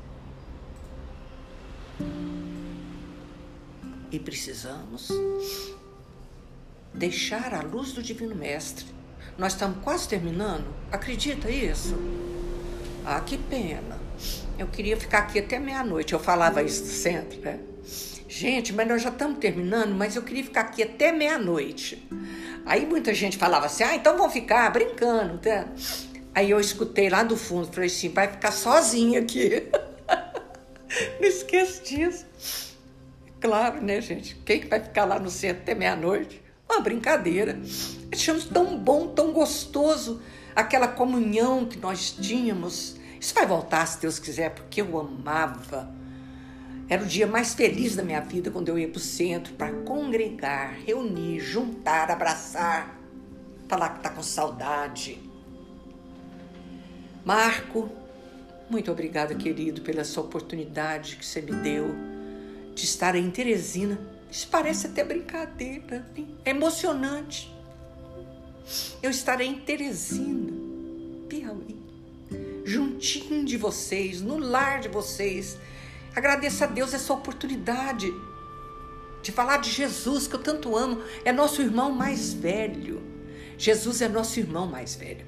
E 4.12 4.20
precisamos 4.20 5.10
deixar 6.94 7.54
a 7.54 7.62
luz 7.62 7.94
do 7.94 8.04
Divino 8.04 8.36
Mestre. 8.36 8.86
Nós 9.38 9.54
estamos 9.54 9.84
quase 9.84 10.08
terminando. 10.08 10.68
Acredita 10.92 11.50
isso? 11.50 11.96
Ah, 13.06 13.22
que 13.22 13.38
pena. 13.38 14.01
Eu 14.58 14.68
queria 14.68 14.98
ficar 14.98 15.20
aqui 15.20 15.40
até 15.40 15.60
meia-noite. 15.60 16.14
Eu 16.14 16.20
falava 16.20 16.62
isso 16.62 16.86
sempre, 16.86 17.38
né? 17.40 17.60
Gente, 18.28 18.72
mas 18.72 18.88
nós 18.88 19.02
já 19.02 19.10
estamos 19.10 19.40
terminando, 19.40 19.94
mas 19.94 20.16
eu 20.16 20.22
queria 20.22 20.44
ficar 20.44 20.62
aqui 20.62 20.84
até 20.84 21.12
meia-noite. 21.12 22.08
Aí 22.66 22.86
muita 22.86 23.14
gente 23.14 23.38
falava 23.38 23.66
assim: 23.66 23.84
ah, 23.84 23.96
então 23.96 24.18
vamos 24.18 24.34
ficar 24.34 24.70
brincando, 24.72 25.38
tá? 25.40 25.68
Aí 26.34 26.50
eu 26.50 26.60
escutei 26.60 27.10
lá 27.10 27.24
do 27.24 27.36
fundo, 27.36 27.68
falei 27.68 27.88
assim: 27.88 28.10
vai 28.10 28.30
ficar 28.30 28.52
sozinha 28.52 29.20
aqui. 29.20 29.68
Não 31.20 31.28
esqueço 31.28 31.84
disso. 31.84 32.26
Claro, 33.42 33.82
né, 33.82 34.00
gente? 34.00 34.36
Quem 34.46 34.62
que 34.62 34.68
vai 34.68 34.80
ficar 34.80 35.04
lá 35.04 35.20
no 35.20 35.30
centro 35.30 35.64
até 35.64 35.76
meia-noite? 35.76 36.42
Uma 36.70 36.80
brincadeira. 36.80 37.60
Achamos 38.14 38.46
tão 38.46 38.78
bom, 38.78 39.08
tão 39.08 39.34
gostoso 39.34 40.22
aquela 40.56 40.88
comunhão 40.88 41.66
que 41.66 41.78
nós 41.78 42.12
tínhamos. 42.12 43.01
Isso 43.22 43.34
vai 43.34 43.46
voltar, 43.46 43.86
se 43.86 44.02
Deus 44.02 44.20
quiser, 44.20 44.50
porque 44.50 44.82
eu 44.82 45.00
amava 45.00 46.02
era 46.92 47.04
o 47.04 47.06
dia 47.06 47.26
mais 47.26 47.54
feliz 47.54 47.96
da 47.96 48.04
minha 48.04 48.20
vida 48.20 48.52
quando 48.52 48.68
eu 48.68 48.78
ia 48.78 48.90
para 48.90 48.98
o 48.98 49.00
centro 49.00 49.54
para 49.54 49.72
congregar, 49.72 50.74
reunir, 50.86 51.40
juntar, 51.40 52.12
abraçar, 52.12 53.00
falar 53.70 53.92
que 53.92 53.98
está 54.00 54.10
com 54.10 54.22
saudade. 54.22 55.18
Marco, 57.24 57.90
muito 58.70 58.92
obrigada, 58.92 59.34
querido, 59.34 59.82
pela 59.84 60.04
sua 60.04 60.24
oportunidade 60.24 61.16
que 61.16 61.26
você 61.26 61.42
me 61.42 61.54
deu 61.54 61.96
de 62.76 62.84
estar 62.84 63.16
em 63.16 63.32
Teresina. 63.32 63.98
Isso 64.30 64.50
parece 64.52 64.88
até 64.88 65.02
brincadeira, 65.02 66.06
hein? 66.14 66.36
é 66.44 66.50
emocionante. 66.50 67.56
Eu 69.02 69.12
estarei 69.12 69.48
em 69.48 69.62
Teresina, 69.62 70.52
juntinho 72.72 73.46
de 73.46 73.58
vocês, 73.58 74.22
no 74.22 74.38
lar 74.38 74.80
de 74.80 74.88
vocês 74.88 75.58
Agradeça 76.16 76.66
a 76.66 76.68
Deus 76.68 76.94
essa 76.94 77.14
oportunidade 77.14 78.14
de 79.22 79.32
falar 79.32 79.58
de 79.58 79.70
Jesus, 79.70 80.28
que 80.28 80.36
eu 80.36 80.42
tanto 80.42 80.76
amo. 80.76 81.02
É 81.24 81.32
nosso 81.32 81.62
irmão 81.62 81.92
mais 81.92 82.34
velho. 82.34 83.02
Jesus 83.58 84.02
é 84.02 84.10
nosso 84.10 84.40
irmão 84.40 84.68
mais 84.68 84.96
velho. 84.96 85.26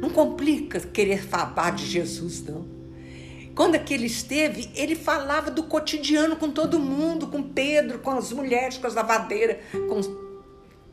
Não 0.00 0.08
complica 0.08 0.80
querer 0.80 1.22
falar 1.22 1.72
de 1.72 1.84
Jesus, 1.84 2.42
não. 2.42 2.66
Quando 3.54 3.74
aquele 3.74 4.06
esteve, 4.06 4.70
ele 4.74 4.94
falava 4.94 5.50
do 5.50 5.64
cotidiano 5.64 6.36
com 6.36 6.50
todo 6.50 6.78
mundo, 6.78 7.26
com 7.26 7.42
Pedro, 7.42 7.98
com 7.98 8.12
as 8.12 8.32
mulheres, 8.32 8.78
com 8.78 8.86
as 8.86 8.94
lavadeiras, 8.94 9.58
com... 9.72 10.00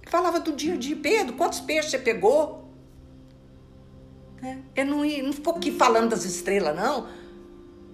falava 0.08 0.42
do 0.42 0.52
dia 0.52 0.74
a 0.74 0.78
dia. 0.78 0.98
Pedro, 0.98 1.38
quantos 1.38 1.62
peixes 1.62 1.92
você 1.92 2.00
pegou? 2.00 2.69
É, 4.42 4.58
ele 4.76 4.90
não, 4.90 5.06
não 5.26 5.34
ficou 5.34 5.56
aqui 5.56 5.72
falando 5.72 6.12
das 6.12 6.26
estrelas, 6.26 6.76
não 6.76 7.08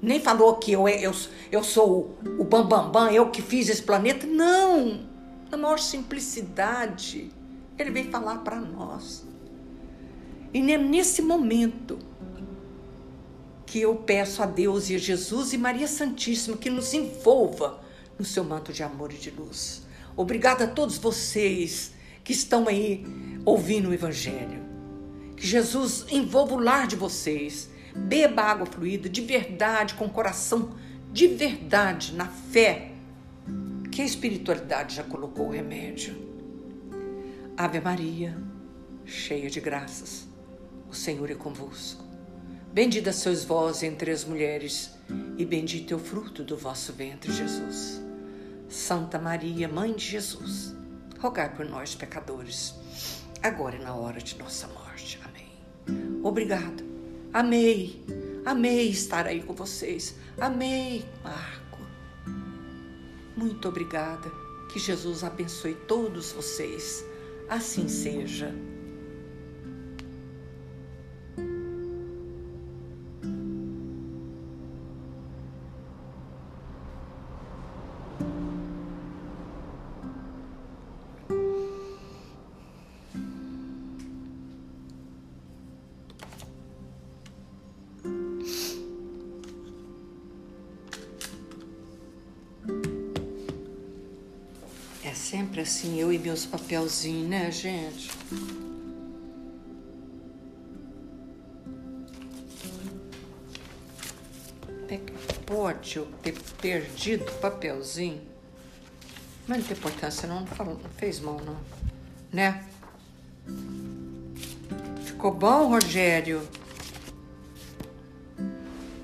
nem 0.05 0.19
falou 0.19 0.55
que 0.57 0.71
eu, 0.71 0.87
eu, 0.87 1.13
eu 1.51 1.63
sou 1.63 2.17
o 2.37 2.43
bambambam, 2.43 2.91
bam, 2.91 3.07
bam, 3.07 3.11
eu 3.11 3.29
que 3.31 3.41
fiz 3.41 3.69
esse 3.69 3.81
planeta. 3.81 4.27
Não! 4.27 5.07
Na 5.49 5.57
maior 5.57 5.79
simplicidade, 5.79 7.31
ele 7.77 7.91
veio 7.91 8.11
falar 8.11 8.37
para 8.39 8.59
nós. 8.59 9.25
E 10.53 10.59
é 10.71 10.77
nesse 10.77 11.21
momento 11.21 11.97
que 13.65 13.81
eu 13.81 13.95
peço 13.95 14.41
a 14.41 14.45
Deus 14.45 14.89
e 14.89 14.95
a 14.95 14.97
Jesus 14.97 15.53
e 15.53 15.57
Maria 15.57 15.87
Santíssima 15.87 16.55
que 16.55 16.69
nos 16.69 16.93
envolva 16.93 17.81
no 18.17 18.23
seu 18.23 18.43
manto 18.43 18.71
de 18.71 18.83
amor 18.83 19.11
e 19.11 19.17
de 19.17 19.31
luz. 19.31 19.83
Obrigada 20.15 20.65
a 20.65 20.67
todos 20.67 20.97
vocês 20.97 21.93
que 22.23 22.31
estão 22.31 22.67
aí 22.67 23.05
ouvindo 23.43 23.89
o 23.89 23.93
Evangelho. 23.93 24.64
Que 25.35 25.45
Jesus 25.45 26.05
envolva 26.09 26.55
o 26.55 26.59
lar 26.59 26.87
de 26.87 26.95
vocês 26.95 27.69
Beba 27.95 28.41
água 28.41 28.65
fluida 28.65 29.07
de 29.07 29.21
verdade, 29.21 29.93
com 29.93 30.09
coração 30.09 30.75
de 31.13 31.27
verdade, 31.27 32.13
na 32.13 32.27
fé, 32.27 32.91
que 33.89 34.01
a 34.01 34.05
espiritualidade 34.05 34.95
já 34.95 35.03
colocou 35.03 35.47
o 35.47 35.51
remédio. 35.51 36.13
Ave 37.55 37.79
Maria, 37.79 38.37
cheia 39.05 39.49
de 39.49 39.61
graças, 39.61 40.27
o 40.89 40.93
Senhor 40.93 41.31
é 41.31 41.35
convosco. 41.35 42.03
Bendita 42.73 43.13
sois 43.13 43.45
vós 43.45 43.81
entre 43.81 44.11
as 44.11 44.25
mulheres, 44.25 44.91
e 45.37 45.45
bendito 45.45 45.93
é 45.93 45.95
o 45.95 45.99
fruto 45.99 46.43
do 46.43 46.57
vosso 46.57 46.91
ventre, 46.91 47.31
Jesus. 47.31 48.01
Santa 48.67 49.17
Maria, 49.17 49.69
Mãe 49.69 49.93
de 49.93 50.03
Jesus, 50.03 50.75
rogai 51.17 51.55
por 51.55 51.65
nós, 51.65 51.95
pecadores, 51.95 52.75
agora 53.41 53.77
e 53.77 53.81
na 53.81 53.95
hora 53.95 54.19
de 54.19 54.37
nossa 54.37 54.67
morte. 54.67 55.24
Obrigado 56.23 56.85
Amei, 57.35 58.01
amei 58.45 58.87
estar 58.87 59.27
aí 59.27 59.43
com 59.43 59.53
vocês. 59.53 60.15
Amei, 60.39 61.03
Marco. 61.21 61.79
Muito 63.35 63.67
obrigada. 63.67 64.31
Que 64.71 64.79
Jesus 64.79 65.21
abençoe 65.21 65.75
todos 65.85 66.31
vocês. 66.31 67.03
Assim 67.49 67.89
seja. 67.89 68.55
Meus 96.35 96.45
papelzinhos, 96.45 97.29
né, 97.29 97.49
gente? 97.49 98.11
É 104.89 104.97
que 104.97 105.39
pode 105.45 105.95
eu 105.95 106.05
ter 106.21 106.37
perdido 106.61 107.23
o 107.23 107.35
papelzinho? 107.35 108.21
Mas 109.47 109.59
não 109.59 109.65
tem 109.65 109.77
importância, 109.77 110.27
não, 110.27 110.41
não, 110.41 110.47
falou, 110.47 110.77
não 110.77 110.89
fez 110.89 111.21
mal, 111.21 111.39
não. 111.39 111.57
Né? 112.33 112.65
Ficou 115.05 115.33
bom, 115.33 115.69
Rogério? 115.69 116.45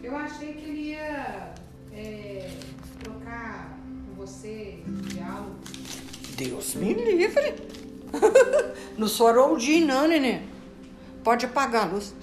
Eu 0.04 0.18
achei 0.18 0.54
que 0.54 0.64
ele 0.66 0.82
ia 0.90 1.54
é, 1.94 2.50
trocar 3.02 3.80
com 4.06 4.16
você. 4.16 4.81
Deus 6.44 6.74
me 6.74 6.94
livre. 6.94 7.54
não 8.98 9.08
sou 9.08 9.28
Haroldinho, 9.28 9.86
não, 9.86 10.08
neném. 10.08 10.42
Pode 11.24 11.46
apagar 11.46 11.88
a 11.88 11.92
luz. 11.92 12.16